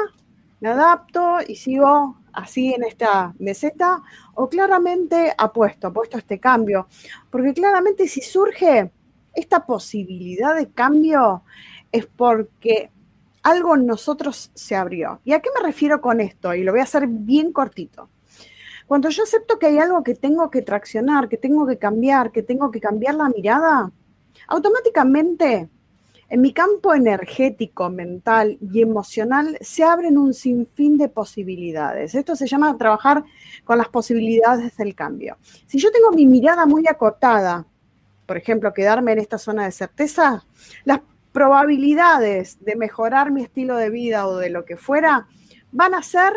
¿Me 0.60 0.68
adapto 0.68 1.38
y 1.46 1.56
sigo 1.56 2.16
así 2.32 2.74
en 2.74 2.84
esta 2.84 3.34
meseta? 3.38 4.02
¿O 4.40 4.48
claramente 4.48 5.35
apuesto, 5.37 5.88
apuesto 5.88 6.16
a 6.16 6.20
este 6.20 6.38
cambio? 6.38 6.87
Porque 7.29 7.53
claramente 7.53 8.07
si 8.07 8.20
surge 8.20 8.88
esta 9.35 9.66
posibilidad 9.66 10.55
de 10.55 10.70
cambio 10.70 11.42
es 11.90 12.07
porque 12.07 12.88
algo 13.42 13.74
en 13.74 13.85
nosotros 13.85 14.53
se 14.55 14.77
abrió. 14.77 15.20
¿Y 15.24 15.33
a 15.33 15.40
qué 15.40 15.51
me 15.53 15.66
refiero 15.66 16.01
con 16.01 16.20
esto? 16.20 16.55
Y 16.55 16.62
lo 16.62 16.70
voy 16.70 16.81
a 16.81 16.85
hacer 16.85 17.09
bien 17.09 17.53
cortito. 17.53 18.11
Cuando 18.87 19.09
yo 19.09 19.24
acepto 19.24 19.59
que 19.59 19.66
hay 19.66 19.79
algo 19.79 20.05
que 20.05 20.14
tengo 20.14 20.48
que 20.53 20.62
traccionar, 20.62 21.29
que 21.29 21.37
tengo 21.37 21.66
que 21.66 21.79
cambiar, 21.79 22.31
que 22.31 22.44
tengo 22.44 22.70
que 22.70 22.81
cambiar 22.81 23.16
la 23.16 23.29
mirada, 23.31 23.90
automáticamente 24.46 25.68
en 26.30 26.40
mi 26.42 26.52
campo 26.52 26.94
energético, 26.94 27.88
mental 27.88 28.58
y 28.60 28.82
emocional 28.82 29.56
se 29.60 29.82
abren 29.82 30.18
un 30.18 30.34
sinfín 30.34 30.98
de 30.98 31.08
posibilidades. 31.08 32.14
Esto 32.14 32.36
se 32.36 32.46
llama 32.46 32.76
trabajar 32.76 33.24
con 33.64 33.78
las 33.78 33.88
posibilidades 33.88 34.76
del 34.76 34.94
cambio. 34.94 35.38
Si 35.66 35.78
yo 35.78 35.90
tengo 35.90 36.10
mi 36.10 36.26
mirada 36.26 36.66
muy 36.66 36.86
acotada, 36.86 37.66
por 38.26 38.36
ejemplo, 38.36 38.74
quedarme 38.74 39.12
en 39.12 39.20
esta 39.20 39.38
zona 39.38 39.64
de 39.64 39.72
certeza, 39.72 40.44
las 40.84 41.00
probabilidades 41.32 42.62
de 42.62 42.76
mejorar 42.76 43.30
mi 43.30 43.42
estilo 43.42 43.76
de 43.76 43.88
vida 43.88 44.26
o 44.26 44.36
de 44.36 44.50
lo 44.50 44.66
que 44.66 44.76
fuera 44.76 45.26
van 45.72 45.94
a 45.94 46.02
ser 46.02 46.32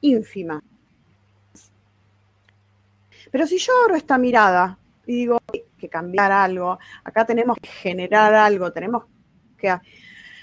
ínfimas. 0.00 0.62
Pero 3.30 3.46
si 3.46 3.58
yo 3.58 3.72
abro 3.84 3.96
esta 3.96 4.16
mirada 4.16 4.78
y 5.06 5.14
digo 5.14 5.38
que 5.80 5.88
cambiar 5.88 6.30
algo, 6.30 6.78
acá 7.02 7.24
tenemos 7.24 7.56
que 7.60 7.68
generar 7.68 8.34
algo, 8.34 8.72
tenemos 8.72 9.04
que 9.58 9.74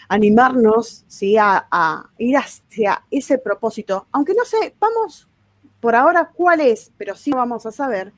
animarnos 0.10 1.06
¿sí? 1.08 1.38
a, 1.38 2.10
ir 2.18 2.38
hacia 2.38 3.04
ese 3.12 3.38
propósito, 3.38 4.08
aunque 4.12 4.34
no 4.34 4.44
sepamos 4.46 5.28
por 5.80 5.96
ahora 5.96 6.32
cuál 6.34 6.62
es, 6.62 6.92
pero 6.98 7.16
sí 7.16 7.32
vamos 7.32 7.66
a 7.66 7.72
saber, 7.72 8.12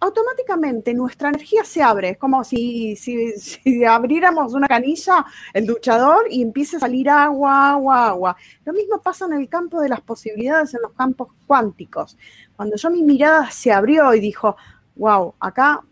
automáticamente 0.00 0.92
nuestra 0.94 1.30
energía 1.30 1.64
se 1.64 1.82
abre. 1.82 2.10
Es 2.10 2.18
como 2.18 2.44
si, 2.44 2.94
si, 2.96 3.84
abriéramos 3.84 4.52
una 4.54 4.68
canilla, 4.68 5.24
el 5.52 5.66
duchador, 5.66 6.26
y 6.30 6.42
empiece 6.42 6.76
a 6.76 6.80
salir 6.80 7.08
agua, 7.08 7.70
agua, 7.70 8.08
agua. 8.08 8.36
Lo 8.64 8.72
mismo 8.72 9.00
pasa 9.00 9.26
en 9.26 9.34
el 9.34 9.48
campo 9.48 9.80
de 9.80 9.88
las 9.88 10.00
posibilidades, 10.00 10.74
en 10.74 10.82
los 10.82 10.92
campos 10.92 11.28
cuánticos. 11.46 12.16
Cuando 12.56 12.76
yo 12.76 12.90
mi 12.90 13.02
mirada 13.02 13.50
se 13.50 13.72
abrió 13.72 14.14
y 14.14 14.20
dijo, 14.20 14.56
wow, 14.96 15.34
acá 15.40 15.82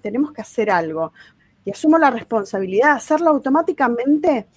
tenemos 0.00 0.32
que 0.32 0.42
hacer 0.42 0.70
algo, 0.70 1.12
y 1.64 1.70
asumo 1.70 1.98
la 1.98 2.10
responsabilidad 2.10 2.92
de 2.92 2.96
hacerlo 2.96 3.30
automáticamente, 3.30 4.48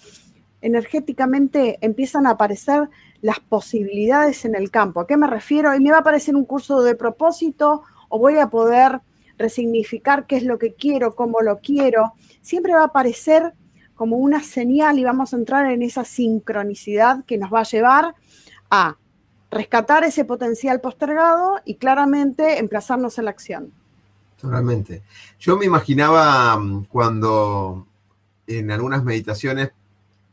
energéticamente 0.61 1.77
empiezan 1.81 2.25
a 2.27 2.31
aparecer 2.31 2.89
las 3.21 3.39
posibilidades 3.39 4.45
en 4.45 4.55
el 4.55 4.71
campo. 4.71 5.01
¿A 5.01 5.07
qué 5.07 5.17
me 5.17 5.27
refiero? 5.27 5.75
Y 5.75 5.79
me 5.79 5.91
va 5.91 5.97
a 5.97 6.01
aparecer 6.01 6.35
un 6.35 6.45
curso 6.45 6.81
de 6.81 6.95
propósito 6.95 7.83
o 8.09 8.19
voy 8.19 8.37
a 8.37 8.47
poder 8.47 9.01
resignificar 9.37 10.27
qué 10.27 10.37
es 10.37 10.43
lo 10.43 10.57
que 10.57 10.73
quiero, 10.73 11.15
cómo 11.15 11.41
lo 11.41 11.59
quiero. 11.59 12.13
Siempre 12.41 12.73
va 12.73 12.81
a 12.81 12.85
aparecer 12.85 13.53
como 13.95 14.17
una 14.17 14.41
señal 14.41 14.97
y 14.97 15.03
vamos 15.03 15.33
a 15.33 15.37
entrar 15.37 15.69
en 15.69 15.81
esa 15.81 16.03
sincronicidad 16.03 17.23
que 17.25 17.37
nos 17.37 17.53
va 17.53 17.59
a 17.59 17.63
llevar 17.63 18.15
a 18.69 18.97
rescatar 19.51 20.03
ese 20.03 20.25
potencial 20.25 20.79
postergado 20.79 21.59
y 21.65 21.75
claramente 21.75 22.57
emplazarnos 22.57 23.17
en 23.17 23.25
la 23.25 23.31
acción. 23.31 23.80
Totalmente. 24.41 25.03
Yo 25.39 25.55
me 25.55 25.65
imaginaba 25.65 26.57
mm, 26.57 26.85
cuando 26.85 27.87
en 28.47 28.71
algunas 28.71 29.03
meditaciones, 29.03 29.71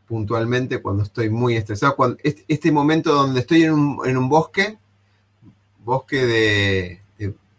puntualmente, 0.07 0.81
cuando 0.81 1.03
estoy 1.03 1.29
muy 1.29 1.57
estresado, 1.57 1.95
cuando, 1.95 2.17
este, 2.23 2.73
momento 2.73 3.13
donde 3.13 3.41
estoy 3.41 3.65
en 3.65 3.73
un, 3.73 4.29
bosque, 4.29 4.79
bosque 5.85 6.25
de, 6.25 7.03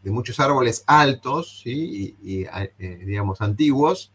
muchos 0.05 0.39
árboles 0.39 0.83
altos 0.87 1.61
y, 1.65 2.15
eh, 2.23 3.03
digamos, 3.05 3.41
antiguos, 3.41 4.11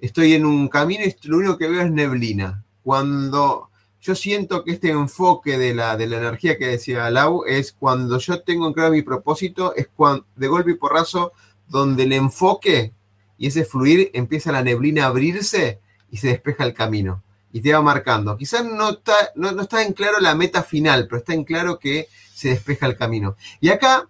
estoy 0.00 0.32
en 0.32 0.44
un 0.44 0.68
camino 0.68 1.04
y 1.04 1.28
lo 1.28 1.36
único 1.36 1.58
que 1.58 1.68
veo 1.68 1.82
es 1.82 1.92
neblina. 1.92 2.64
Cuando 2.82 3.70
yo 4.00 4.16
siento 4.16 4.64
que 4.64 4.72
este 4.72 4.90
enfoque 4.90 5.58
de 5.58 5.74
la, 5.74 5.96
de 5.96 6.08
la 6.08 6.18
energía 6.18 6.58
que 6.58 6.66
decía 6.66 7.10
Lau 7.10 7.44
es 7.46 7.72
cuando 7.72 8.18
yo 8.18 8.42
tengo 8.42 8.66
en 8.66 8.72
claro 8.72 8.90
mi 8.90 9.02
propósito, 9.02 9.74
es 9.76 9.88
cuando 9.94 10.24
de 10.34 10.48
golpe 10.48 10.72
y 10.72 10.74
porrazo, 10.74 11.32
donde 11.68 12.04
el 12.04 12.12
enfoque 12.12 12.92
y 13.36 13.46
ese 13.46 13.64
fluir 13.64 14.10
empieza 14.14 14.52
la 14.52 14.62
neblina 14.62 15.04
a 15.04 15.08
abrirse 15.08 15.80
y 16.10 16.16
se 16.16 16.28
despeja 16.28 16.64
el 16.64 16.74
camino 16.74 17.22
y 17.52 17.60
te 17.60 17.72
va 17.72 17.80
marcando. 17.82 18.36
Quizás 18.36 18.64
no 18.64 18.90
está, 18.90 19.14
no, 19.34 19.48
está 19.60 19.82
en 19.82 19.92
claro 19.92 20.20
la 20.20 20.34
meta 20.34 20.62
final, 20.62 21.06
pero 21.06 21.18
está 21.18 21.34
en 21.34 21.44
claro 21.44 21.78
que 21.78 22.08
se 22.34 22.50
despeja 22.50 22.86
el 22.86 22.96
camino. 22.96 23.36
Y 23.60 23.70
acá 23.70 24.08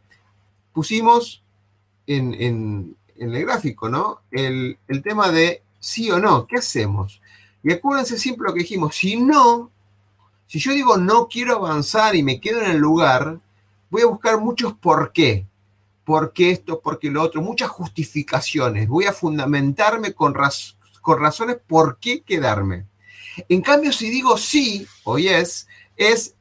pusimos 0.72 1.42
en, 2.06 2.34
en, 2.34 2.96
el 3.16 3.44
gráfico, 3.44 3.88
¿no? 3.88 4.20
El, 4.30 4.78
el 4.86 5.02
tema 5.02 5.30
de 5.30 5.62
sí 5.80 6.10
o 6.10 6.18
no, 6.18 6.46
¿qué 6.46 6.56
hacemos? 6.56 7.20
Y 7.62 7.72
acuérdense 7.72 8.18
siempre 8.18 8.46
lo 8.46 8.54
que 8.54 8.60
dijimos, 8.60 8.94
si 8.94 9.16
no, 9.16 9.70
si 10.46 10.60
yo 10.60 10.72
digo 10.72 10.96
no 10.96 11.26
quiero 11.26 11.56
avanzar 11.56 12.14
y 12.14 12.22
me 12.22 12.40
quedo 12.40 12.62
en 12.62 12.70
el 12.70 12.78
lugar, 12.78 13.40
voy 13.90 14.02
a 14.02 14.06
buscar 14.06 14.38
muchos 14.38 14.72
por 14.74 15.12
qué. 15.12 15.46
¿Por 16.08 16.32
qué 16.32 16.52
esto? 16.52 16.80
¿Por 16.80 16.98
qué 16.98 17.10
lo 17.10 17.22
otro? 17.22 17.42
Muchas 17.42 17.68
justificaciones. 17.68 18.88
Voy 18.88 19.04
a 19.04 19.12
fundamentarme 19.12 20.14
con, 20.14 20.32
razones 20.32 21.58
por 21.66 21.98
qué 21.98 22.22
quedarme. 22.22 22.86
En 23.46 23.60
cambio, 23.60 23.92
si 23.92 24.08
digo 24.08 24.38
sí 24.38 24.86
o 25.04 25.18
yes, 25.18 25.68
es 25.98 26.34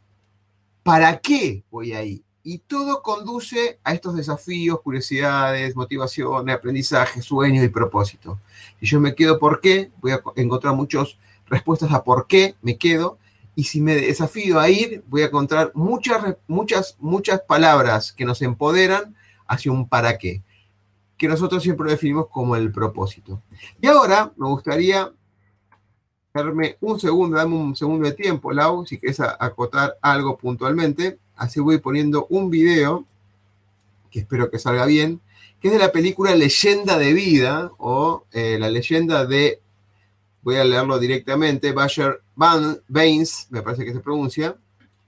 ¿para 0.83 1.19
qué 1.19 1.65
voy 1.69 1.91
ahí? 1.91 2.23
Y 2.43 2.59
todo 2.59 3.01
conduce 3.01 3.77
a 3.83 3.93
estos 3.93 4.15
desafíos, 4.15 4.79
curiosidades, 4.79 5.75
motivaciones, 5.75 6.55
aprendizaje, 6.55 7.21
sueños 7.21 7.65
y 7.65 7.67
propósitos. 7.67 8.39
Si 8.79 8.85
yo 8.85 9.01
me 9.01 9.15
quedo 9.15 9.37
por 9.37 9.59
qué, 9.59 9.91
voy 9.99 10.13
a 10.13 10.21
encontrar 10.37 10.75
muchas 10.75 11.17
respuestas 11.45 11.91
a 11.91 12.05
por 12.05 12.25
qué 12.25 12.55
me 12.61 12.77
quedo 12.77 13.17
y 13.53 13.65
si 13.65 13.81
me 13.81 13.95
desafío 13.95 14.61
a 14.61 14.69
ir, 14.69 15.03
voy 15.09 15.23
a 15.23 15.25
encontrar 15.25 15.73
muchas, 15.73 16.37
muchas, 16.47 16.95
muchas 17.01 17.41
palabras 17.41 18.13
que 18.13 18.23
nos 18.23 18.41
empoderan 18.41 19.17
hacia 19.47 19.71
un 19.71 19.87
para 19.87 20.17
qué, 20.17 20.41
que 21.17 21.27
nosotros 21.27 21.63
siempre 21.63 21.89
definimos 21.89 22.27
como 22.27 22.55
el 22.55 22.71
propósito. 22.71 23.41
Y 23.81 23.87
ahora 23.87 24.31
me 24.37 24.47
gustaría 24.47 25.11
darme 26.33 26.77
un 26.81 26.99
segundo, 26.99 27.37
dame 27.37 27.55
un 27.55 27.75
segundo 27.75 28.07
de 28.07 28.13
tiempo, 28.13 28.51
Lau, 28.51 28.85
si 28.85 28.97
quieres 28.97 29.19
acotar 29.19 29.97
algo 30.01 30.37
puntualmente. 30.37 31.19
Así 31.35 31.59
voy 31.59 31.79
poniendo 31.79 32.27
un 32.29 32.49
video, 32.49 33.05
que 34.11 34.19
espero 34.19 34.49
que 34.49 34.59
salga 34.59 34.85
bien, 34.85 35.21
que 35.59 35.69
es 35.69 35.73
de 35.73 35.79
la 35.79 35.91
película 35.91 36.35
Leyenda 36.35 36.97
de 36.97 37.13
Vida, 37.13 37.71
o 37.77 38.25
eh, 38.31 38.57
la 38.59 38.69
leyenda 38.69 39.25
de 39.25 39.61
voy 40.41 40.55
a 40.55 40.63
leerlo 40.63 40.97
directamente, 40.97 41.73
Basher 41.73 42.21
Van 42.35 42.79
Baines, 42.87 43.47
me 43.49 43.61
parece 43.61 43.83
que 43.83 43.93
se 43.93 43.99
pronuncia, 43.99 44.55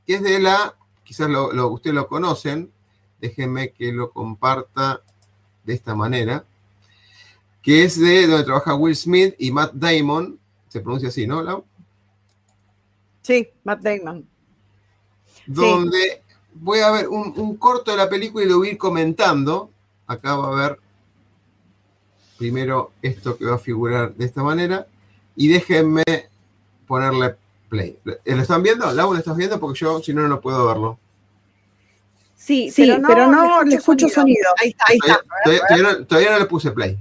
que 0.05 0.15
es 0.15 0.23
de 0.23 0.39
la, 0.39 0.75
quizás 1.03 1.29
lo, 1.29 1.71
ustedes 1.71 1.95
lo 1.95 2.07
conocen, 2.07 2.71
déjenme 3.19 3.71
que 3.71 3.91
lo 3.91 4.11
comparta 4.11 5.01
de 5.63 5.73
esta 5.73 5.95
manera, 5.95 6.45
que 7.61 7.83
es 7.83 7.99
de 7.99 8.27
donde 8.27 8.45
trabaja 8.45 8.75
Will 8.75 8.95
Smith 8.95 9.35
y 9.37 9.51
Matt 9.51 9.73
Damon, 9.73 10.39
se 10.67 10.81
pronuncia 10.81 11.09
así, 11.09 11.27
¿no, 11.27 11.41
Lau? 11.41 11.65
Sí, 13.21 13.49
Matt 13.63 13.81
Damon. 13.81 14.27
Donde 15.45 16.23
voy 16.53 16.79
a 16.79 16.91
ver 16.91 17.07
un, 17.07 17.33
un, 17.35 17.57
corto 17.57 17.91
de 17.91 17.97
la 17.97 18.09
película 18.09 18.45
y 18.45 18.47
lo 18.47 18.57
voy 18.57 18.69
a 18.69 18.71
ir 18.71 18.77
comentando. 18.77 19.71
Acá 20.07 20.35
va 20.35 20.47
a 20.47 20.67
ver 20.69 20.79
primero 22.37 22.93
esto 23.01 23.37
que 23.37 23.45
va 23.45 23.55
a 23.55 23.59
figurar 23.59 24.15
de 24.15 24.25
esta 24.25 24.43
manera. 24.43 24.87
Y 25.35 25.47
déjenme 25.47 26.03
ponerle 26.87 27.35
play. 27.69 27.99
¿Lo 28.03 28.41
están 28.41 28.63
viendo? 28.63 28.91
¿Lau, 28.91 29.13
lo 29.13 29.19
estás 29.19 29.37
viendo? 29.37 29.59
Porque 29.59 29.79
yo, 29.79 30.01
si 30.01 30.13
no, 30.13 30.27
no 30.27 30.41
puedo 30.41 30.65
verlo. 30.65 30.97
Sí, 32.39 32.71
sí 32.71 32.89
pero 33.05 33.29
no, 33.29 33.63
le 33.63 33.75
escucho, 33.75 34.07
sonido. 34.07 34.49
Ahí 34.61 34.69
está, 34.69 34.85
ahí 34.87 34.97
está. 34.97 36.05
Todavía, 36.05 36.31
no, 36.31 36.39
le 36.39 36.45
puse 36.45 36.71
play. 36.71 36.97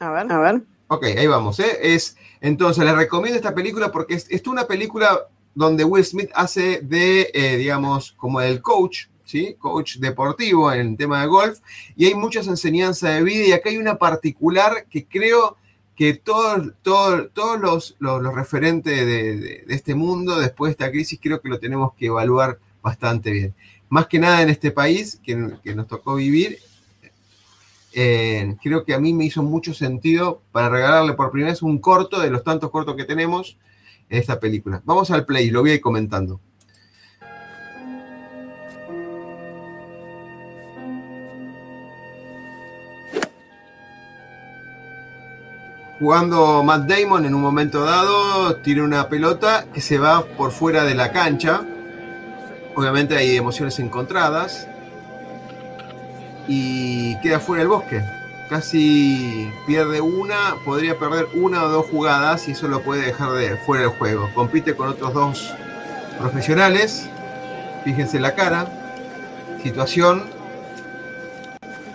A 0.00 0.10
ver, 0.10 0.32
a 0.32 0.38
ver. 0.38 0.62
Ok, 0.88 1.04
ahí 1.04 1.26
vamos. 1.26 1.60
¿eh? 1.60 1.78
Es, 1.94 2.16
entonces, 2.40 2.82
les 2.82 2.96
recomiendo 2.96 3.36
esta 3.36 3.54
película 3.54 3.92
porque 3.92 4.14
es, 4.14 4.26
es 4.30 4.44
una 4.46 4.66
película 4.66 5.28
donde 5.54 5.84
Will 5.84 6.04
Smith 6.04 6.30
hace 6.34 6.80
de, 6.80 7.30
eh, 7.34 7.58
digamos, 7.58 8.12
como 8.12 8.40
el 8.40 8.62
coach, 8.62 9.04
¿sí? 9.26 9.54
Coach 9.58 9.98
deportivo 9.98 10.72
en 10.72 10.96
tema 10.96 11.20
de 11.20 11.26
golf, 11.26 11.60
y 11.94 12.06
hay 12.06 12.14
muchas 12.14 12.46
enseñanzas 12.46 13.14
de 13.14 13.22
vida, 13.22 13.44
y 13.44 13.52
acá 13.52 13.68
hay 13.68 13.76
una 13.76 13.98
particular 13.98 14.86
que 14.88 15.06
creo 15.06 15.58
que 15.94 16.14
todos, 16.14 16.72
todos, 16.80 17.28
todos 17.34 17.60
los, 17.60 17.96
los, 17.98 18.34
referentes 18.34 18.96
de, 18.96 19.36
de, 19.36 19.64
este 19.68 19.94
mundo, 19.94 20.40
después 20.40 20.70
de 20.70 20.72
esta 20.72 20.90
crisis, 20.90 21.20
creo 21.22 21.42
que 21.42 21.50
lo 21.50 21.60
tenemos 21.60 21.92
que 21.94 22.06
evaluar 22.06 22.58
bastante 22.82 23.30
bien 23.30 23.54
más 23.92 24.06
que 24.06 24.18
nada 24.18 24.40
en 24.40 24.48
este 24.48 24.70
país 24.70 25.20
que, 25.22 25.36
nos 25.36 25.86
tocó 25.86 26.14
vivir, 26.14 26.58
eh, 27.92 28.56
creo 28.62 28.86
que 28.86 28.94
a 28.94 28.98
mí 28.98 29.12
me 29.12 29.26
hizo 29.26 29.42
mucho 29.42 29.74
sentido 29.74 30.40
para 30.50 30.70
regalarle 30.70 31.12
por 31.12 31.30
primera 31.30 31.52
vez 31.52 31.60
un 31.60 31.78
corto 31.78 32.18
de 32.18 32.30
los 32.30 32.42
tantos 32.42 32.70
cortos 32.70 32.96
que 32.96 33.04
tenemos 33.04 33.58
en 34.08 34.18
esta 34.18 34.40
película. 34.40 34.80
Vamos 34.86 35.10
al 35.10 35.26
play, 35.26 35.50
lo 35.50 35.60
voy 35.60 35.72
a 35.72 35.74
ir 35.74 35.82
comentando. 35.82 36.40
Jugando 45.98 46.62
Matt 46.62 46.88
Damon 46.88 47.26
en 47.26 47.34
un 47.34 47.42
momento 47.42 47.84
dado, 47.84 48.56
tira 48.62 48.84
una 48.84 49.10
pelota 49.10 49.66
que 49.70 49.82
se 49.82 49.98
va 49.98 50.24
por 50.24 50.50
fuera 50.50 50.84
de 50.84 50.94
la 50.94 51.12
cancha 51.12 51.66
Obviamente 52.74 53.16
hay 53.16 53.36
emociones 53.36 53.78
encontradas 53.78 54.66
y 56.48 57.18
queda 57.20 57.38
fuera 57.40 57.60
del 57.60 57.68
bosque. 57.68 58.02
Casi 58.48 59.50
pierde 59.66 60.00
una, 60.00 60.56
podría 60.64 60.98
perder 60.98 61.28
una 61.34 61.64
o 61.64 61.68
dos 61.68 61.86
jugadas 61.86 62.48
y 62.48 62.52
eso 62.52 62.68
lo 62.68 62.82
puede 62.82 63.06
dejar 63.06 63.32
de 63.32 63.56
fuera 63.56 63.84
del 63.84 63.92
juego. 63.92 64.28
Compite 64.34 64.74
con 64.74 64.88
otros 64.88 65.14
dos 65.14 65.54
profesionales. 66.18 67.08
Fíjense 67.84 68.20
la 68.20 68.34
cara. 68.34 68.66
Situación. 69.62 70.24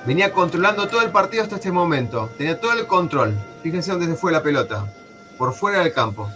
Venía 0.06 0.32
controlando 0.32 0.88
todo 0.88 1.02
el 1.02 1.12
partido 1.12 1.44
hasta 1.44 1.56
este 1.56 1.72
momento. 1.72 2.30
Tenía 2.38 2.60
todo 2.60 2.74
el 2.74 2.88
control. 2.88 3.36
Fíjense 3.62 3.92
dónde 3.92 4.08
se 4.08 4.16
fue 4.16 4.32
la 4.32 4.42
pelota. 4.42 4.86
Por 5.38 5.54
fuera 5.54 5.80
del 5.80 5.94
campo. 5.94 6.30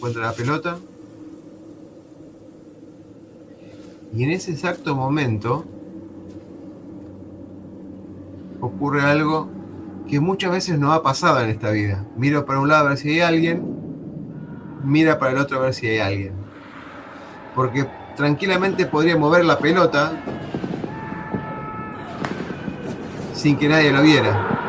Encuentra 0.00 0.22
la 0.22 0.32
pelota. 0.32 0.78
Y 4.16 4.24
en 4.24 4.30
ese 4.30 4.50
exacto 4.50 4.96
momento 4.96 5.66
ocurre 8.62 9.02
algo 9.02 9.50
que 10.08 10.18
muchas 10.18 10.52
veces 10.52 10.78
no 10.78 10.94
ha 10.94 11.02
pasado 11.02 11.40
en 11.40 11.50
esta 11.50 11.70
vida. 11.70 12.06
Miro 12.16 12.46
para 12.46 12.60
un 12.60 12.68
lado 12.68 12.86
a 12.86 12.88
ver 12.88 12.98
si 12.98 13.10
hay 13.10 13.20
alguien, 13.20 13.62
mira 14.82 15.18
para 15.18 15.32
el 15.32 15.38
otro 15.38 15.58
a 15.58 15.60
ver 15.64 15.74
si 15.74 15.86
hay 15.86 15.98
alguien. 15.98 16.32
Porque 17.54 17.86
tranquilamente 18.16 18.86
podría 18.86 19.18
mover 19.18 19.44
la 19.44 19.58
pelota 19.58 20.12
sin 23.34 23.58
que 23.58 23.68
nadie 23.68 23.92
lo 23.92 24.00
viera. 24.00 24.59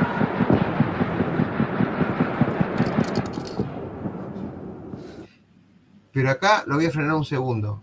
Pero 6.22 6.34
acá 6.34 6.64
lo 6.68 6.76
voy 6.76 6.86
a 6.86 6.92
frenar 6.92 7.16
un 7.16 7.26
segundo. 7.26 7.82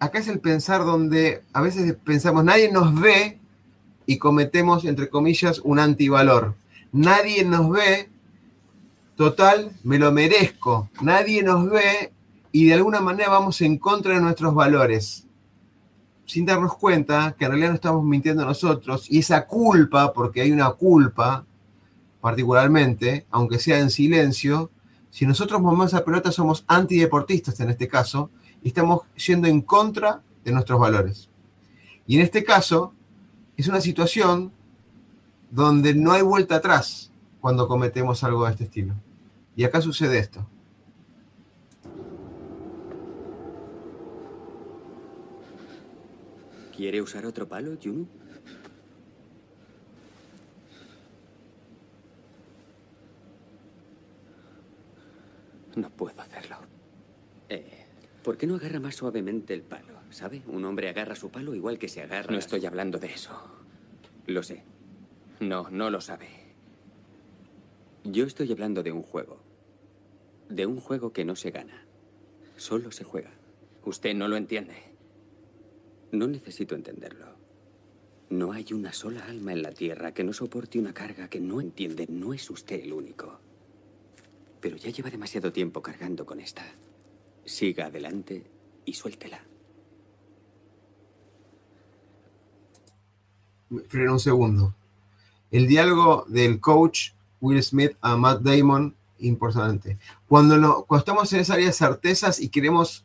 Acá 0.00 0.18
es 0.18 0.26
el 0.26 0.40
pensar 0.40 0.84
donde 0.84 1.44
a 1.52 1.60
veces 1.60 1.94
pensamos, 2.04 2.42
nadie 2.42 2.72
nos 2.72 3.00
ve 3.00 3.38
y 4.04 4.18
cometemos, 4.18 4.84
entre 4.84 5.08
comillas, 5.08 5.60
un 5.60 5.78
antivalor. 5.78 6.56
Nadie 6.90 7.44
nos 7.44 7.70
ve, 7.70 8.10
total, 9.14 9.70
me 9.84 9.96
lo 9.96 10.10
merezco. 10.10 10.90
Nadie 11.02 11.44
nos 11.44 11.70
ve 11.70 12.12
y 12.50 12.66
de 12.66 12.74
alguna 12.74 13.00
manera 13.00 13.28
vamos 13.28 13.60
en 13.60 13.78
contra 13.78 14.14
de 14.14 14.20
nuestros 14.20 14.56
valores. 14.56 15.28
Sin 16.26 16.46
darnos 16.46 16.76
cuenta 16.78 17.36
que 17.38 17.44
en 17.44 17.52
realidad 17.52 17.68
no 17.68 17.76
estamos 17.76 18.04
mintiendo 18.04 18.44
nosotros 18.44 19.08
y 19.08 19.20
esa 19.20 19.46
culpa, 19.46 20.12
porque 20.12 20.40
hay 20.40 20.50
una 20.50 20.70
culpa, 20.70 21.46
particularmente, 22.20 23.24
aunque 23.30 23.60
sea 23.60 23.78
en 23.78 23.90
silencio, 23.90 24.68
si 25.12 25.26
nosotros 25.26 25.60
movemos 25.60 25.92
la 25.92 26.06
pelota 26.06 26.32
somos 26.32 26.64
antideportistas 26.66 27.60
en 27.60 27.68
este 27.68 27.86
caso 27.86 28.30
y 28.62 28.68
estamos 28.68 29.02
yendo 29.14 29.46
en 29.46 29.60
contra 29.60 30.22
de 30.42 30.52
nuestros 30.52 30.80
valores. 30.80 31.28
Y 32.06 32.16
en 32.16 32.22
este 32.22 32.42
caso 32.42 32.94
es 33.54 33.68
una 33.68 33.82
situación 33.82 34.50
donde 35.50 35.94
no 35.94 36.12
hay 36.12 36.22
vuelta 36.22 36.56
atrás 36.56 37.12
cuando 37.42 37.68
cometemos 37.68 38.24
algo 38.24 38.46
de 38.46 38.52
este 38.52 38.64
estilo. 38.64 38.94
Y 39.54 39.64
acá 39.64 39.82
sucede 39.82 40.18
esto. 40.18 40.46
¿Quiere 46.74 47.02
usar 47.02 47.26
otro 47.26 47.46
palo, 47.46 47.76
Juno? 47.84 48.06
No 55.76 55.90
puedo 55.90 56.20
hacerlo. 56.20 56.56
Eh, 57.48 57.86
¿Por 58.22 58.36
qué 58.36 58.46
no 58.46 58.56
agarra 58.56 58.80
más 58.80 58.96
suavemente 58.96 59.54
el 59.54 59.62
palo? 59.62 59.94
¿Sabe? 60.10 60.42
Un 60.46 60.64
hombre 60.64 60.88
agarra 60.88 61.16
su 61.16 61.30
palo 61.30 61.54
igual 61.54 61.78
que 61.78 61.88
se 61.88 62.02
agarra. 62.02 62.30
No 62.30 62.38
estoy 62.38 62.64
hablando 62.66 62.98
de 62.98 63.08
eso. 63.08 63.40
Lo 64.26 64.42
sé. 64.42 64.62
No, 65.40 65.70
no 65.70 65.90
lo 65.90 66.00
sabe. 66.00 66.28
Yo 68.04 68.24
estoy 68.24 68.52
hablando 68.52 68.82
de 68.82 68.92
un 68.92 69.02
juego. 69.02 69.40
De 70.48 70.66
un 70.66 70.78
juego 70.78 71.12
que 71.12 71.24
no 71.24 71.34
se 71.34 71.50
gana. 71.50 71.86
Solo 72.56 72.92
se 72.92 73.04
juega. 73.04 73.30
Usted 73.84 74.14
no 74.14 74.28
lo 74.28 74.36
entiende. 74.36 74.76
No 76.12 76.26
necesito 76.26 76.74
entenderlo. 76.74 77.34
No 78.28 78.52
hay 78.52 78.72
una 78.72 78.92
sola 78.92 79.24
alma 79.26 79.52
en 79.52 79.62
la 79.62 79.72
Tierra 79.72 80.12
que 80.14 80.24
no 80.24 80.32
soporte 80.32 80.78
una 80.78 80.94
carga 80.94 81.28
que 81.28 81.40
no 81.40 81.60
entiende. 81.60 82.06
No 82.08 82.34
es 82.34 82.48
usted 82.50 82.80
el 82.80 82.92
único. 82.92 83.40
Pero 84.62 84.76
ya 84.76 84.90
lleva 84.90 85.10
demasiado 85.10 85.52
tiempo 85.52 85.82
cargando 85.82 86.24
con 86.24 86.38
esta. 86.40 86.62
Siga 87.44 87.86
adelante 87.86 88.46
y 88.84 88.94
suéltela. 88.94 89.40
Frena 93.88 94.12
un 94.12 94.20
segundo. 94.20 94.74
El 95.50 95.66
diálogo 95.66 96.24
del 96.28 96.60
coach 96.60 97.10
Will 97.40 97.60
Smith 97.60 97.96
a 98.00 98.16
Matt 98.16 98.42
Damon, 98.42 98.94
importante. 99.18 99.98
Cuando, 100.28 100.84
cuando 100.84 101.00
estamos 101.00 101.32
en 101.32 101.40
esa 101.40 101.54
área 101.54 101.66
de 101.66 101.72
certezas 101.72 102.40
y 102.40 102.48
queremos 102.48 103.04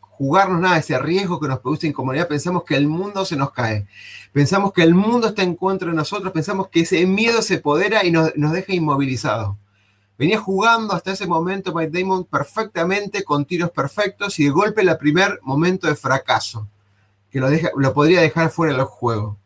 jugarnos 0.00 0.60
nada, 0.60 0.78
ese 0.78 0.96
riesgo 1.00 1.40
que 1.40 1.48
nos 1.48 1.58
produce 1.58 1.88
incomodidad, 1.88 2.28
pensamos 2.28 2.62
que 2.62 2.76
el 2.76 2.86
mundo 2.86 3.24
se 3.24 3.36
nos 3.36 3.50
cae. 3.50 3.88
Pensamos 4.32 4.72
que 4.72 4.82
el 4.82 4.94
mundo 4.94 5.28
está 5.28 5.42
en 5.42 5.56
contra 5.56 5.90
de 5.90 5.96
nosotros, 5.96 6.32
pensamos 6.32 6.68
que 6.68 6.80
ese 6.80 7.04
miedo 7.04 7.42
se 7.42 7.58
podera 7.58 8.04
y 8.04 8.12
nos, 8.12 8.34
nos 8.36 8.52
deja 8.52 8.72
inmovilizados. 8.72 9.56
Venía 10.18 10.38
jugando 10.38 10.94
hasta 10.94 11.12
ese 11.12 11.26
momento 11.26 11.74
Mike 11.74 11.98
Damon 11.98 12.24
perfectamente, 12.24 13.22
con 13.22 13.44
tiros 13.44 13.70
perfectos, 13.70 14.38
y 14.38 14.44
de 14.44 14.50
golpe 14.50 14.80
el 14.80 14.96
primer 14.96 15.38
momento 15.42 15.86
de 15.86 15.94
fracaso, 15.94 16.68
que 17.30 17.38
lo, 17.38 17.48
lo 17.76 17.92
podría 17.92 18.22
dejar 18.22 18.50
fuera 18.50 18.74
del 18.74 18.84
juego. 18.84 19.36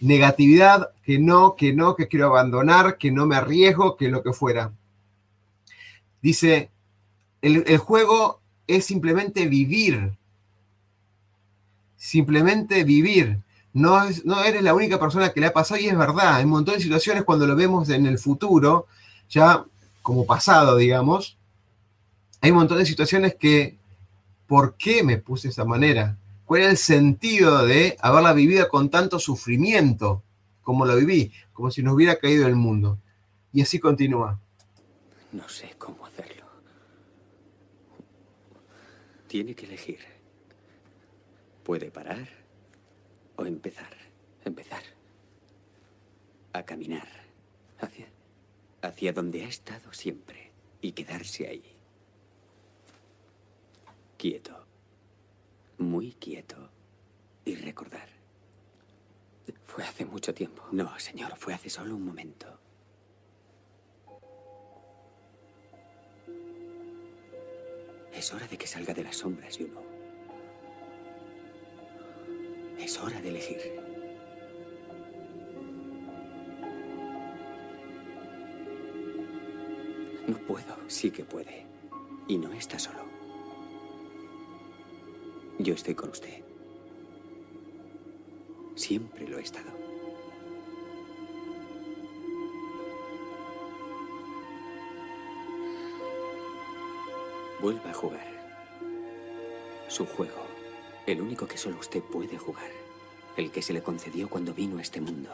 Negatividad, 0.00 0.90
que 1.04 1.18
no, 1.18 1.56
que 1.56 1.72
no, 1.72 1.96
que 1.96 2.06
quiero 2.06 2.26
abandonar, 2.26 2.96
que 2.96 3.10
no 3.10 3.26
me 3.26 3.34
arriesgo, 3.34 3.96
que 3.96 4.08
lo 4.08 4.22
que 4.22 4.32
fuera. 4.32 4.72
Dice, 6.20 6.70
el, 7.40 7.64
el 7.66 7.78
juego 7.78 8.40
es 8.68 8.84
simplemente 8.84 9.48
vivir. 9.48 10.16
Simplemente 11.96 12.84
vivir. 12.84 13.40
No, 13.72 14.00
no 14.24 14.44
eres 14.44 14.62
la 14.62 14.74
única 14.74 15.00
persona 15.00 15.30
que 15.30 15.40
le 15.40 15.46
ha 15.46 15.52
pasado 15.52 15.80
y 15.80 15.88
es 15.88 15.98
verdad. 15.98 16.36
Hay 16.36 16.44
un 16.44 16.50
montón 16.50 16.74
de 16.74 16.80
situaciones 16.80 17.24
cuando 17.24 17.46
lo 17.46 17.56
vemos 17.56 17.88
en 17.88 18.06
el 18.06 18.18
futuro 18.18 18.86
ya 19.32 19.64
como 20.02 20.26
pasado, 20.26 20.76
digamos, 20.76 21.38
hay 22.40 22.50
un 22.50 22.58
montón 22.58 22.78
de 22.78 22.86
situaciones 22.86 23.36
que, 23.36 23.78
¿por 24.46 24.76
qué 24.76 25.02
me 25.02 25.18
puse 25.18 25.48
de 25.48 25.52
esa 25.52 25.64
manera? 25.64 26.18
¿Cuál 26.44 26.62
es 26.62 26.68
el 26.70 26.76
sentido 26.76 27.64
de 27.64 27.96
haberla 28.00 28.32
vivido 28.32 28.68
con 28.68 28.90
tanto 28.90 29.18
sufrimiento 29.18 30.22
como 30.60 30.84
lo 30.84 30.96
viví? 30.96 31.32
Como 31.52 31.70
si 31.70 31.82
nos 31.82 31.94
hubiera 31.94 32.16
caído 32.16 32.46
el 32.46 32.56
mundo. 32.56 32.98
Y 33.52 33.62
así 33.62 33.78
continúa. 33.78 34.38
No 35.30 35.48
sé 35.48 35.74
cómo 35.78 36.04
hacerlo. 36.04 36.44
Tiene 39.28 39.54
que 39.54 39.66
elegir. 39.66 40.00
Puede 41.62 41.90
parar 41.90 42.28
o 43.36 43.46
empezar. 43.46 43.96
Empezar. 44.44 44.82
A 46.52 46.64
caminar. 46.64 47.08
Hacia. 47.80 48.11
Hacia 48.82 49.12
donde 49.12 49.44
ha 49.44 49.48
estado 49.48 49.92
siempre. 49.92 50.50
Y 50.80 50.92
quedarse 50.92 51.46
ahí. 51.46 51.76
Quieto. 54.18 54.66
Muy 55.78 56.12
quieto. 56.12 56.70
Y 57.44 57.54
recordar. 57.54 58.08
Fue 59.64 59.84
hace 59.84 60.04
mucho 60.04 60.34
tiempo. 60.34 60.64
No, 60.72 60.98
señor, 60.98 61.36
fue 61.36 61.54
hace 61.54 61.70
solo 61.70 61.96
un 61.96 62.04
momento. 62.04 62.58
Es 68.12 68.32
hora 68.32 68.46
de 68.46 68.58
que 68.58 68.66
salga 68.66 68.92
de 68.94 69.04
las 69.04 69.16
sombras, 69.16 69.56
Juno. 69.56 69.82
Es 72.78 72.98
hora 72.98 73.20
de 73.20 73.28
elegir. 73.28 73.81
No 80.26 80.38
puedo. 80.38 80.76
Sí 80.88 81.10
que 81.10 81.24
puede. 81.24 81.66
Y 82.28 82.38
no 82.38 82.52
está 82.52 82.78
solo. 82.78 83.04
Yo 85.58 85.74
estoy 85.74 85.94
con 85.94 86.10
usted. 86.10 86.42
Siempre 88.74 89.28
lo 89.28 89.38
he 89.38 89.42
estado. 89.42 89.70
Vuelva 97.60 97.90
a 97.90 97.94
jugar. 97.94 98.26
Su 99.88 100.06
juego. 100.06 100.42
El 101.06 101.20
único 101.20 101.46
que 101.46 101.58
solo 101.58 101.78
usted 101.78 102.02
puede 102.02 102.38
jugar. 102.38 102.70
El 103.36 103.50
que 103.50 103.62
se 103.62 103.72
le 103.72 103.82
concedió 103.82 104.28
cuando 104.28 104.54
vino 104.54 104.78
a 104.78 104.82
este 104.82 105.00
mundo. 105.00 105.30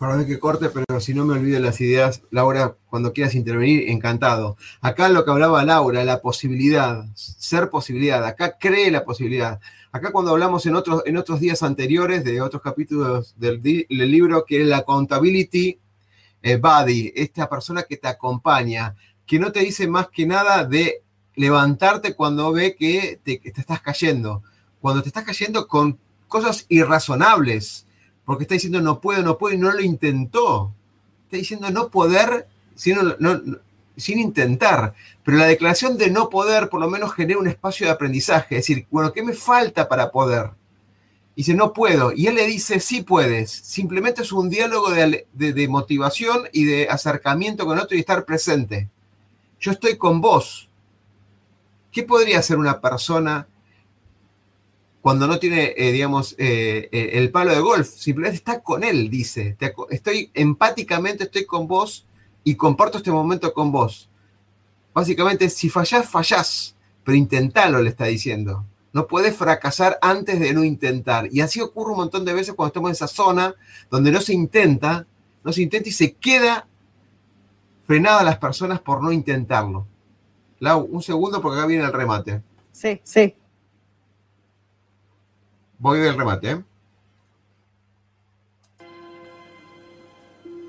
Perdón 0.00 0.24
que 0.24 0.38
corte, 0.38 0.70
pero 0.70 0.98
si 0.98 1.12
no 1.12 1.26
me 1.26 1.34
olvido 1.34 1.60
las 1.60 1.78
ideas, 1.82 2.22
Laura, 2.30 2.74
cuando 2.88 3.12
quieras 3.12 3.34
intervenir, 3.34 3.90
encantado. 3.90 4.56
Acá 4.80 5.10
lo 5.10 5.26
que 5.26 5.30
hablaba 5.30 5.62
Laura, 5.62 6.02
la 6.04 6.22
posibilidad, 6.22 7.04
ser 7.14 7.68
posibilidad, 7.68 8.24
acá 8.24 8.56
cree 8.58 8.90
la 8.90 9.04
posibilidad. 9.04 9.60
Acá 9.92 10.10
cuando 10.10 10.30
hablamos 10.30 10.64
en 10.64 10.74
otros, 10.74 11.02
en 11.04 11.18
otros 11.18 11.38
días 11.38 11.62
anteriores 11.62 12.24
de 12.24 12.40
otros 12.40 12.62
capítulos 12.62 13.34
del, 13.36 13.60
libro, 13.90 14.46
que 14.46 14.62
es 14.62 14.66
la 14.66 14.78
accountability 14.78 15.78
eh, 16.40 16.56
buddy, 16.56 17.12
esta 17.14 17.50
persona 17.50 17.82
que 17.82 17.98
te 17.98 18.08
acompaña, 18.08 18.96
que 19.26 19.38
no 19.38 19.52
te 19.52 19.60
dice 19.60 19.86
más 19.86 20.08
que 20.08 20.24
nada 20.24 20.64
de 20.64 21.02
levantarte 21.34 22.14
cuando 22.14 22.52
ve 22.52 22.74
que 22.74 23.20
te, 23.22 23.36
te 23.36 23.60
estás 23.60 23.82
cayendo, 23.82 24.42
cuando 24.80 25.02
te 25.02 25.10
estás 25.10 25.24
cayendo 25.24 25.68
con 25.68 25.98
cosas 26.26 26.64
irrazonables 26.70 27.84
porque 28.30 28.44
está 28.44 28.54
diciendo 28.54 28.80
no 28.80 29.00
puedo, 29.00 29.24
no 29.24 29.38
puedo 29.38 29.56
y 29.56 29.58
no 29.58 29.72
lo 29.72 29.80
intentó. 29.80 30.72
Está 31.24 31.36
diciendo 31.36 31.68
no 31.72 31.88
poder 31.88 32.46
sino, 32.76 33.02
no, 33.02 33.16
no, 33.18 33.58
sin 33.96 34.20
intentar. 34.20 34.94
Pero 35.24 35.36
la 35.36 35.46
declaración 35.46 35.98
de 35.98 36.12
no 36.12 36.28
poder 36.28 36.68
por 36.68 36.78
lo 36.80 36.88
menos 36.88 37.12
genera 37.12 37.40
un 37.40 37.48
espacio 37.48 37.88
de 37.88 37.92
aprendizaje. 37.92 38.54
Es 38.54 38.68
decir, 38.68 38.86
bueno, 38.88 39.12
¿qué 39.12 39.24
me 39.24 39.32
falta 39.32 39.88
para 39.88 40.12
poder? 40.12 40.52
Y 41.34 41.40
dice, 41.40 41.54
no 41.54 41.72
puedo. 41.72 42.12
Y 42.12 42.28
él 42.28 42.36
le 42.36 42.46
dice, 42.46 42.78
sí 42.78 43.02
puedes. 43.02 43.50
Simplemente 43.50 44.22
es 44.22 44.30
un 44.30 44.48
diálogo 44.48 44.90
de, 44.90 45.26
de 45.32 45.66
motivación 45.68 46.44
y 46.52 46.66
de 46.66 46.88
acercamiento 46.88 47.66
con 47.66 47.80
otro 47.80 47.96
y 47.96 47.98
estar 47.98 48.24
presente. 48.24 48.88
Yo 49.58 49.72
estoy 49.72 49.98
con 49.98 50.20
vos. 50.20 50.68
¿Qué 51.90 52.04
podría 52.04 52.38
hacer 52.38 52.58
una 52.58 52.80
persona 52.80 53.48
cuando 55.00 55.26
no 55.26 55.38
tiene, 55.38 55.74
eh, 55.76 55.92
digamos, 55.92 56.34
eh, 56.38 56.88
eh, 56.92 57.10
el 57.14 57.30
palo 57.30 57.52
de 57.52 57.60
golf, 57.60 57.88
simplemente 57.88 58.36
está 58.36 58.60
con 58.60 58.84
él, 58.84 59.08
dice, 59.08 59.56
estoy 59.90 60.30
empáticamente, 60.34 61.24
estoy 61.24 61.46
con 61.46 61.66
vos 61.66 62.06
y 62.44 62.54
comparto 62.54 62.98
este 62.98 63.10
momento 63.10 63.52
con 63.54 63.72
vos. 63.72 64.10
Básicamente, 64.92 65.48
si 65.48 65.70
fallás, 65.70 66.08
fallás, 66.08 66.76
pero 67.04 67.16
intentalo, 67.16 67.80
le 67.80 67.90
está 67.90 68.06
diciendo. 68.06 68.66
No 68.92 69.06
puedes 69.06 69.36
fracasar 69.36 69.98
antes 70.02 70.38
de 70.40 70.52
no 70.52 70.64
intentar. 70.64 71.28
Y 71.30 71.40
así 71.40 71.60
ocurre 71.60 71.92
un 71.92 71.98
montón 71.98 72.24
de 72.24 72.34
veces 72.34 72.54
cuando 72.54 72.68
estamos 72.68 72.90
en 72.90 72.94
esa 72.94 73.06
zona 73.06 73.54
donde 73.88 74.10
no 74.10 74.20
se 74.20 74.34
intenta, 74.34 75.06
no 75.44 75.52
se 75.52 75.62
intenta 75.62 75.88
y 75.88 75.92
se 75.92 76.12
queda 76.12 76.66
frenada 77.86 78.20
a 78.20 78.24
las 78.24 78.38
personas 78.38 78.80
por 78.80 79.02
no 79.02 79.12
intentarlo. 79.12 79.86
Lau, 80.58 80.88
un 80.90 81.02
segundo 81.02 81.40
porque 81.40 81.58
acá 81.58 81.66
viene 81.66 81.84
el 81.84 81.92
remate. 81.92 82.42
Sí, 82.72 83.00
sí. 83.02 83.34
Voy 85.80 85.98
del 85.98 86.14
remate, 86.14 86.50
¿eh? 86.50 86.62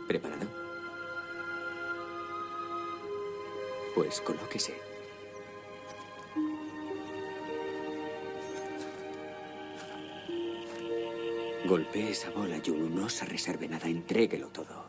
¿Preparado? 0.08 0.48
Pues 3.94 4.22
colóquese. 4.22 4.74
Golpee 11.66 12.12
esa 12.12 12.32
bola, 12.32 12.60
Yunu. 12.60 12.90
No 12.90 13.10
se 13.10 13.26
reserve 13.26 13.68
nada. 13.68 13.90
Entréguelo 13.90 14.48
todo. 14.48 14.86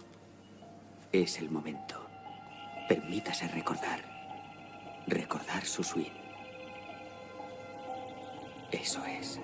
Es 1.11 1.41
el 1.41 1.51
momento. 1.51 2.09
Permítase 2.89 3.49
recordar. 3.49 4.05
Recordar 5.09 5.65
su 5.65 5.83
swing. 5.83 6.13
Eso 8.71 9.05
es. 9.05 9.41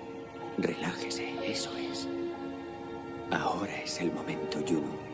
Relájese, 0.57 1.29
eso 1.45 1.75
es. 1.77 2.07
Ahora 3.31 3.75
es 3.81 4.01
el 4.01 4.11
momento, 4.11 4.59
Juno. 4.67 5.09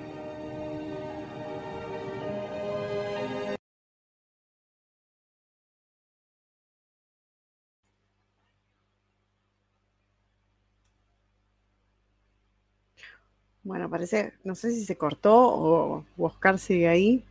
Bueno, 13.64 13.90
parece, 13.90 14.34
no 14.44 14.54
sé 14.54 14.72
si 14.72 14.86
se 14.86 14.96
cortó 14.96 15.36
o 15.36 16.06
Oscar 16.18 16.60
sigue 16.60 16.88
ahí 16.88 17.24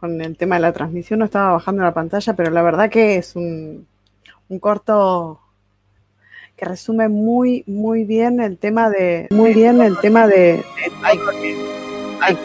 con 0.00 0.20
el 0.20 0.36
tema 0.36 0.56
de 0.56 0.62
la 0.62 0.72
transmisión. 0.72 1.20
No 1.20 1.26
estaba 1.26 1.52
bajando 1.52 1.82
la 1.82 1.94
pantalla, 1.94 2.34
pero 2.34 2.50
la 2.50 2.62
verdad 2.62 2.90
que 2.90 3.16
es 3.16 3.36
un, 3.36 3.86
un 4.48 4.58
corto 4.58 5.40
que 6.56 6.64
resume 6.64 7.08
muy, 7.08 7.64
muy 7.66 8.04
bien 8.04 8.40
el 8.40 8.58
tema 8.58 8.90
de, 8.90 9.28
muy 9.30 9.54
bien 9.54 9.80
el 9.80 9.98
tema 9.98 10.26
de, 10.26 10.36
de 10.36 10.64
ay, 11.02 11.18
ay. 12.20 12.38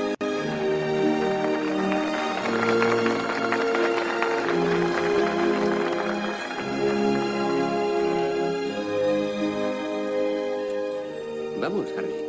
Vamos, 11.60 11.86
Harry. 11.97 12.28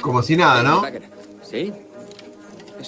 Como 0.00 0.22
si 0.22 0.36
nada, 0.36 0.62
¿no? 0.62 0.82
¿Sí? 1.42 1.72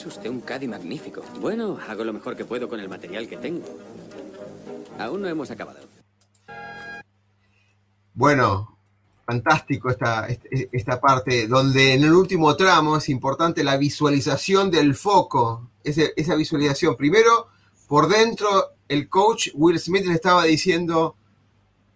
Es 0.02 0.06
usted 0.06 0.30
un 0.30 0.40
caddy 0.40 0.66
magnífico. 0.66 1.22
Bueno, 1.40 1.78
hago 1.88 2.02
lo 2.02 2.12
mejor 2.12 2.34
que 2.36 2.44
puedo 2.44 2.68
con 2.68 2.80
el 2.80 2.88
material 2.88 3.28
que 3.28 3.36
tengo. 3.36 3.64
Aún 4.98 5.22
no 5.22 5.28
hemos 5.28 5.48
acabado. 5.52 5.78
Bueno, 8.12 8.78
fantástico 9.24 9.90
esta, 9.90 10.26
esta 10.50 11.00
parte, 11.00 11.46
donde 11.46 11.94
en 11.94 12.02
el 12.02 12.14
último 12.14 12.56
tramo 12.56 12.96
es 12.96 13.08
importante 13.10 13.62
la 13.62 13.76
visualización 13.76 14.72
del 14.72 14.96
foco, 14.96 15.70
ese, 15.84 16.12
esa 16.16 16.34
visualización. 16.34 16.96
Primero, 16.96 17.46
por 17.86 18.08
dentro, 18.08 18.72
el 18.88 19.08
coach 19.08 19.50
Will 19.54 19.78
Smith 19.78 20.04
le 20.04 20.14
estaba 20.14 20.42
diciendo, 20.42 21.14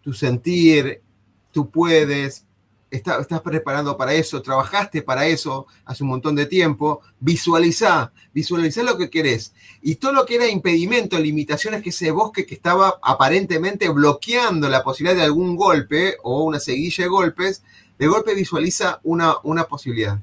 tu 0.03 0.13
sentir, 0.13 1.03
tú 1.51 1.71
puedes, 1.71 2.45
estás 2.91 3.41
preparando 3.43 3.97
para 3.97 4.15
eso, 4.15 4.43
trabajaste 4.43 5.03
para 5.03 5.27
eso 5.27 5.67
hace 5.85 6.03
un 6.05 6.11
montón 6.11 6.37
de 6.37 6.47
tiempo, 6.47 7.01
visualiza, 7.19 8.13
visualiza 8.33 8.83
lo 8.83 8.97
que 8.97 9.11
querés. 9.11 9.53
Y 9.83 9.97
todo 9.97 10.13
lo 10.13 10.25
que 10.25 10.37
era 10.37 10.49
impedimento, 10.49 11.19
limitaciones 11.19 11.83
que 11.83 11.91
ese 11.91 12.11
bosque 12.11 12.47
que 12.47 12.55
estaba 12.55 12.99
aparentemente 13.03 13.89
bloqueando 13.89 14.69
la 14.69 14.85
posibilidad 14.85 15.17
de 15.17 15.25
algún 15.25 15.57
golpe 15.57 16.17
o 16.23 16.45
una 16.45 16.61
seguilla 16.61 17.05
de 17.05 17.11
golpes, 17.11 17.63
de 17.99 18.07
golpe 18.07 18.35
visualiza 18.35 19.01
una, 19.03 19.37
una 19.43 19.65
posibilidad. 19.65 20.21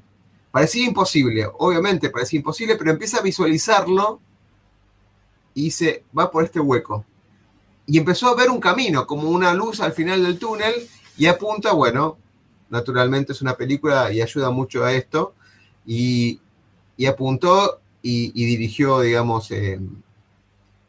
Parecía 0.50 0.86
imposible, 0.86 1.46
obviamente 1.58 2.10
parecía 2.10 2.38
imposible, 2.38 2.76
pero 2.76 2.92
empieza 2.92 3.18
a 3.18 3.22
visualizarlo 3.22 4.20
y 5.52 5.70
se 5.70 6.04
va 6.16 6.30
por 6.30 6.44
este 6.44 6.60
hueco. 6.60 7.04
Y 7.86 7.98
empezó 7.98 8.28
a 8.28 8.34
ver 8.34 8.50
un 8.50 8.60
camino, 8.60 9.06
como 9.06 9.28
una 9.28 9.52
luz 9.52 9.80
al 9.80 9.92
final 9.92 10.22
del 10.22 10.38
túnel, 10.38 10.74
y 11.16 11.26
apunta, 11.26 11.72
bueno, 11.72 12.18
naturalmente 12.74 13.32
es 13.32 13.40
una 13.40 13.56
película 13.56 14.12
y 14.12 14.20
ayuda 14.20 14.50
mucho 14.50 14.84
a 14.84 14.92
esto, 14.92 15.34
y, 15.86 16.40
apuntó 17.08 17.80
y, 18.02 18.32
dirigió, 18.32 19.00
digamos, 19.00 19.50
eh, 19.50 19.80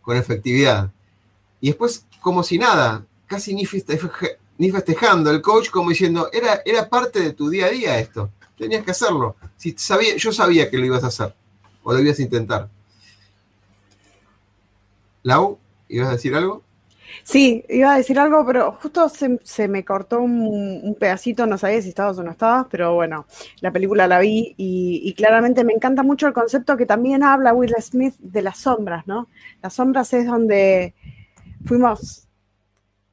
con 0.01 0.17
efectividad. 0.17 0.91
Y 1.61 1.67
después, 1.67 2.05
como 2.21 2.43
si 2.43 2.57
nada, 2.57 3.05
casi 3.27 3.53
ni, 3.53 3.65
festejando 3.65 5.29
el 5.29 5.41
coach, 5.41 5.69
como 5.69 5.91
diciendo, 5.91 6.29
era, 6.33 6.61
era 6.65 6.89
parte 6.89 7.19
de 7.19 7.33
tu 7.33 7.49
día 7.49 7.67
a 7.67 7.69
día 7.69 7.99
esto. 7.99 8.31
Tenías 8.57 8.83
que 8.83 8.91
hacerlo. 8.91 9.35
Si 9.57 9.75
sabía, 9.77 10.15
yo 10.17 10.31
sabía 10.31 10.69
que 10.69 10.77
lo 10.77 10.85
ibas 10.85 11.03
a 11.03 11.07
hacer 11.07 11.35
o 11.83 11.93
lo 11.93 11.99
ibas 11.99 12.19
a 12.19 12.23
intentar. 12.23 12.69
Lau, 15.23 15.59
¿ibas 15.87 16.09
a 16.09 16.13
decir 16.13 16.35
algo? 16.35 16.63
Sí, 17.23 17.65
iba 17.69 17.93
a 17.93 17.97
decir 17.97 18.19
algo, 18.19 18.45
pero 18.45 18.71
justo 18.73 19.09
se, 19.09 19.67
me 19.67 19.83
cortó 19.83 20.21
un, 20.21 20.95
pedacito, 20.99 21.45
no 21.45 21.57
sabía 21.57 21.81
si 21.81 21.89
estabas 21.89 22.17
o 22.17 22.23
no 22.23 22.31
estabas, 22.31 22.67
pero 22.69 22.93
bueno, 22.95 23.25
la 23.61 23.71
película 23.71 24.07
la 24.07 24.19
vi 24.19 24.53
y, 24.57 25.13
claramente 25.15 25.63
me 25.63 25.73
encanta 25.73 26.03
mucho 26.03 26.27
el 26.27 26.33
concepto 26.33 26.77
que 26.77 26.85
también 26.85 27.23
habla 27.23 27.53
Will 27.53 27.75
Smith 27.79 28.15
de 28.19 28.41
las 28.41 28.59
sombras, 28.59 29.07
¿no? 29.07 29.27
Las 29.61 29.73
sombras 29.73 30.13
es 30.13 30.27
donde 30.27 30.93
fuimos 31.65 32.27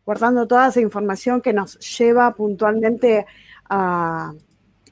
guardando 0.04 0.46
toda 0.46 0.68
esa 0.68 0.80
información 0.80 1.40
que 1.40 1.52
nos 1.52 1.78
lleva 1.78 2.34
puntualmente 2.34 3.26
a, 3.68 4.32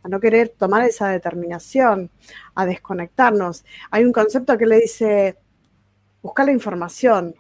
a 0.03 0.09
no 0.09 0.21
querer 0.21 0.55
tomar 0.57 0.85
esa 0.85 1.09
determinación, 1.09 2.11
a 2.55 2.65
desconectarnos. 2.65 3.65
Hay 3.91 4.05
un 4.05 4.13
concepto 4.13 4.57
que 4.57 4.67
le 4.67 4.81
dice, 4.81 5.37
busca 6.23 6.45
la 6.45 6.53
información, 6.53 7.35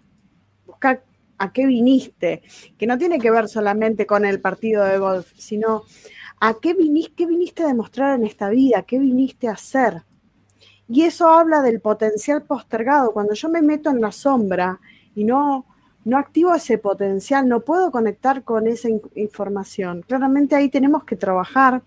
busca 0.66 1.02
a 1.40 1.52
qué 1.54 1.66
viniste, 1.66 2.42
que 2.76 2.86
no 2.86 2.98
tiene 2.98 3.18
que 3.18 3.30
ver 3.30 3.48
solamente 3.48 4.06
con 4.06 4.26
el 4.26 4.42
partido 4.42 4.84
de 4.84 4.98
golf, 4.98 5.32
sino 5.38 5.84
a 6.38 6.54
qué 6.60 6.74
viniste, 6.74 7.14
qué 7.16 7.26
viniste 7.26 7.62
a 7.62 7.68
demostrar 7.68 8.14
en 8.14 8.26
esta 8.26 8.50
vida, 8.50 8.82
qué 8.82 8.98
viniste 8.98 9.48
a 9.48 9.52
hacer. 9.52 10.02
Y 10.86 11.02
eso 11.02 11.28
habla 11.28 11.62
del 11.62 11.80
potencial 11.80 12.42
postergado. 12.42 13.12
Cuando 13.12 13.32
yo 13.32 13.48
me 13.48 13.62
meto 13.62 13.88
en 13.88 14.02
la 14.02 14.12
sombra 14.12 14.80
y 15.14 15.24
no, 15.24 15.64
no 16.04 16.18
activo 16.18 16.54
ese 16.54 16.76
potencial, 16.76 17.48
no 17.48 17.60
puedo 17.60 17.90
conectar 17.90 18.44
con 18.44 18.66
esa 18.66 18.88
información. 19.14 20.02
Claramente 20.06 20.56
ahí 20.56 20.68
tenemos 20.68 21.04
que 21.04 21.16
trabajar 21.16 21.82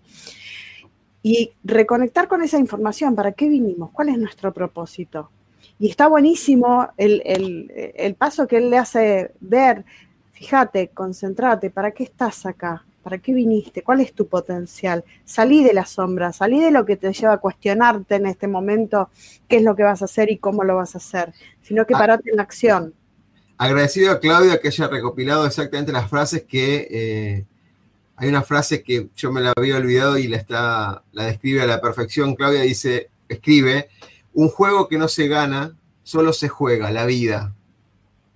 y 1.21 1.51
reconectar 1.63 2.27
con 2.27 2.41
esa 2.41 2.57
información. 2.57 3.13
¿Para 3.13 3.33
qué 3.33 3.47
vinimos? 3.47 3.91
¿Cuál 3.91 4.09
es 4.09 4.17
nuestro 4.17 4.51
propósito? 4.51 5.29
Y 5.79 5.89
está 5.89 6.07
buenísimo 6.07 6.89
el, 6.97 8.15
paso 8.17 8.47
que 8.47 8.57
él 8.57 8.69
le 8.69 8.77
hace 8.77 9.31
ver. 9.39 9.83
Fíjate, 10.31 10.89
concentrate, 10.89 11.69
¿para 11.69 11.91
qué 11.91 12.03
estás 12.03 12.45
acá? 12.45 12.85
¿Para 13.01 13.17
qué 13.17 13.33
viniste? 13.33 13.83
¿Cuál 13.83 13.99
es 13.99 14.13
tu 14.13 14.27
potencial? 14.27 15.03
Salí 15.25 15.63
de 15.63 15.73
la 15.73 15.85
sombra, 15.85 16.31
salí 16.31 16.61
de 16.61 16.71
lo 16.71 16.85
que 16.85 16.95
te 16.95 17.11
lleva 17.11 17.33
a 17.33 17.37
cuestionarte 17.37 18.15
en 18.15 18.27
este 18.27 18.47
momento 18.47 19.09
qué 19.47 19.57
es 19.57 19.63
lo 19.63 19.75
que 19.75 19.83
vas 19.83 20.01
a 20.01 20.05
hacer 20.05 20.31
y 20.31 20.37
cómo 20.37 20.63
lo 20.63 20.77
vas 20.77 20.95
a 20.95 20.99
hacer, 20.99 21.33
sino 21.61 21.85
que 21.85 21.95
ah. 21.95 21.97
parate 21.99 22.29
en 22.29 22.37
la 22.37 22.43
acción. 22.43 22.93
Agradecido 23.57 24.11
a 24.11 24.19
Claudia 24.19 24.59
que 24.59 24.69
haya 24.69 24.87
recopilado 24.87 25.45
exactamente 25.45 25.91
las 25.91 26.09
frases 26.09 26.43
que 26.43 26.87
eh, 26.89 27.45
hay 28.15 28.29
una 28.29 28.41
frase 28.41 28.83
que 28.83 29.09
yo 29.15 29.31
me 29.31 29.41
la 29.41 29.53
había 29.55 29.77
olvidado 29.77 30.17
y 30.17 30.27
la, 30.27 30.37
está, 30.37 31.03
la 31.11 31.25
describe 31.25 31.61
a 31.61 31.67
la 31.67 31.81
perfección. 31.81 32.35
Claudia 32.35 32.61
dice, 32.61 33.09
escribe, 33.27 33.89
un 34.33 34.49
juego 34.49 34.87
que 34.87 34.97
no 34.97 35.07
se 35.07 35.27
gana, 35.27 35.75
solo 36.03 36.33
se 36.33 36.49
juega, 36.49 36.91
la 36.91 37.05
vida. 37.05 37.53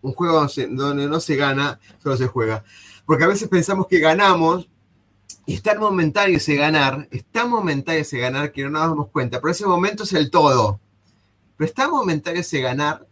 Un 0.01 0.13
juego 0.13 0.47
donde 0.69 1.07
no 1.07 1.19
se 1.19 1.35
gana, 1.35 1.79
solo 2.01 2.17
se 2.17 2.27
juega. 2.27 2.63
Porque 3.05 3.23
a 3.23 3.27
veces 3.27 3.47
pensamos 3.47 3.87
que 3.87 3.99
ganamos 3.99 4.67
y 5.45 5.55
es 5.55 5.63
tan 5.63 5.79
momentario 5.79 6.37
ese 6.37 6.55
ganar, 6.55 7.07
es 7.09 7.23
tan 7.25 7.49
momentario 7.49 8.01
ese 8.01 8.19
ganar 8.19 8.51
que 8.51 8.63
no 8.63 8.69
nos 8.69 8.81
damos 8.81 9.09
cuenta. 9.09 9.39
Pero 9.39 9.51
ese 9.51 9.65
momento 9.65 10.03
es 10.03 10.13
el 10.13 10.29
todo. 10.29 10.79
Pero 11.55 11.67
es 11.67 11.73
tan 11.73 11.89
ese 12.35 12.61
ganar 12.61 13.07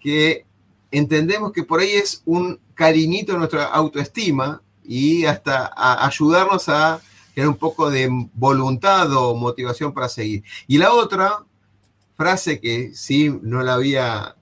que 0.00 0.44
entendemos 0.90 1.52
que 1.52 1.62
por 1.62 1.80
ahí 1.80 1.92
es 1.92 2.22
un 2.26 2.58
cariñito 2.74 3.32
de 3.32 3.38
nuestra 3.38 3.66
autoestima 3.66 4.62
y 4.84 5.24
hasta 5.24 5.72
ayudarnos 6.04 6.68
a 6.68 7.00
tener 7.34 7.48
un 7.48 7.56
poco 7.56 7.90
de 7.90 8.08
voluntad 8.34 9.12
o 9.12 9.34
motivación 9.36 9.92
para 9.92 10.08
seguir. 10.08 10.42
Y 10.66 10.78
la 10.78 10.92
otra 10.92 11.44
frase 12.18 12.60
que 12.60 12.92
sí 12.94 13.30
no 13.42 13.62
la 13.62 13.74
había, 13.74 14.36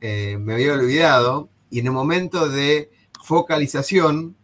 eh, 0.00 0.38
me 0.40 0.54
había 0.54 0.74
olvidado, 0.74 1.48
y 1.70 1.80
en 1.80 1.86
el 1.86 1.92
momento 1.92 2.48
de 2.48 2.90
focalización 3.22 4.36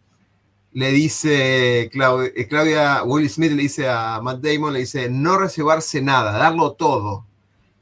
le 0.73 0.91
dice 0.91 1.89
Claudia, 1.93 2.31
eh, 2.35 2.47
Claudia, 2.47 3.03
Will 3.03 3.29
Smith 3.29 3.53
le 3.53 3.63
dice 3.63 3.87
a 3.87 4.19
Matt 4.21 4.41
Damon, 4.41 4.73
le 4.73 4.79
dice, 4.79 5.09
no 5.09 5.37
reservarse 5.37 6.01
nada, 6.01 6.33
darlo 6.33 6.73
todo. 6.73 7.25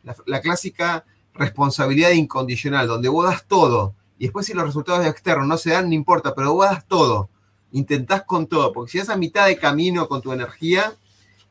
La, 0.03 0.41
clásica 0.41 1.05
responsabilidad 1.33 2.11
incondicional, 2.11 2.87
donde 2.87 3.09
vos 3.09 3.25
das 3.25 3.47
todo, 3.47 3.95
y 4.19 4.25
después 4.25 4.45
si 4.45 4.53
los 4.53 4.65
resultados 4.65 5.05
externos 5.05 5.47
no 5.47 5.57
se 5.57 5.71
dan, 5.71 5.89
no 5.89 5.95
importa, 5.95 6.35
pero 6.35 6.53
vos 6.53 6.69
das 6.69 6.85
todo 6.87 7.29
intentás 7.71 8.23
con 8.23 8.47
todo, 8.47 8.71
porque 8.73 8.91
si 8.91 8.99
es 8.99 9.09
a 9.09 9.17
mitad 9.17 9.47
de 9.47 9.57
camino 9.57 10.07
con 10.07 10.21
tu 10.21 10.31
energía, 10.31 10.93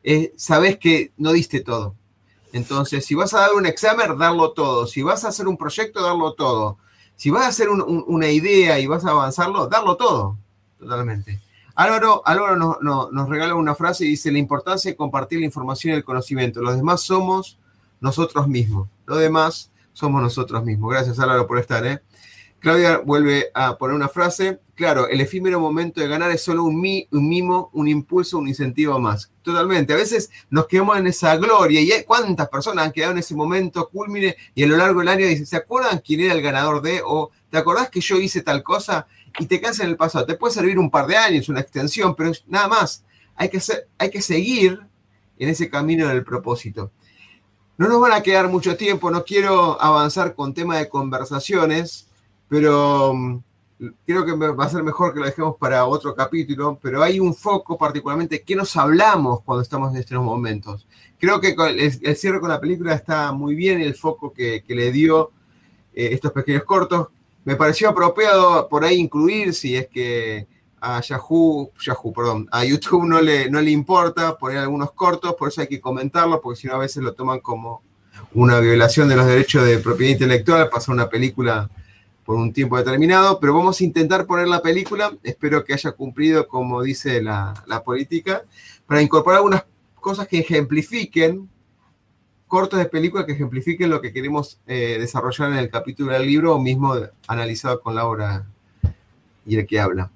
eh, 0.03 0.33
sabes 0.37 0.77
que 0.77 1.11
no 1.17 1.33
diste 1.33 1.61
todo. 1.61 1.95
Entonces, 2.53 3.05
si 3.05 3.15
vas 3.15 3.33
a 3.33 3.39
dar 3.39 3.53
un 3.53 3.65
examen, 3.65 4.17
darlo 4.17 4.51
todo. 4.51 4.87
Si 4.87 5.01
vas 5.01 5.23
a 5.23 5.29
hacer 5.29 5.47
un 5.47 5.57
proyecto, 5.57 6.01
darlo 6.01 6.33
todo. 6.33 6.77
Si 7.15 7.29
vas 7.29 7.43
a 7.43 7.47
hacer 7.49 7.69
una 7.69 8.27
idea 8.27 8.79
y 8.79 8.87
vas 8.87 9.05
a 9.05 9.11
avanzarlo, 9.11 9.67
darlo 9.67 9.95
todo. 9.95 10.37
Totalmente. 10.79 11.39
Álvaro, 11.75 12.23
nos 13.11 13.29
regala 13.29 13.55
una 13.55 13.75
frase 13.75 14.05
y 14.05 14.09
dice, 14.09 14.31
la 14.31 14.39
importancia 14.39 14.91
de 14.91 14.97
compartir 14.97 15.39
la 15.39 15.45
información 15.45 15.93
y 15.93 15.97
el 15.97 16.03
conocimiento. 16.03 16.61
Los 16.61 16.75
demás 16.75 17.01
somos 17.01 17.57
nosotros 17.99 18.47
mismos. 18.47 18.89
Los 19.05 19.19
demás 19.19 19.71
somos 19.93 20.21
nosotros 20.21 20.63
mismos. 20.63 20.91
Gracias, 20.91 21.19
Álvaro, 21.19 21.47
por 21.47 21.59
estar. 21.59 21.85
¿eh? 21.85 22.01
Claudia 22.59 22.99
vuelve 22.99 23.51
a 23.53 23.77
poner 23.77 23.95
una 23.95 24.09
frase. 24.09 24.59
Claro, 24.81 25.07
el 25.07 25.21
efímero 25.21 25.59
momento 25.59 26.01
de 26.01 26.07
ganar 26.07 26.31
es 26.31 26.41
solo 26.41 26.63
un, 26.63 26.81
mimo, 26.81 27.69
un 27.71 27.87
impulso, 27.87 28.39
un 28.39 28.47
incentivo 28.47 28.97
más. 28.97 29.31
Totalmente. 29.43 29.93
A 29.93 29.95
veces 29.95 30.31
nos 30.49 30.65
quedamos 30.65 30.97
en 30.97 31.05
esa 31.05 31.37
gloria 31.37 31.79
y 31.81 31.91
hay 31.91 32.03
cuántas 32.03 32.49
personas 32.49 32.87
han 32.87 32.91
quedado 32.91 33.11
en 33.11 33.19
ese 33.19 33.35
momento 33.35 33.87
culmine 33.89 34.35
y 34.55 34.63
a 34.63 34.65
lo 34.65 34.77
largo 34.77 35.01
del 35.01 35.09
año 35.09 35.27
dicen, 35.27 35.45
¿se 35.45 35.55
acuerdan 35.55 36.01
quién 36.03 36.21
era 36.21 36.33
el 36.33 36.41
ganador 36.41 36.81
de? 36.81 36.99
O 37.05 37.29
¿te 37.51 37.59
acordás 37.59 37.91
que 37.91 38.01
yo 38.01 38.17
hice 38.17 38.41
tal 38.41 38.63
cosa? 38.63 39.05
Y 39.37 39.45
te 39.45 39.61
quedas 39.61 39.79
en 39.81 39.89
el 39.89 39.97
pasado. 39.97 40.25
Te 40.25 40.33
puede 40.33 40.55
servir 40.55 40.79
un 40.79 40.89
par 40.89 41.05
de 41.05 41.15
años, 41.15 41.47
una 41.47 41.59
extensión, 41.59 42.15
pero 42.15 42.31
nada 42.47 42.67
más. 42.67 43.05
Hay 43.35 43.49
que, 43.49 43.61
hay 43.99 44.09
que 44.09 44.21
seguir 44.23 44.79
en 45.37 45.49
ese 45.49 45.69
camino 45.69 46.07
del 46.07 46.23
propósito. 46.23 46.91
No 47.77 47.87
nos 47.87 48.01
van 48.01 48.13
a 48.13 48.23
quedar 48.23 48.49
mucho 48.49 48.75
tiempo, 48.75 49.11
no 49.11 49.23
quiero 49.25 49.79
avanzar 49.79 50.33
con 50.33 50.55
tema 50.55 50.79
de 50.79 50.89
conversaciones 50.89 52.07
pero 52.51 53.13
mm, 53.13 53.43
creo 54.05 54.25
que 54.25 54.33
va 54.33 54.65
a 54.65 54.69
ser 54.69 54.83
mejor 54.83 55.13
que 55.13 55.19
lo 55.19 55.25
dejemos 55.25 55.55
para 55.57 55.85
otro 55.85 56.13
capítulo, 56.13 56.77
pero 56.81 57.01
hay 57.01 57.19
un 57.19 57.33
foco 57.33 57.77
particularmente, 57.77 58.43
¿qué 58.43 58.55
nos 58.55 58.75
hablamos 58.77 59.41
cuando 59.41 59.63
estamos 59.63 59.91
en 59.91 59.97
estos 59.97 60.21
momentos? 60.23 60.87
Creo 61.19 61.41
que 61.41 61.55
el, 61.57 62.15
cierre 62.15 62.39
con 62.39 62.49
la 62.49 62.59
película 62.59 62.93
está 62.93 63.31
muy 63.31 63.55
bien, 63.55 63.81
el 63.81 63.95
foco 63.95 64.33
que, 64.33 64.63
le 64.67 64.91
dio 64.91 65.31
eh, 65.93 66.09
estos 66.11 66.31
pequeños 66.31 66.63
cortos. 66.63 67.07
Me 67.43 67.55
pareció 67.55 67.89
apropiado 67.89 68.69
por 68.69 68.85
ahí 68.85 68.97
incluir, 68.97 69.53
si 69.53 69.75
es 69.75 69.87
que 69.87 70.47
a 70.79 71.01
Yahoo, 71.01 71.71
Yahoo, 71.79 72.13
perdón, 72.13 72.47
a 72.51 72.63
YouTube 72.63 73.05
no 73.05 73.21
le, 73.21 73.49
no 73.49 73.61
le 73.61 73.71
importa 73.71 74.37
poner 74.37 74.59
algunos 74.59 74.91
cortos, 74.91 75.35
por 75.35 75.47
eso 75.47 75.61
hay 75.61 75.67
que 75.67 75.81
comentarlo, 75.81 76.39
porque 76.39 76.61
si 76.61 76.67
no 76.67 76.75
a 76.75 76.79
veces 76.79 77.03
lo 77.03 77.13
toman 77.13 77.39
como 77.39 77.83
una 78.33 78.59
violación 78.59 79.09
de 79.09 79.15
los 79.15 79.25
derechos 79.25 79.65
de 79.65 79.79
propiedad 79.79 80.13
intelectual, 80.13 80.69
pasar 80.69 80.93
una 80.93 81.09
película 81.09 81.69
por 82.25 82.35
un 82.35 82.53
tiempo 82.53 82.77
determinado, 82.77 83.39
pero 83.39 83.53
vamos 83.53 83.79
a 83.79 83.83
intentar 83.83 84.25
poner 84.25 84.47
la 84.47 84.61
película, 84.61 85.17
espero 85.23 85.63
que 85.63 85.73
haya 85.73 85.91
cumplido 85.91 86.47
como 86.47 86.81
dice 86.81 87.21
la, 87.21 87.53
política, 87.83 88.43
para 88.85 89.01
incorporar 89.01 89.37
algunas 89.37 89.65
cosas 89.95 90.27
que 90.27 90.39
ejemplifiquen, 90.39 91.49
cortos 92.47 92.79
de 92.79 92.85
película 92.85 93.25
que 93.25 93.31
ejemplifiquen 93.31 93.89
lo 93.89 94.01
que 94.01 94.13
queremos 94.13 94.59
eh, 94.67 94.97
desarrollar 94.99 95.51
en 95.51 95.57
el 95.57 95.69
capítulo 95.69 96.11
del 96.11 96.27
libro 96.27 96.55
o 96.55 96.59
mismo 96.59 96.95
analizado 97.27 97.81
con 97.81 97.95
la 97.95 98.05
obra 98.05 98.45
y 99.45 99.57
el 99.57 99.65
que 99.65 99.79
habla. 99.79 100.11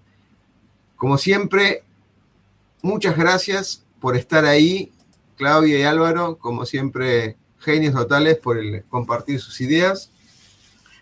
Como 0.98 1.18
siempre, 1.18 1.84
muchas 2.82 3.18
gracias 3.18 3.84
por 4.00 4.16
estar 4.16 4.46
ahí, 4.46 4.92
Claudia 5.38 5.80
y 5.80 5.84
Álvaro, 5.84 6.38
como 6.38 6.66
siempre, 6.66 7.38
genios 7.60 7.94
totales 7.94 8.38
por 8.38 8.58
el 8.58 8.84
compartir 8.86 9.40
sus 9.40 9.60
ideas. 9.62 10.12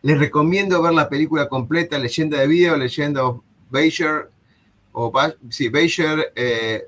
Les 0.03 0.19
recomiendo 0.19 0.81
ver 0.81 0.93
la 0.93 1.07
película 1.07 1.47
completa, 1.47 1.97
Leyenda 1.97 2.37
de 2.37 2.45
Vida 2.45 2.73
o 2.73 2.77
Leyenda 2.77 3.23
of 3.23 3.39
Becher, 3.69 4.29
o 4.91 5.13
sí, 5.49 5.71
eh, 6.35 6.83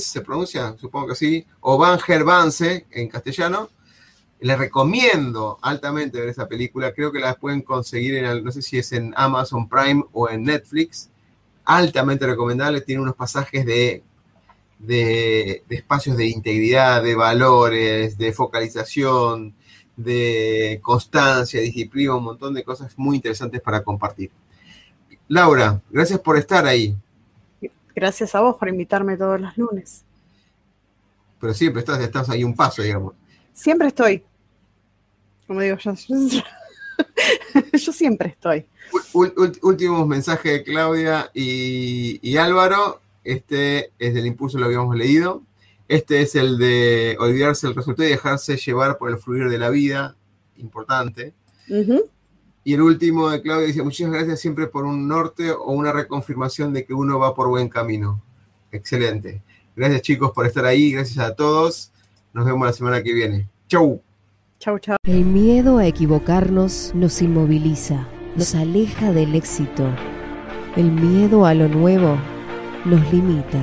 se 0.00 0.20
pronuncia, 0.22 0.76
supongo 0.76 1.06
que 1.06 1.14
sí, 1.14 1.46
o 1.60 1.78
Van 1.78 2.00
Vance 2.24 2.86
en 2.90 3.08
castellano. 3.08 3.70
Les 4.40 4.58
recomiendo 4.58 5.60
altamente 5.62 6.18
ver 6.18 6.30
esa 6.30 6.48
película. 6.48 6.92
Creo 6.92 7.12
que 7.12 7.20
la 7.20 7.36
pueden 7.36 7.62
conseguir 7.62 8.16
en, 8.16 8.44
no 8.44 8.50
sé 8.50 8.60
si 8.60 8.78
es 8.78 8.90
en 8.90 9.14
Amazon 9.16 9.68
Prime 9.68 10.02
o 10.12 10.28
en 10.28 10.42
Netflix. 10.42 11.10
Altamente 11.64 12.26
recomendable. 12.26 12.80
Tiene 12.80 13.02
unos 13.02 13.14
pasajes 13.14 13.64
de, 13.64 14.02
de, 14.80 15.62
de 15.68 15.76
espacios 15.76 16.16
de 16.16 16.26
integridad, 16.26 17.04
de 17.04 17.14
valores, 17.14 18.18
de 18.18 18.32
focalización, 18.32 19.54
de 19.96 20.78
constancia, 20.82 21.60
disciplina, 21.60 22.14
un 22.14 22.24
montón 22.24 22.54
de 22.54 22.62
cosas 22.62 22.92
muy 22.96 23.16
interesantes 23.16 23.60
para 23.60 23.82
compartir. 23.82 24.30
Laura, 25.28 25.80
gracias 25.90 26.20
por 26.20 26.36
estar 26.36 26.66
ahí. 26.66 26.96
Gracias 27.94 28.34
a 28.34 28.40
vos 28.40 28.56
por 28.56 28.68
invitarme 28.68 29.16
todos 29.16 29.40
los 29.40 29.56
lunes. 29.56 30.04
Pero 31.40 31.54
siempre 31.54 31.80
estás, 31.80 32.00
estás 32.00 32.28
ahí 32.28 32.44
un 32.44 32.54
paso, 32.54 32.82
digamos. 32.82 33.14
Siempre 33.52 33.88
estoy. 33.88 34.22
Como 35.46 35.60
digo 35.60 35.76
yo. 35.78 35.94
yo 37.72 37.92
siempre 37.92 38.30
estoy. 38.30 38.66
últimos 39.62 40.06
mensajes 40.06 40.52
de 40.52 40.62
Claudia 40.62 41.30
y, 41.32 42.18
y, 42.22 42.36
Álvaro. 42.36 43.00
Este 43.24 43.92
es 43.98 44.14
del 44.14 44.26
impulso, 44.26 44.58
lo 44.58 44.66
habíamos 44.66 44.94
leído. 44.94 45.42
Este 45.88 46.22
es 46.22 46.34
el 46.34 46.58
de 46.58 47.16
olvidarse 47.20 47.66
del 47.66 47.76
resultado 47.76 48.08
y 48.08 48.12
dejarse 48.12 48.56
llevar 48.56 48.98
por 48.98 49.10
el 49.10 49.18
fluir 49.18 49.48
de 49.48 49.58
la 49.58 49.70
vida. 49.70 50.16
Importante. 50.56 51.34
Y 52.64 52.74
el 52.74 52.80
último 52.80 53.30
de 53.30 53.40
Claudia 53.42 53.68
dice, 53.68 53.82
muchas 53.82 54.10
gracias 54.10 54.40
siempre 54.40 54.66
por 54.66 54.84
un 54.84 55.06
norte 55.06 55.52
o 55.52 55.70
una 55.72 55.92
reconfirmación 55.92 56.72
de 56.72 56.84
que 56.84 56.94
uno 56.94 57.18
va 57.18 57.34
por 57.34 57.48
buen 57.48 57.68
camino. 57.68 58.20
Excelente. 58.72 59.42
Gracias 59.76 60.02
chicos 60.02 60.32
por 60.32 60.46
estar 60.46 60.64
ahí, 60.64 60.90
gracias 60.90 61.18
a 61.18 61.34
todos. 61.34 61.92
Nos 62.32 62.44
vemos 62.44 62.66
la 62.66 62.72
semana 62.72 63.02
que 63.02 63.12
viene. 63.12 63.48
Chau. 63.68 64.02
Chau, 64.58 64.78
chau. 64.78 64.96
El 65.04 65.24
miedo 65.24 65.78
a 65.78 65.86
equivocarnos 65.86 66.92
nos 66.94 67.22
inmoviliza, 67.22 68.08
nos 68.34 68.54
aleja 68.54 69.12
del 69.12 69.34
éxito. 69.34 69.88
El 70.76 70.90
miedo 70.90 71.46
a 71.46 71.54
lo 71.54 71.68
nuevo 71.68 72.18
nos 72.84 73.12
limita, 73.12 73.62